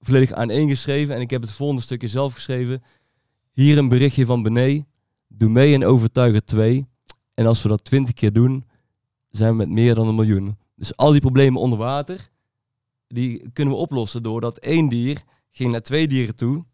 volledig 0.00 0.32
aan 0.32 0.50
één 0.50 0.68
geschreven 0.68 1.14
en 1.14 1.20
ik 1.20 1.30
heb 1.30 1.42
het 1.42 1.50
volgende 1.50 1.82
stukje 1.82 2.08
zelf 2.08 2.34
geschreven. 2.34 2.82
Hier 3.52 3.78
een 3.78 3.88
berichtje 3.88 4.26
van 4.26 4.42
Bené. 4.42 4.86
Doe 5.28 5.48
mee 5.48 5.74
en 5.74 5.84
overtuig 5.84 6.34
er 6.34 6.44
twee. 6.44 6.86
En 7.34 7.46
als 7.46 7.62
we 7.62 7.68
dat 7.68 7.84
twintig 7.84 8.14
keer 8.14 8.32
doen, 8.32 8.64
zijn 9.30 9.50
we 9.50 9.56
met 9.56 9.68
meer 9.68 9.94
dan 9.94 10.08
een 10.08 10.14
miljoen. 10.14 10.56
Dus 10.74 10.96
al 10.96 11.10
die 11.12 11.20
problemen 11.20 11.60
onder 11.60 11.78
water, 11.78 12.30
die 13.08 13.50
kunnen 13.52 13.74
we 13.74 13.80
oplossen 13.80 14.22
doordat 14.22 14.58
één 14.58 14.88
dier 14.88 15.22
ging 15.50 15.70
naar 15.72 15.82
twee 15.82 16.08
dieren 16.08 16.36
toe. 16.36 16.64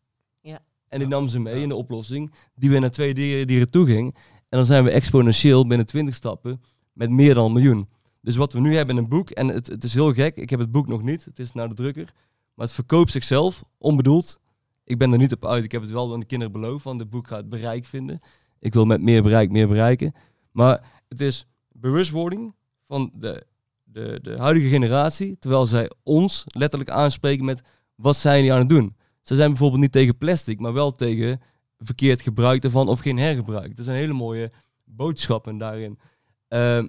En 0.93 0.99
die 0.99 1.09
nam 1.09 1.29
ze 1.29 1.39
mee 1.39 1.63
in 1.63 1.69
de 1.69 1.75
oplossing, 1.75 2.33
die 2.55 2.71
weer 2.71 2.81
naar 2.81 2.91
twee 2.91 3.15
dieren, 3.15 3.47
dieren 3.47 3.71
toe 3.71 3.87
ging. 3.87 4.15
En 4.49 4.59
dan 4.59 4.67
zijn 4.67 4.85
we 4.85 4.91
exponentieel 4.91 5.67
binnen 5.67 5.87
20 5.87 6.15
stappen 6.15 6.61
met 6.93 7.11
meer 7.11 7.35
dan 7.35 7.45
een 7.45 7.53
miljoen. 7.53 7.89
Dus 8.21 8.37
wat 8.37 8.53
we 8.53 8.61
nu 8.61 8.77
hebben 8.77 8.97
in 8.97 9.03
een 9.03 9.09
boek, 9.09 9.31
en 9.31 9.49
het, 9.49 9.67
het 9.67 9.85
is 9.85 9.95
heel 9.95 10.13
gek, 10.13 10.37
ik 10.37 10.51
heb 10.51 10.59
het 10.59 10.71
boek 10.71 10.89
nog 10.89 11.03
niet, 11.03 11.25
het 11.25 11.39
is 11.39 11.53
naar 11.53 11.69
de 11.69 11.75
drukker. 11.75 12.13
Maar 12.55 12.67
het 12.67 12.75
verkoopt 12.75 13.11
zichzelf, 13.11 13.65
onbedoeld. 13.79 14.41
Ik 14.85 14.99
ben 14.99 15.13
er 15.13 15.19
niet 15.19 15.33
op 15.33 15.47
uit, 15.47 15.65
ik 15.65 15.73
heb 15.73 15.83
het 15.83 15.91
wel 15.91 16.13
aan 16.13 16.21
de 16.21 16.27
kinderen 16.27 16.53
beloofd, 16.53 16.85
want 16.85 17.01
het 17.01 17.11
boek 17.11 17.27
gaat 17.27 17.49
bereik 17.49 17.85
vinden. 17.85 18.21
Ik 18.59 18.73
wil 18.73 18.85
met 18.85 19.01
meer 19.01 19.23
bereik 19.23 19.51
meer 19.51 19.69
bereiken. 19.69 20.15
Maar 20.51 20.91
het 21.09 21.21
is 21.21 21.47
bewustwording 21.69 22.55
van 22.87 23.13
de, 23.15 23.47
de, 23.85 24.19
de 24.23 24.39
huidige 24.39 24.69
generatie, 24.69 25.37
terwijl 25.39 25.67
zij 25.67 25.91
ons 26.03 26.45
letterlijk 26.47 26.91
aanspreken 26.91 27.45
met 27.45 27.63
wat 27.95 28.17
zijn 28.17 28.37
jullie 28.37 28.53
aan 28.53 28.59
het 28.59 28.69
doen. 28.69 28.97
Ze 29.23 29.35
zijn 29.35 29.49
bijvoorbeeld 29.49 29.81
niet 29.81 29.93
tegen 29.93 30.19
plastic, 30.19 30.61
maar 30.61 30.73
wel 30.73 30.93
tegen 30.93 31.41
verkeerd 31.79 32.23
gebruik 32.23 32.65
ervan 32.65 32.89
of 32.89 33.01
geen 33.01 33.19
hergebruik. 33.19 33.79
Er 33.79 33.85
zijn 33.85 33.97
hele 33.97 34.13
mooie 34.13 34.53
boodschappen 34.85 35.59
daarin. 35.59 35.99
Ehm, 36.49 36.89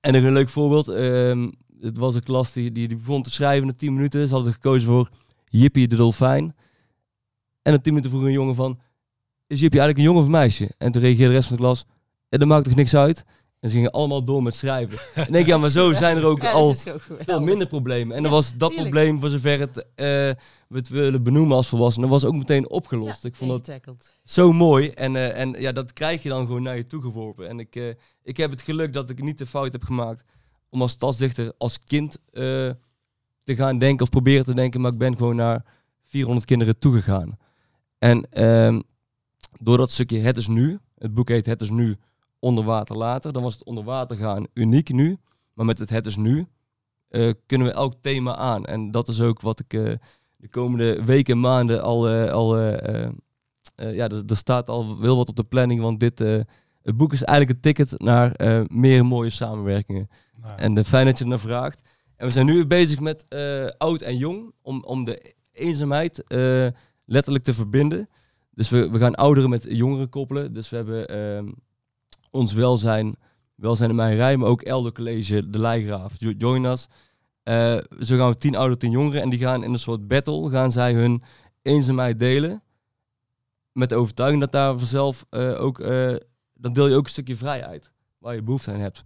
en 0.00 0.14
een 0.14 0.32
leuk 0.32 0.48
voorbeeld. 0.48 0.88
ehm, 0.88 1.50
het 1.80 1.98
was 1.98 2.14
een 2.14 2.22
klas 2.22 2.52
die, 2.52 2.72
die, 2.72 2.96
begon 2.96 3.22
te 3.22 3.30
schrijven 3.30 3.68
in 3.68 3.76
10 3.76 3.94
minuten. 3.94 4.28
Ze 4.28 4.34
hadden 4.34 4.52
gekozen 4.52 4.88
voor 4.88 5.10
Jippie 5.44 5.88
de 5.88 5.96
Dolfijn. 5.96 6.54
En 7.62 7.72
dan 7.72 7.80
tien 7.80 7.92
minuten 7.92 8.10
vroeg 8.10 8.26
een 8.26 8.32
jongen 8.32 8.54
van, 8.54 8.80
is 9.46 9.60
Jippie 9.60 9.80
eigenlijk 9.80 9.98
een 9.98 10.04
jongen 10.04 10.20
of 10.20 10.26
een 10.26 10.40
meisje? 10.40 10.74
En 10.78 10.92
toen 10.92 11.02
reageerde 11.02 11.28
de 11.28 11.34
rest 11.34 11.48
van 11.48 11.56
de 11.56 11.62
klas, 11.62 11.84
ja, 12.28 12.38
dat 12.38 12.48
maakt 12.48 12.64
toch 12.64 12.74
niks 12.74 12.94
uit? 12.94 13.24
En 13.66 13.72
ze 13.72 13.78
gingen 13.78 13.92
allemaal 13.92 14.24
door 14.24 14.42
met 14.42 14.54
schrijven. 14.54 14.98
En 15.14 15.26
ik 15.26 15.32
denk, 15.32 15.46
ja, 15.46 15.58
maar 15.58 15.70
zo 15.70 15.92
zijn 16.04 16.16
er 16.16 16.24
ook 16.24 16.42
Ja, 16.42 16.50
al 16.50 16.74
veel 17.20 17.40
minder 17.40 17.66
problemen. 17.66 18.16
En 18.16 18.22
dan 18.22 18.30
Ja, 18.32 18.36
was 18.36 18.56
dat 18.56 18.70
tuurlijk. 18.70 18.90
probleem, 18.90 19.20
voor 19.20 19.28
zover 19.30 19.58
het, 19.60 19.76
eh, 19.78 19.84
we 20.68 20.76
het 20.76 20.88
willen 20.88 21.22
benoemen 21.22 21.56
als 21.56 21.68
volwassenen, 21.68 22.08
was 22.08 22.24
ook 22.24 22.34
meteen 22.34 22.70
opgelost. 22.70 23.22
Ja, 23.22 23.28
ik 23.28 23.34
vond 23.36 23.66
dat 23.66 24.14
zo 24.22 24.52
mooi. 24.52 24.88
En, 24.90 25.16
eh, 25.16 25.40
en 25.40 25.60
ja, 25.60 25.72
dat 25.72 25.92
krijg 25.92 26.22
je 26.22 26.28
dan 26.28 26.46
gewoon 26.46 26.62
naar 26.62 26.76
je 26.76 26.86
toe 26.86 27.02
geworpen. 27.02 27.48
En 27.48 27.58
ik, 27.58 27.76
eh, 27.76 27.88
ik 28.22 28.36
heb 28.36 28.50
het 28.50 28.62
geluk 28.62 28.92
dat 28.92 29.10
ik 29.10 29.22
niet 29.22 29.38
de 29.38 29.46
fout 29.46 29.72
heb 29.72 29.82
gemaakt 29.84 30.24
om 30.70 30.80
als 30.80 30.90
stadsdichter 30.92 31.52
als 31.58 31.78
kind 31.80 32.18
te 33.44 33.54
gaan 33.56 33.78
denken 33.78 34.02
of 34.02 34.10
proberen 34.10 34.44
te 34.44 34.54
denken. 34.54 34.80
Maar 34.80 34.92
ik 34.92 34.98
ben 34.98 35.16
gewoon 35.16 35.36
naar 35.36 35.64
400 36.04 36.46
kinderen 36.46 36.78
toegegaan. 36.78 37.38
En 37.98 38.26
ehm, 38.30 38.80
door 39.60 39.76
dat 39.78 39.90
stukje 39.90 40.18
Het 40.18 40.36
is 40.36 40.46
nu, 40.46 40.78
het 40.98 41.14
boek 41.14 41.28
heet 41.28 41.46
Het 41.46 41.60
is 41.60 41.70
nu, 41.70 41.96
onder 42.46 42.64
water 42.64 42.96
later. 42.96 43.32
Dan 43.32 43.42
was 43.42 43.54
het 43.54 43.64
onder 43.64 43.84
water 43.84 44.16
gaan 44.16 44.46
uniek 44.54 44.92
nu. 44.92 45.18
Maar 45.52 45.64
met 45.64 45.78
het 45.78 45.90
Het 45.90 46.06
is 46.06 46.16
nu 46.16 46.46
eh, 47.08 47.30
kunnen 47.46 47.66
we 47.66 47.72
elk 47.72 47.94
thema 48.00 48.36
aan. 48.36 48.64
En 48.64 48.90
dat 48.90 49.08
is 49.08 49.20
ook 49.20 49.40
wat 49.40 49.60
ik 49.60 49.74
eh, 49.74 49.92
de 50.36 50.48
komende 50.48 51.04
weken 51.04 51.34
en 51.34 51.40
maanden 51.40 51.82
al... 51.82 52.08
eh, 52.08 52.32
al 52.32 52.58
ja, 53.76 54.08
er, 54.08 54.22
er 54.26 54.36
staat 54.36 54.68
al 54.68 55.00
heel 55.00 55.16
wat 55.16 55.28
op 55.28 55.36
de 55.36 55.44
planning, 55.44 55.80
want 55.80 56.00
dit, 56.00 56.18
het 56.18 56.96
boek 56.96 57.12
is 57.12 57.22
eigenlijk 57.22 57.50
een 57.50 57.72
ticket 57.72 58.00
naar 58.00 58.34
meer 58.72 59.06
mooie 59.06 59.30
samenwerkingen. 59.30 60.08
Nou, 60.40 60.58
En 60.58 60.84
fijn 60.84 61.06
dat 61.06 61.18
je 61.18 61.24
ernaar 61.24 61.38
vraagt. 61.38 61.88
En 62.16 62.26
we 62.26 62.32
zijn 62.32 62.46
nu 62.46 62.66
bezig 62.66 63.00
met 63.00 63.26
oud 63.78 64.00
en 64.00 64.16
jong, 64.16 64.52
om, 64.62 64.84
om 64.84 65.04
de 65.04 65.34
eenzaamheid 65.52 66.22
letterlijk 67.04 67.44
te 67.44 67.54
verbinden. 67.54 68.08
Dus 68.50 68.68
we, 68.68 68.90
we 68.90 68.98
gaan 68.98 69.14
ouderen 69.14 69.50
met 69.50 69.66
jongeren 69.68 70.08
koppelen. 70.08 70.52
Dus 70.52 70.68
we 70.68 70.76
hebben 70.76 71.08
ehm, 71.08 71.48
ons 72.30 72.52
welzijn, 72.52 73.16
welzijn 73.54 73.90
in 73.90 73.96
mijn 73.96 74.16
rij, 74.16 74.36
maar 74.36 74.48
ook 74.48 74.62
Elder 74.62 74.92
College, 74.92 75.50
de 75.50 75.58
Leigraaf, 75.58 76.12
Jo- 76.18 76.32
Join 76.38 76.64
Us. 76.64 76.86
Eh, 77.42 77.76
zo 78.00 78.16
gaan 78.16 78.30
we 78.30 78.36
tien 78.36 78.54
ouderen, 78.54 78.78
tien 78.78 78.90
jongeren 78.90 79.22
en 79.22 79.30
die 79.30 79.38
gaan 79.38 79.64
in 79.64 79.72
een 79.72 79.78
soort 79.78 80.08
battle, 80.08 80.50
gaan 80.50 80.72
zij 80.72 80.92
hun 80.92 81.22
eenzaamheid 81.62 82.18
delen. 82.18 82.62
Met 83.72 83.88
de 83.88 83.94
overtuiging 83.94 84.40
dat 84.40 84.52
daar 84.52 84.78
vanzelf 84.78 85.26
eh, 85.30 85.60
ook, 85.62 85.80
eh, 85.80 86.16
dan 86.54 86.72
deel 86.72 86.88
je 86.88 86.94
ook 86.94 87.04
een 87.04 87.10
stukje 87.10 87.36
vrijheid, 87.36 87.90
waar 88.18 88.34
je 88.34 88.42
behoefte 88.42 88.72
aan 88.72 88.80
hebt. 88.80 89.04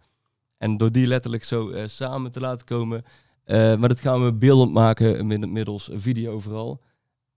En 0.58 0.76
door 0.76 0.92
die 0.92 1.06
letterlijk 1.06 1.44
zo 1.44 1.72
samen 1.86 2.32
te 2.32 2.40
laten 2.40 2.66
komen. 2.66 3.04
maar 3.78 3.88
dat 3.88 4.00
gaan 4.00 4.24
we 4.24 4.32
beeldend 4.32 4.72
maken 4.72 5.26
mid- 5.26 5.50
middels 5.50 5.90
video 5.92 6.40
vooral. 6.40 6.80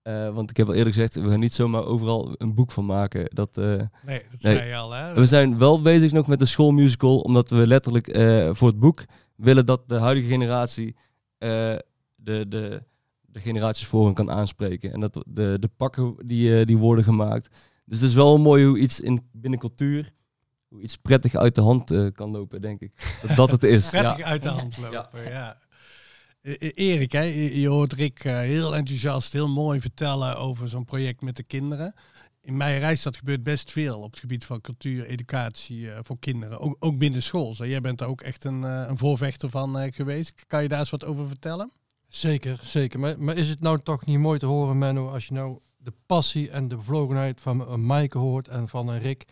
Eh, 0.03 0.33
want 0.33 0.49
ik 0.49 0.57
heb 0.57 0.67
al 0.67 0.73
eerder 0.73 0.93
gezegd, 0.93 1.15
we 1.15 1.29
gaan 1.29 1.39
niet 1.39 1.53
zomaar 1.53 1.85
overal 1.85 2.35
een 2.37 2.53
boek 2.53 2.71
van 2.71 2.85
maken. 2.85 3.25
Dat, 3.33 3.57
eh, 3.57 3.63
nee, 3.65 4.21
dat 4.29 4.41
nee. 4.41 4.55
zei 4.55 4.67
je 4.67 4.75
al, 4.75 4.91
hè? 4.91 5.13
we 5.13 5.25
zijn 5.25 5.57
wel 5.57 5.81
bezig 5.81 6.11
nog 6.11 6.27
met 6.27 6.39
de 6.39 6.45
schoolmusical, 6.45 7.19
omdat 7.19 7.49
we 7.49 7.67
letterlijk 7.67 8.07
eh, 8.07 8.49
voor 8.53 8.67
het 8.67 8.79
boek 8.79 9.05
willen 9.35 9.65
dat 9.65 9.89
de 9.89 9.95
huidige 9.95 10.27
generatie 10.27 10.95
de, 11.37 11.85
de, 12.47 12.83
de 13.21 13.39
generaties 13.39 13.87
voor 13.87 14.05
hen 14.05 14.13
kan 14.13 14.31
aanspreken. 14.31 14.93
En 14.93 14.99
dat 14.99 15.23
de, 15.27 15.57
de 15.59 15.69
pakken 15.77 16.15
die, 16.25 16.65
die 16.65 16.77
worden 16.77 17.03
gemaakt. 17.03 17.55
Dus 17.85 17.99
het 17.99 18.09
is 18.09 18.15
wel 18.15 18.37
mooi 18.37 18.65
hoe 18.65 18.77
iets 18.77 18.99
in, 18.99 19.29
binnen 19.31 19.59
cultuur, 19.59 20.13
hoe 20.67 20.81
iets 20.81 20.97
prettig 20.97 21.35
uit 21.35 21.55
de 21.55 21.61
hand 21.61 22.11
kan 22.13 22.31
lopen, 22.31 22.61
denk 22.61 22.79
ik. 22.79 23.17
Dat 23.27 23.35
dat 23.35 23.51
het 23.51 23.63
is. 23.63 23.89
prettig 23.89 24.17
ja. 24.17 24.25
uit 24.25 24.41
de 24.41 24.49
hand 24.49 24.77
lopen. 24.77 25.23
Ja. 25.23 25.57
Erik, 26.73 27.11
hè, 27.11 27.21
je 27.53 27.67
hoort 27.67 27.93
Rick 27.93 28.23
eh, 28.23 28.37
heel 28.37 28.75
enthousiast, 28.75 29.33
heel 29.33 29.49
mooi 29.49 29.81
vertellen 29.81 30.37
over 30.37 30.69
zo'n 30.69 30.85
project 30.85 31.21
met 31.21 31.35
de 31.35 31.43
kinderen. 31.43 31.93
In 32.43 32.57
mijn 32.57 32.79
reisstad 32.79 33.17
gebeurt 33.17 33.43
best 33.43 33.71
veel 33.71 33.99
op 33.99 34.11
het 34.11 34.19
gebied 34.19 34.45
van 34.45 34.61
cultuur, 34.61 35.05
educatie 35.05 35.91
eh, 35.91 35.99
voor 36.01 36.19
kinderen. 36.19 36.59
Ook, 36.59 36.75
ook 36.79 36.97
binnen 36.97 37.23
school. 37.23 37.53
Jij 37.55 37.81
bent 37.81 37.97
daar 37.97 38.07
ook 38.07 38.21
echt 38.21 38.43
een, 38.43 38.63
eh, 38.63 38.85
een 38.87 38.97
voorvechter 38.97 39.49
van 39.49 39.79
eh, 39.79 39.93
geweest. 39.93 40.45
Kan 40.47 40.61
je 40.61 40.67
daar 40.67 40.79
eens 40.79 40.89
wat 40.89 41.05
over 41.05 41.27
vertellen? 41.27 41.71
Zeker, 42.07 42.59
zeker. 42.63 42.99
Maar, 42.99 43.19
maar 43.19 43.37
is 43.37 43.49
het 43.49 43.59
nou 43.59 43.79
toch 43.79 44.05
niet 44.05 44.19
mooi 44.19 44.39
te 44.39 44.45
horen, 44.45 44.77
Menno, 44.77 45.09
als 45.09 45.27
je 45.27 45.33
nou 45.33 45.59
de 45.77 45.93
passie 46.05 46.49
en 46.49 46.67
de 46.67 46.75
bevlogenheid 46.75 47.41
van 47.41 47.69
een 47.71 47.85
Maaike 47.85 48.17
hoort 48.17 48.47
en 48.47 48.67
van 48.67 48.89
een 48.89 48.99
Rick, 48.99 49.25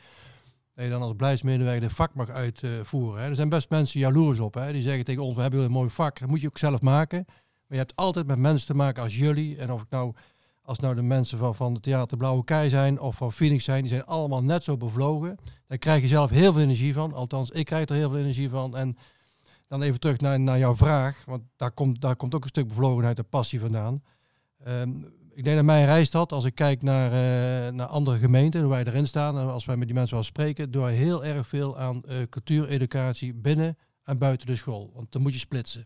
dat 0.82 0.90
je 0.90 0.98
dan 1.00 1.08
als 1.08 1.16
beleidsmedewerker 1.16 1.88
de 1.88 1.96
vak 1.96 2.14
mag 2.14 2.30
uitvoeren. 2.30 3.22
Hè. 3.22 3.30
Er 3.30 3.36
zijn 3.36 3.50
best 3.50 3.70
mensen 3.70 4.00
jaloers 4.00 4.40
op. 4.40 4.54
Hè. 4.54 4.72
Die 4.72 4.82
zeggen 4.82 5.04
tegen 5.04 5.24
ons, 5.24 5.36
we 5.36 5.42
hebben 5.42 5.60
een 5.60 5.72
mooi 5.72 5.90
vak. 5.90 6.20
Dat 6.20 6.30
moet 6.30 6.42
je 6.42 6.48
ook 6.48 6.58
zelf 6.58 6.82
maken. 6.82 7.24
Maar 7.28 7.38
je 7.68 7.78
hebt 7.78 7.96
altijd 7.96 8.28
met 8.28 8.38
mensen 8.38 8.68
te 8.68 8.74
maken 8.74 9.04
als 9.04 9.18
jullie. 9.18 9.58
En 9.58 9.72
of 9.72 9.82
ik 9.82 9.90
nou, 9.90 10.14
als 10.62 10.80
nou 10.80 10.96
de 10.96 11.02
mensen 11.02 11.38
van, 11.38 11.56
van 11.56 11.74
het 11.74 11.84
Theater 11.84 12.18
Blauwe 12.18 12.44
Kei 12.44 12.70
zijn 12.70 13.00
of 13.00 13.16
van 13.16 13.32
Phoenix 13.32 13.64
zijn, 13.64 13.82
die 13.82 13.90
zijn 13.90 14.06
allemaal 14.06 14.44
net 14.44 14.64
zo 14.64 14.78
bevlogen. 14.78 15.38
Daar 15.68 15.78
krijg 15.78 16.02
je 16.02 16.08
zelf 16.08 16.30
heel 16.30 16.54
veel 16.54 16.62
energie 16.62 16.94
van. 16.94 17.14
Althans, 17.14 17.50
ik 17.50 17.66
krijg 17.66 17.90
er 17.90 17.96
heel 17.96 18.10
veel 18.10 18.20
energie 18.20 18.50
van. 18.50 18.78
En 18.78 18.98
dan 19.68 19.82
even 19.82 20.00
terug 20.00 20.20
naar, 20.20 20.40
naar 20.40 20.58
jouw 20.58 20.76
vraag, 20.76 21.24
want 21.26 21.44
daar 21.56 21.72
komt, 21.72 22.02
daar 22.02 22.16
komt 22.16 22.36
ook 22.36 22.44
een 22.44 22.50
stuk 22.50 22.68
bevlogenheid 22.68 23.18
en 23.18 23.30
passie 23.30 23.60
vandaan. 23.60 24.04
Ehm, 24.64 24.92
ik 25.34 25.44
denk 25.44 25.56
dat 25.56 25.66
mijn 25.66 25.86
reisstad, 25.86 26.32
als 26.32 26.46
ik 26.46 26.56
kijk 26.56 26.82
naar, 26.82 27.12
eh, 27.12 27.74
naar 27.74 27.88
andere 27.88 28.18
gemeenten, 28.18 28.62
hoe 28.62 28.70
wij 28.70 28.84
erin 28.84 29.08
staan 29.08 29.38
en 29.38 29.48
als 29.48 29.66
wij 29.66 29.78
met 29.78 29.88
die 29.88 29.96
mensen 29.96 30.16
wel 30.16 30.24
spreken, 30.24 30.82
wij 30.82 30.94
heel 30.94 31.26
erg 31.26 31.48
veel 31.48 31.78
aan 31.78 32.04
eh 32.04 32.18
cultuureducatie 32.30 33.34
binnen 33.34 33.78
en 34.04 34.18
buiten 34.18 34.48
de 34.48 34.56
school. 34.56 34.92
Want 34.94 35.12
dan 35.12 35.22
moet 35.22 35.34
je 35.34 35.40
splitsen. 35.40 35.86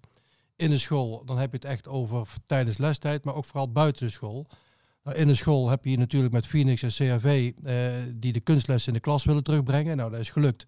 In 0.55 0.69
de 0.69 0.77
school, 0.77 1.25
dan 1.25 1.37
heb 1.37 1.51
je 1.51 1.57
het 1.57 1.65
echt 1.65 1.87
over 1.87 2.27
tijdens 2.45 2.77
lestijd, 2.77 3.25
maar 3.25 3.35
ook 3.35 3.45
vooral 3.45 3.71
buiten 3.71 4.05
de 4.05 4.11
school. 4.11 4.47
Nou, 5.03 5.17
in 5.17 5.27
de 5.27 5.35
school 5.35 5.69
heb 5.69 5.85
je 5.85 5.97
natuurlijk 5.97 6.33
met 6.33 6.47
Phoenix 6.47 6.81
en 6.81 6.89
CRV 6.89 7.51
eh, 7.63 7.75
die 8.13 8.33
de 8.33 8.39
kunstles 8.39 8.87
in 8.87 8.93
de 8.93 8.99
klas 8.99 9.25
willen 9.25 9.43
terugbrengen. 9.43 9.97
Nou, 9.97 10.11
dat 10.11 10.19
is 10.19 10.29
gelukt. 10.29 10.65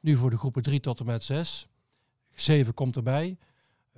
Nu 0.00 0.16
voor 0.16 0.30
de 0.30 0.38
groepen 0.38 0.62
3 0.62 0.80
tot 0.80 1.00
en 1.00 1.06
met 1.06 1.24
6. 1.24 1.68
7 2.34 2.74
komt 2.74 2.96
erbij. 2.96 3.38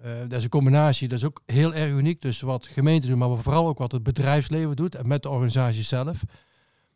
Eh, 0.03 0.11
dat 0.29 0.39
is 0.39 0.45
een 0.45 0.51
combinatie, 0.51 1.09
dat 1.09 1.19
is 1.19 1.25
ook 1.25 1.43
heel 1.47 1.75
erg 1.75 1.91
uniek. 1.91 2.23
Dus 2.23 2.41
wat 2.41 2.67
gemeenten 2.67 3.09
doen, 3.09 3.19
maar 3.19 3.37
vooral 3.37 3.67
ook 3.67 3.79
wat 3.79 3.93
het 3.93 4.03
bedrijfsleven 4.03 4.77
doet 4.77 4.95
en 4.95 5.09
met 5.09 5.23
de 5.23 5.29
organisatie 5.29 5.83
zelf. 5.83 6.23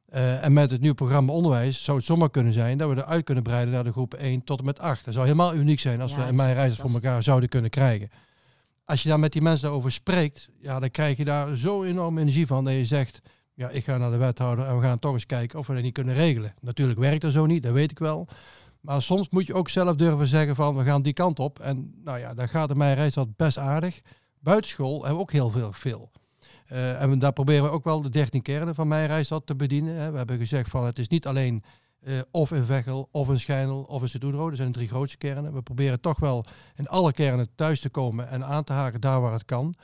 Eh, 0.06 0.44
en 0.44 0.52
met 0.52 0.70
het 0.70 0.80
nieuwe 0.80 0.96
programma 0.96 1.32
onderwijs 1.32 1.84
zou 1.84 1.96
het 1.96 2.06
zomaar 2.06 2.30
kunnen 2.30 2.52
zijn 2.52 2.78
dat 2.78 2.88
we 2.88 2.96
eruit 2.96 3.24
kunnen 3.24 3.42
breiden 3.42 3.74
naar 3.74 3.84
de 3.84 3.92
groep 3.92 4.14
1 4.14 4.44
tot 4.44 4.58
en 4.58 4.64
met 4.64 4.78
8. 4.78 5.04
Dat 5.04 5.14
zou 5.14 5.26
helemaal 5.26 5.54
uniek 5.54 5.80
zijn 5.80 6.00
als 6.00 6.10
Ja, 6.10 6.16
we 6.16 6.28
in 6.28 6.34
mijn 6.34 6.54
reizen 6.54 6.78
voor 6.78 6.90
elkaar 6.90 7.22
zouden 7.22 7.48
kunnen 7.48 7.70
krijgen. 7.70 8.10
Als 8.84 9.02
je 9.02 9.08
daar 9.08 9.20
met 9.20 9.32
die 9.32 9.42
mensen 9.42 9.62
daarover 9.62 9.92
spreekt, 9.92 10.48
ja, 10.60 10.80
dan 10.80 10.90
krijg 10.90 11.16
je 11.16 11.24
daar 11.24 11.56
zo 11.56 11.82
enorm 11.82 12.18
energie 12.18 12.46
van 12.46 12.64
dat 12.64 12.74
je 12.74 12.84
zegt, 12.84 13.20
ja, 13.54 13.68
ik 13.68 13.84
ga 13.84 13.98
naar 13.98 14.10
de 14.10 14.16
wethouder 14.16 14.64
en 14.64 14.76
we 14.76 14.82
gaan 14.82 14.98
toch 14.98 15.12
eens 15.12 15.26
kijken 15.26 15.58
of 15.58 15.66
we 15.66 15.74
dat 15.74 15.82
niet 15.82 15.92
kunnen 15.92 16.14
regelen. 16.14 16.54
Natuurlijk 16.60 16.98
werkt 16.98 17.22
dat 17.22 17.32
zo 17.32 17.46
niet, 17.46 17.62
dat 17.62 17.72
weet 17.72 17.90
ik 17.90 17.98
wel. 17.98 18.28
Maar 18.86 19.02
soms 19.02 19.28
moet 19.28 19.46
je 19.46 19.54
ook 19.54 19.68
zelf 19.68 19.96
durven 19.96 20.26
zeggen 20.26 20.54
van 20.54 20.76
we 20.76 20.84
gaan 20.84 21.02
die 21.02 21.12
kant 21.12 21.38
op. 21.38 21.58
En 21.58 21.94
nou 22.04 22.18
ja, 22.18 22.34
daar 22.34 22.48
gaat 22.48 22.70
in 22.70 22.76
mijn 22.76 22.94
reis 22.94 23.14
dat 23.14 23.36
best 23.36 23.58
aardig. 23.58 24.00
Buitenschool 24.38 24.98
hebben 24.98 25.14
we 25.14 25.20
ook 25.20 25.32
heel 25.32 25.50
veel. 25.50 25.72
veel. 25.72 26.10
Eh, 26.66 27.02
en 27.02 27.18
daar 27.18 27.32
proberen 27.32 27.64
we 27.64 27.70
ook 27.70 27.84
wel 27.84 28.02
de 28.02 28.08
13 28.08 28.42
kernen 28.42 28.74
van 28.74 28.88
mijn 28.88 29.06
reis 29.06 29.28
dat 29.28 29.46
te 29.46 29.56
bedienen. 29.56 30.12
We 30.12 30.16
hebben 30.16 30.38
gezegd 30.38 30.70
van 30.70 30.84
het 30.84 30.98
is 30.98 31.08
niet 31.08 31.26
alleen 31.26 31.62
eh, 32.00 32.14
of 32.30 32.52
in 32.52 32.64
Veghel, 32.64 33.08
of 33.10 33.28
in 33.28 33.40
Schijnel, 33.40 33.82
of 33.82 34.02
in 34.02 34.08
Sint-Oedenrode. 34.08 34.50
Dat 34.50 34.58
zijn 34.58 34.72
de 34.72 34.78
drie 34.78 34.88
grootste 34.88 35.16
kernen. 35.16 35.52
We 35.52 35.62
proberen 35.62 36.00
toch 36.00 36.18
wel 36.18 36.44
in 36.76 36.88
alle 36.88 37.12
kernen 37.12 37.48
thuis 37.54 37.80
te 37.80 37.88
komen 37.88 38.28
en 38.28 38.44
aan 38.44 38.64
te 38.64 38.72
haken 38.72 39.00
daar 39.00 39.20
waar 39.20 39.32
het 39.32 39.44
kan. 39.44 39.74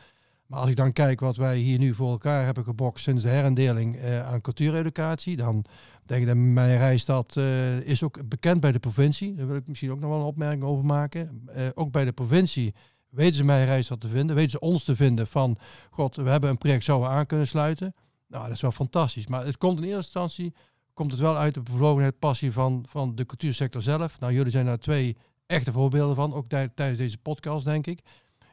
Maar 0.52 0.60
als 0.60 0.70
ik 0.70 0.76
dan 0.76 0.92
kijk 0.92 1.20
wat 1.20 1.36
wij 1.36 1.56
hier 1.56 1.78
nu 1.78 1.94
voor 1.94 2.10
elkaar 2.10 2.44
hebben 2.44 2.64
gebokst 2.64 3.04
sinds 3.04 3.22
de 3.22 3.28
herindeling 3.28 3.96
eh, 3.96 4.26
aan 4.26 4.40
cultuureducatie, 4.40 5.36
dan 5.36 5.64
denk 6.04 6.20
ik 6.20 6.26
dat 6.26 6.36
mijn 6.36 6.78
reisstad 6.78 7.36
eh, 7.36 7.80
is 7.80 8.02
ook 8.02 8.28
bekend 8.28 8.60
bij 8.60 8.72
de 8.72 8.78
provincie. 8.78 9.34
Daar 9.34 9.46
wil 9.46 9.56
ik 9.56 9.66
misschien 9.66 9.90
ook 9.90 10.00
nog 10.00 10.10
wel 10.10 10.18
een 10.18 10.24
opmerking 10.24 10.62
over 10.62 10.84
maken. 10.84 11.42
Eh, 11.46 11.66
ook 11.74 11.92
bij 11.92 12.04
de 12.04 12.12
provincie 12.12 12.74
weten 13.08 13.34
ze 13.34 13.44
mijn 13.44 13.66
reisstad 13.66 14.00
te 14.00 14.08
vinden, 14.08 14.36
weten 14.36 14.50
ze 14.50 14.58
ons 14.60 14.84
te 14.84 14.96
vinden 14.96 15.26
van, 15.26 15.58
god, 15.90 16.16
we 16.16 16.30
hebben 16.30 16.50
een 16.50 16.58
project, 16.58 16.84
zouden 16.84 17.08
we 17.08 17.14
aan 17.14 17.26
kunnen 17.26 17.46
sluiten. 17.46 17.94
Nou, 18.26 18.44
dat 18.44 18.54
is 18.54 18.60
wel 18.60 18.72
fantastisch. 18.72 19.26
Maar 19.26 19.44
het 19.46 19.58
komt 19.58 19.76
in 19.78 19.84
eerste 19.84 19.98
instantie, 19.98 20.54
komt 20.94 21.10
het 21.10 21.20
wel 21.20 21.36
uit 21.36 21.54
de 21.54 21.62
bevlogenheid, 21.62 22.18
passie 22.18 22.52
van, 22.52 22.84
van 22.88 23.14
de 23.14 23.26
cultuursector 23.26 23.82
zelf. 23.82 24.20
Nou, 24.20 24.32
jullie 24.32 24.52
zijn 24.52 24.66
daar 24.66 24.78
twee 24.78 25.16
echte 25.46 25.72
voorbeelden 25.72 26.16
van, 26.16 26.34
ook 26.34 26.48
tij- 26.48 26.70
tijdens 26.74 26.98
deze 26.98 27.18
podcast, 27.18 27.64
denk 27.64 27.86
ik. 27.86 28.00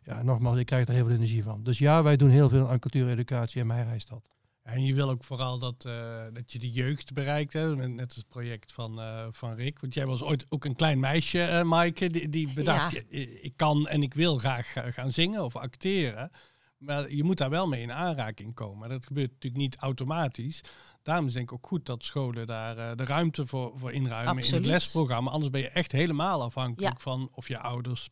Ja, 0.09 0.23
nogmaals, 0.23 0.57
ik 0.59 0.65
krijg 0.65 0.87
er 0.87 0.93
heel 0.93 1.05
veel 1.05 1.15
energie 1.15 1.43
van. 1.43 1.63
Dus 1.63 1.77
ja, 1.77 2.03
wij 2.03 2.17
doen 2.17 2.29
heel 2.29 2.49
veel 2.49 2.69
aan 2.69 2.79
cultuureducatie 2.79 3.61
in 3.61 3.67
mijn 3.67 3.85
reisstad. 3.87 4.29
En 4.63 4.83
je 4.83 4.93
wil 4.93 5.09
ook 5.09 5.23
vooral 5.23 5.59
dat, 5.59 5.85
eh, 5.85 5.93
dat 6.33 6.51
je 6.51 6.59
de 6.59 6.71
jeugd 6.71 7.13
bereikt, 7.13 7.53
hè? 7.53 7.75
net 7.75 7.89
net 7.89 8.05
als 8.07 8.15
het 8.15 8.27
project 8.27 8.73
van, 8.73 9.01
eh, 9.01 9.27
van 9.31 9.53
Rick. 9.55 9.79
Want 9.79 9.93
jij 9.93 10.05
was 10.05 10.21
ooit 10.23 10.45
ook 10.49 10.65
een 10.65 10.75
klein 10.75 10.99
meisje, 10.99 11.41
eh 11.41 11.63
Maaike, 11.63 12.09
die, 12.09 12.29
die 12.29 12.53
bedacht, 12.53 12.91
Ja. 12.91 13.01
"Ja, 13.09 13.25
ik 13.41 13.53
kan 13.55 13.87
en 13.87 14.01
ik 14.03 14.13
wil 14.13 14.37
graag 14.37 14.71
ga- 14.71 14.91
gaan 14.91 15.11
zingen 15.11 15.43
of 15.43 15.55
acteren. 15.55 16.31
Maar 16.77 17.11
je 17.13 17.23
moet 17.23 17.37
daar 17.37 17.49
wel 17.49 17.67
mee 17.67 17.81
in 17.81 17.91
aanraking 17.91 18.53
komen. 18.53 18.89
Dat 18.89 19.05
gebeurt 19.05 19.31
natuurlijk 19.31 19.61
niet 19.61 19.77
automatisch. 19.77 20.61
Daarom 21.03 21.25
is 21.25 21.33
denk 21.33 21.45
ik 21.51 21.53
ook 21.53 21.67
goed 21.67 21.85
dat 21.85 22.03
scholen 22.03 22.47
daar 22.47 22.77
eh, 22.77 22.95
de 22.95 23.05
ruimte 23.05 23.45
voor, 23.45 23.71
voor 23.75 23.91
inruimen 23.91 24.43
in 24.43 24.53
het 24.53 24.65
lesprogramma. 24.65 25.31
Anders 25.31 25.51
ben 25.51 25.61
je 25.61 25.69
echt 25.69 25.91
helemaal 25.91 26.41
afhankelijk 26.43 26.93
Ja. 26.97 27.01
van 27.01 27.29
of 27.31 27.47
je 27.47 27.57
ouders 27.59 28.09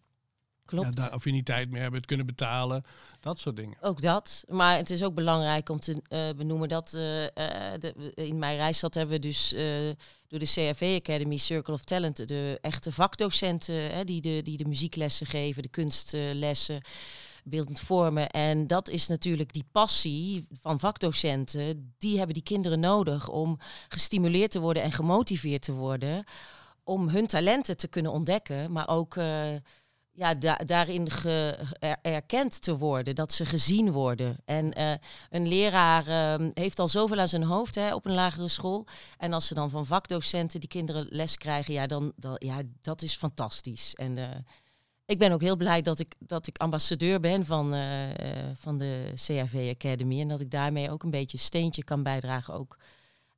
klopt. 0.68 0.88
Ja, 0.88 0.92
daar 0.92 1.10
affiniteit 1.10 1.70
mee 1.70 1.82
hebben, 1.82 2.00
het 2.00 2.08
kunnen 2.08 2.26
betalen, 2.26 2.84
dat 3.20 3.40
soort 3.40 3.56
dingen. 3.56 3.78
Ook 3.82 4.02
dat. 4.02 4.44
Maar 4.48 4.78
het 4.78 4.90
is 4.90 5.04
ook 5.04 5.14
belangrijk 5.14 5.70
om 5.70 5.80
te 5.80 6.02
eh, 6.08 6.30
benoemen 6.36 6.70
dat 6.70 6.94
eh, 6.94 7.24
eh, 7.24 7.80
de, 7.80 8.12
in 8.16 8.40
mijn 8.40 8.58
reisstad 8.58 8.94
hebben 8.94 9.16
we 9.16 9.22
dus 9.22 9.50
door 10.28 10.40
de 10.40 10.46
CRV 10.46 11.00
Academy 11.00 11.38
Circle 11.38 11.74
of 11.74 11.84
Talent 11.84 12.28
de 12.28 12.58
echte 12.62 12.92
vakdocenten 12.92 13.92
hè, 13.92 14.04
die, 14.04 14.22
de, 14.22 14.42
die 14.44 14.58
de 14.58 14.66
muzieklessen 14.66 15.26
geven, 15.26 15.62
de 15.64 15.70
kunstlessen, 15.70 16.82
beeldend 17.44 17.80
vormen. 17.80 18.30
En 18.30 18.68
dat 18.68 18.90
is 18.90 19.08
natuurlijk 19.08 19.54
die 19.54 19.68
passie 19.72 20.48
van 20.62 20.80
vakdocenten. 20.80 21.94
Die 21.98 22.18
hebben 22.18 22.34
die 22.34 22.44
kinderen 22.44 22.80
nodig 22.80 23.30
om 23.30 23.60
gestimuleerd 23.88 24.52
te 24.52 24.60
worden 24.60 24.84
en 24.84 24.92
gemotiveerd 24.92 25.62
te 25.62 25.74
worden. 25.74 26.24
Om 26.84 27.10
hun 27.10 27.28
talenten 27.28 27.78
te 27.78 27.88
kunnen 27.88 28.12
ontdekken, 28.12 28.72
maar 28.72 28.88
ook 28.88 29.16
ja, 30.18 30.34
da- 30.34 30.62
daarin 30.66 31.08
er- 31.80 32.00
erkend 32.02 32.62
te 32.62 32.78
worden, 32.78 33.16
dat 33.16 33.32
ze 33.32 33.46
gezien 33.46 33.92
worden. 33.92 34.38
En 34.46 34.74
eh, 34.74 34.94
een 35.30 35.48
leraar 35.48 36.08
eh, 36.08 36.48
heeft 36.54 36.80
al 36.80 36.88
zoveel 36.88 37.20
aan 37.20 37.28
zijn 37.28 37.44
hoofd 37.44 37.76
hè, 37.76 37.94
op 37.96 38.06
een 38.06 38.14
lagere 38.14 38.48
school. 38.48 38.88
En 39.18 39.34
als 39.34 39.48
ze 39.48 39.54
dan 39.54 39.70
van 39.70 39.86
vakdocenten 39.86 40.60
die 40.60 40.70
kinderen 40.70 41.08
les 41.10 41.38
krijgen, 41.38 41.74
ja, 41.74 41.88
dan, 41.88 42.14
dan 42.16 42.36
ja, 42.38 42.62
dat 42.82 43.02
is 43.02 43.16
fantastisch. 43.16 43.96
En 43.96 44.18
eh, 44.18 44.30
ik 45.06 45.18
ben 45.18 45.32
ook 45.32 45.42
heel 45.42 45.56
blij 45.56 45.82
dat 45.82 46.00
ik, 46.00 46.16
dat 46.20 46.48
ik 46.48 46.58
ambassadeur 46.58 47.20
ben 47.20 47.46
van, 47.46 47.74
eh, 47.74 48.50
van 48.54 48.78
de 48.78 49.12
CRV 49.16 49.74
Academy. 49.76 50.22
En 50.22 50.28
dat 50.28 50.42
ik 50.42 50.52
daarmee 50.52 50.92
ook 50.92 51.04
een 51.04 51.12
beetje 51.12 51.38
een 51.38 51.44
steentje 51.44 51.84
kan 51.84 52.04
bijdragen 52.04 52.54
ook 52.54 52.78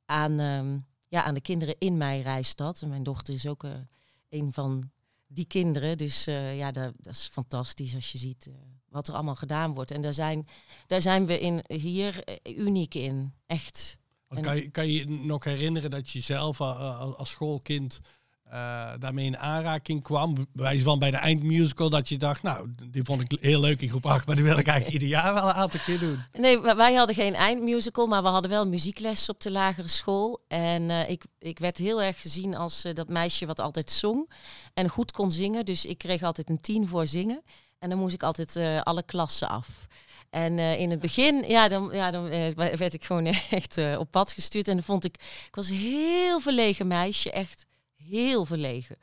aan, 0.04 0.38
ehm, 0.38 0.78
ja, 1.08 1.22
aan 1.22 1.34
de 1.34 1.40
kinderen 1.40 1.74
in 1.78 1.96
mijn 1.96 2.22
reisstad. 2.22 2.82
En 2.82 2.88
mijn 2.88 3.02
dochter 3.02 3.34
is 3.34 3.46
ook 3.46 3.64
een 4.28 4.52
van 4.52 4.90
die 5.32 5.44
kinderen. 5.44 5.98
Dus 5.98 6.26
eh, 6.26 6.56
ja, 6.56 6.70
dat, 6.70 6.92
dat 6.96 7.14
is 7.14 7.28
fantastisch 7.32 7.94
als 7.94 8.12
je 8.12 8.18
ziet 8.18 8.46
eh, 8.46 8.54
wat 8.88 9.08
er 9.08 9.14
allemaal 9.14 9.34
gedaan 9.34 9.74
wordt. 9.74 9.90
En 9.90 10.00
daar 10.00 10.14
zijn, 10.14 10.48
daar 10.86 11.00
zijn 11.00 11.26
we 11.26 11.40
in, 11.40 11.64
hier 11.66 12.24
eh, 12.24 12.58
uniek 12.58 12.94
in. 12.94 13.34
Echt. 13.46 13.98
Kan, 14.40 14.56
je, 14.56 14.70
kan 14.70 14.88
je 14.88 15.08
nog 15.08 15.44
herinneren 15.44 15.90
dat 15.90 16.10
je 16.10 16.20
zelf 16.20 16.60
als 16.60 17.30
schoolkind 17.30 18.00
eh, 18.50 18.92
daarmee 18.98 19.26
in 19.26 19.38
aanraking 19.38 20.02
kwam? 20.02 20.46
Bij 20.52 20.78
van 20.78 20.98
bij 20.98 21.10
de 21.10 21.16
eindmusical 21.16 21.90
dat 21.90 22.08
je 22.08 22.16
dacht, 22.16 22.42
nou, 22.42 22.74
die 22.90 23.04
vond 23.04 23.22
ik 23.22 23.40
heel 23.40 23.60
leuk 23.60 23.80
in 23.80 23.88
groep 23.88 24.06
8, 24.06 24.26
maar 24.26 24.34
die 24.34 24.44
wil 24.44 24.58
ik 24.58 24.66
eigenlijk 24.66 25.02
ieder 25.02 25.18
jaar 25.18 25.34
wel 25.34 25.48
een 25.48 25.54
aantal 25.54 25.80
keer 25.80 25.98
doen. 25.98 26.18
Nee, 26.32 26.60
wij 26.60 26.94
hadden 26.94 27.14
geen 27.14 27.34
eindmusical, 27.34 28.06
maar 28.06 28.22
we 28.22 28.28
hadden 28.28 28.50
wel 28.50 28.66
muziekles 28.66 29.28
op 29.28 29.40
de 29.40 29.50
lagere 29.50 29.88
school. 29.88 30.44
En 30.48 30.90
eh, 30.90 31.08
ik, 31.08 31.24
ik 31.38 31.58
werd 31.58 31.78
heel 31.78 32.02
erg 32.02 32.20
gezien 32.20 32.54
als 32.54 32.84
eh, 32.84 32.94
dat 32.94 33.08
meisje 33.08 33.46
wat 33.46 33.60
altijd 33.60 33.90
zong 33.90 34.30
en 34.74 34.88
goed 34.88 35.12
kon 35.12 35.32
zingen. 35.32 35.64
Dus 35.64 35.84
ik 35.84 35.98
kreeg 35.98 36.22
altijd 36.22 36.50
een 36.50 36.60
tien 36.60 36.88
voor 36.88 37.06
zingen. 37.06 37.42
En 37.78 37.88
dan 37.90 37.98
moest 37.98 38.14
ik 38.14 38.22
altijd 38.22 38.56
alle 38.82 39.02
klassen 39.02 39.48
af. 39.48 39.86
En 40.30 40.58
in 40.58 40.90
het 40.90 41.00
begin, 41.00 41.44
ja, 41.48 41.68
dan, 41.68 41.90
ja, 41.92 42.10
dan 42.10 42.28
werd 42.54 42.94
ik 42.94 43.04
gewoon 43.04 43.26
echt 43.50 43.78
op 43.96 44.10
pad 44.10 44.32
gestuurd. 44.32 44.68
En 44.68 44.74
dan 44.74 44.84
vond 44.84 45.04
ik, 45.04 45.14
ik 45.46 45.54
was 45.54 45.68
een 45.68 45.76
heel 45.76 46.40
verlegen 46.40 46.86
meisje, 46.86 47.30
echt 47.30 47.68
heel 48.10 48.44
verlegen. 48.44 48.96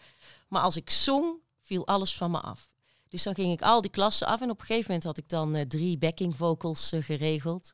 Maar 0.48 0.62
als 0.62 0.76
ik 0.76 0.90
zong, 0.90 1.36
viel 1.62 1.88
alles 1.88 2.16
van 2.16 2.32
me 2.32 2.40
af. 2.40 2.70
Dus 3.10 3.24
dan 3.24 3.36
ging 3.36 3.52
ik 3.52 3.62
al 3.62 3.82
die 3.82 3.92
klassen 3.92 4.28
af 4.28 4.42
en 4.42 4.50
op 4.50 4.60
een 4.60 4.66
gegeven 4.66 4.86
moment 4.88 5.04
had 5.04 5.18
ik 5.18 5.30
dan 5.30 5.56
eh, 5.56 5.66
drie 5.66 5.98
backing 5.98 6.36
vocals 6.36 6.92
eh, 6.92 7.04
geregeld. 7.04 7.74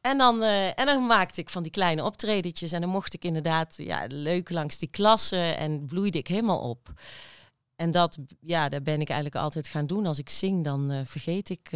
En 0.00 0.18
dan, 0.18 0.42
eh, 0.42 0.78
en 0.78 0.86
dan 0.86 1.06
maakte 1.06 1.40
ik 1.40 1.50
van 1.50 1.62
die 1.62 1.72
kleine 1.72 2.04
optredetjes 2.04 2.72
en 2.72 2.80
dan 2.80 2.90
mocht 2.90 3.14
ik 3.14 3.24
inderdaad 3.24 3.74
ja, 3.76 4.04
leuk 4.08 4.50
langs 4.50 4.78
die 4.78 4.88
klassen 4.88 5.56
en 5.56 5.86
bloeide 5.86 6.18
ik 6.18 6.26
helemaal 6.26 6.58
op. 6.58 6.92
En 7.76 7.90
dat, 7.90 8.18
ja, 8.40 8.68
daar 8.68 8.82
ben 8.82 9.00
ik 9.00 9.08
eigenlijk 9.08 9.42
altijd 9.42 9.68
gaan 9.68 9.86
doen. 9.86 10.06
Als 10.06 10.18
ik 10.18 10.30
zing, 10.30 10.64
dan 10.64 11.02
vergeet 11.06 11.50
ik. 11.50 11.70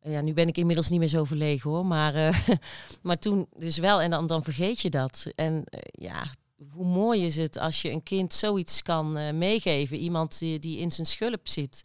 ja, 0.00 0.20
nu 0.20 0.32
ben 0.32 0.48
ik 0.48 0.56
inmiddels 0.56 0.88
niet 0.88 0.98
meer 0.98 1.08
zo 1.08 1.24
verlegen 1.24 1.70
hoor, 1.70 1.86
maar, 1.86 2.44
maar 3.02 3.18
toen 3.18 3.48
dus 3.56 3.78
wel. 3.78 4.00
En 4.00 4.10
dan, 4.10 4.26
dan 4.26 4.42
vergeet 4.42 4.80
je 4.80 4.90
dat. 4.90 5.26
En 5.34 5.64
ja, 5.90 6.30
hoe 6.68 6.86
mooi 6.86 7.26
is 7.26 7.36
het 7.36 7.58
als 7.58 7.82
je 7.82 7.90
een 7.90 8.02
kind 8.02 8.32
zoiets 8.32 8.82
kan 8.82 9.16
eh, 9.16 9.32
meegeven. 9.32 9.96
Iemand 9.96 10.38
die, 10.38 10.58
die 10.58 10.78
in 10.78 10.92
zijn 10.92 11.06
schulp 11.06 11.48
zit. 11.48 11.82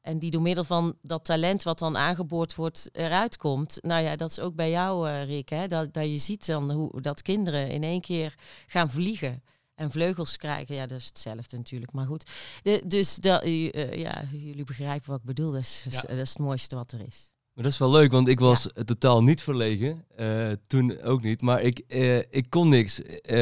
En 0.00 0.18
die 0.18 0.30
door 0.30 0.42
middel 0.42 0.64
van 0.64 0.96
dat 1.02 1.24
talent 1.24 1.62
wat 1.62 1.78
dan 1.78 1.96
aangeboord 1.96 2.54
wordt 2.54 2.88
eruit 2.92 3.36
komt. 3.36 3.78
Nou 3.82 4.02
ja, 4.02 4.16
dat 4.16 4.30
is 4.30 4.38
ook 4.40 4.54
bij 4.54 4.70
jou, 4.70 5.08
eh, 5.08 5.24
Rick. 5.24 5.48
Hè? 5.48 5.66
Dat, 5.66 5.94
dat 5.94 6.04
je 6.04 6.18
ziet 6.18 6.46
dan 6.46 6.70
hoe 6.70 7.00
dat 7.00 7.22
kinderen 7.22 7.68
in 7.70 7.82
één 7.82 8.00
keer 8.00 8.34
gaan 8.66 8.90
vliegen. 8.90 9.42
En 9.74 9.90
vleugels 9.90 10.36
krijgen. 10.36 10.74
Ja, 10.74 10.86
dat 10.86 10.98
is 10.98 11.06
hetzelfde 11.06 11.56
natuurlijk. 11.56 11.92
Maar 11.92 12.06
goed. 12.06 12.30
De, 12.62 12.82
dus 12.86 13.14
dat, 13.16 13.42
eh, 13.42 13.92
ja, 13.92 14.22
jullie 14.32 14.64
begrijpen 14.64 15.10
wat 15.10 15.18
ik 15.18 15.24
bedoel. 15.24 15.52
Dat 15.52 15.60
is, 15.60 15.86
Ja. 15.90 16.00
dat 16.00 16.10
is 16.10 16.28
het 16.28 16.38
mooiste 16.38 16.76
wat 16.76 16.92
er 16.92 17.00
is. 17.06 17.34
Maar 17.54 17.64
dat 17.64 17.72
is 17.72 17.78
wel 17.78 17.90
leuk, 17.90 18.12
want 18.12 18.28
ik 18.28 18.40
was 18.40 18.68
totaal 18.84 19.22
niet 19.22 19.42
verlegen. 19.42 20.04
eh, 20.16 20.50
toen 20.66 21.00
ook 21.00 21.22
niet. 21.22 21.42
Maar 21.42 21.60
ik, 21.62 21.78
eh, 21.78 22.18
ik 22.18 22.46
kon 22.48 22.68
niks. 22.68 23.02
eh, 23.02 23.38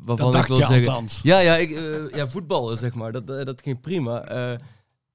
waarvan 0.00 0.32
Dat 0.32 0.40
ik 0.42 0.46
wil 0.46 0.56
je 0.56 0.64
zeggen. 0.66 0.86
althans. 0.88 1.20
Ja, 1.22 1.38
ja, 1.38 1.56
ik, 1.56 1.70
ja, 2.14 2.28
voetballen 2.28 2.78
zeg 2.78 2.94
maar. 2.94 3.12
Dat, 3.12 3.26
dat 3.26 3.60
ging 3.62 3.80
prima. 3.80 4.24
Eh, 4.24 4.58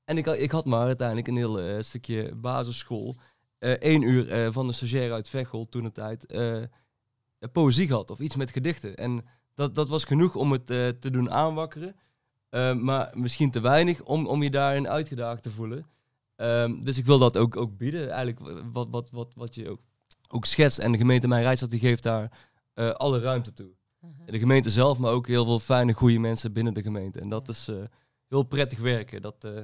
en 0.05 0.17
ik, 0.17 0.25
had- 0.25 0.37
ik 0.37 0.51
had 0.51 0.65
maar 0.65 0.85
uiteindelijk 0.85 1.27
een 1.27 1.35
heel 1.35 1.59
eh, 1.59 1.81
stukje 1.81 2.35
basisschool. 2.35 3.15
Eén 3.59 4.01
uur 4.01 4.31
eh, 4.31 4.47
van 4.51 4.67
de 4.67 4.73
stagiair 4.73 5.11
uit 5.13 5.29
Veghel 5.29 5.67
toen 5.69 5.83
de 5.83 5.91
tijd. 5.91 6.25
eh, 6.25 6.57
poëzie 7.51 7.87
gehad 7.87 8.11
of 8.11 8.19
iets 8.19 8.35
met 8.35 8.49
gedichten. 8.51 8.95
En 8.95 9.25
dat, 9.53 9.75
dat 9.75 9.87
was 9.89 10.03
genoeg 10.03 10.35
om 10.35 10.51
het 10.51 10.69
eh, 10.69 10.87
te 10.87 11.09
doen 11.09 11.31
aanwakkeren. 11.31 11.95
Eh, 12.49 12.73
maar 12.73 13.11
misschien 13.13 13.51
te 13.51 13.59
weinig 13.59 14.01
om, 14.03 14.27
om 14.27 14.43
je 14.43 14.49
daarin 14.49 14.87
uitgedaagd 14.87 15.43
te 15.43 15.51
voelen. 15.51 15.85
Ehm, 16.41 16.83
dus 16.83 16.97
ik 16.97 17.05
wil 17.05 17.19
dat 17.19 17.37
ook, 17.37 17.57
ook 17.57 17.77
bieden. 17.77 18.09
Eigenlijk 18.09 18.63
wat, 18.73 18.87
wat, 18.89 19.09
wat, 19.09 19.33
wat 19.35 19.55
je 19.55 19.69
ook, 19.69 19.79
ook 20.29 20.45
schetst. 20.45 20.77
En 20.77 20.91
de 20.91 20.97
gemeente 20.97 21.27
Mijn 21.27 21.43
Rijstad 21.43 21.69
die 21.69 21.79
geeft 21.79 22.03
daar 22.03 22.31
eh, 22.73 22.89
alle 22.89 23.19
ruimte 23.19 23.53
toe. 23.53 23.69
De 24.25 24.39
gemeente 24.39 24.69
zelf, 24.69 24.97
maar 24.97 25.11
ook 25.11 25.27
heel 25.27 25.45
veel 25.45 25.59
fijne, 25.59 25.93
goede 25.93 26.19
mensen 26.19 26.53
binnen 26.53 26.73
de 26.73 26.81
gemeente. 26.81 27.19
En 27.19 27.29
dat 27.29 27.49
is 27.49 27.67
eh, 27.67 27.75
heel 28.27 28.43
prettig 28.43 28.79
werken. 28.79 29.21
Dat, 29.21 29.43
eh, 29.43 29.61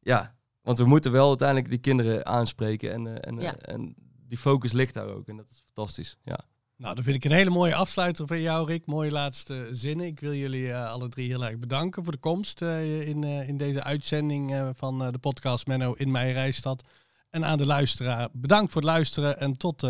ja, 0.00 0.36
want 0.62 0.78
we 0.78 0.84
moeten 0.84 1.12
wel 1.12 1.28
uiteindelijk 1.28 1.70
die 1.70 1.78
kinderen 1.78 2.26
aanspreken. 2.26 2.92
En, 2.92 3.22
en, 3.22 3.40
Ja. 3.40 3.56
en 3.56 3.94
die 4.26 4.38
focus 4.38 4.72
ligt 4.72 4.94
daar 4.94 5.08
ook. 5.08 5.28
En 5.28 5.36
dat 5.36 5.50
is 5.50 5.62
fantastisch. 5.64 6.18
Ja. 6.24 6.40
Nou, 6.80 6.94
dan 6.94 7.04
vind 7.04 7.16
ik 7.16 7.24
een 7.24 7.36
hele 7.36 7.50
mooie 7.50 7.74
afsluiter 7.74 8.26
van 8.26 8.40
jou, 8.40 8.66
Rick. 8.66 8.86
Mooie 8.86 9.10
laatste 9.10 9.68
zinnen. 9.70 10.06
Ik 10.06 10.20
wil 10.20 10.34
jullie 10.34 10.72
eh, 10.72 10.90
alle 10.90 11.08
drie 11.08 11.28
heel 11.28 11.44
erg 11.44 11.58
bedanken 11.58 12.02
voor 12.04 12.12
de 12.12 12.18
komst 12.18 12.62
eh, 12.62 13.08
in, 13.08 13.24
eh, 13.24 13.48
in 13.48 13.56
deze 13.56 13.82
uitzending 13.82 14.72
van 14.76 14.98
de 14.98 15.18
podcast 15.18 15.66
Menno 15.66 15.92
in 15.92 16.10
mijn 16.10 16.32
reisstad. 16.32 16.84
En 17.30 17.44
aan 17.44 17.58
de 17.58 17.66
luisteraar, 17.66 18.28
bedankt 18.32 18.72
voor 18.72 18.80
het 18.80 18.90
luisteren 18.90 19.40
en 19.40 19.56
tot 19.56 19.80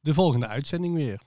de 0.00 0.14
volgende 0.14 0.46
uitzending 0.46 0.94
weer. 0.94 1.20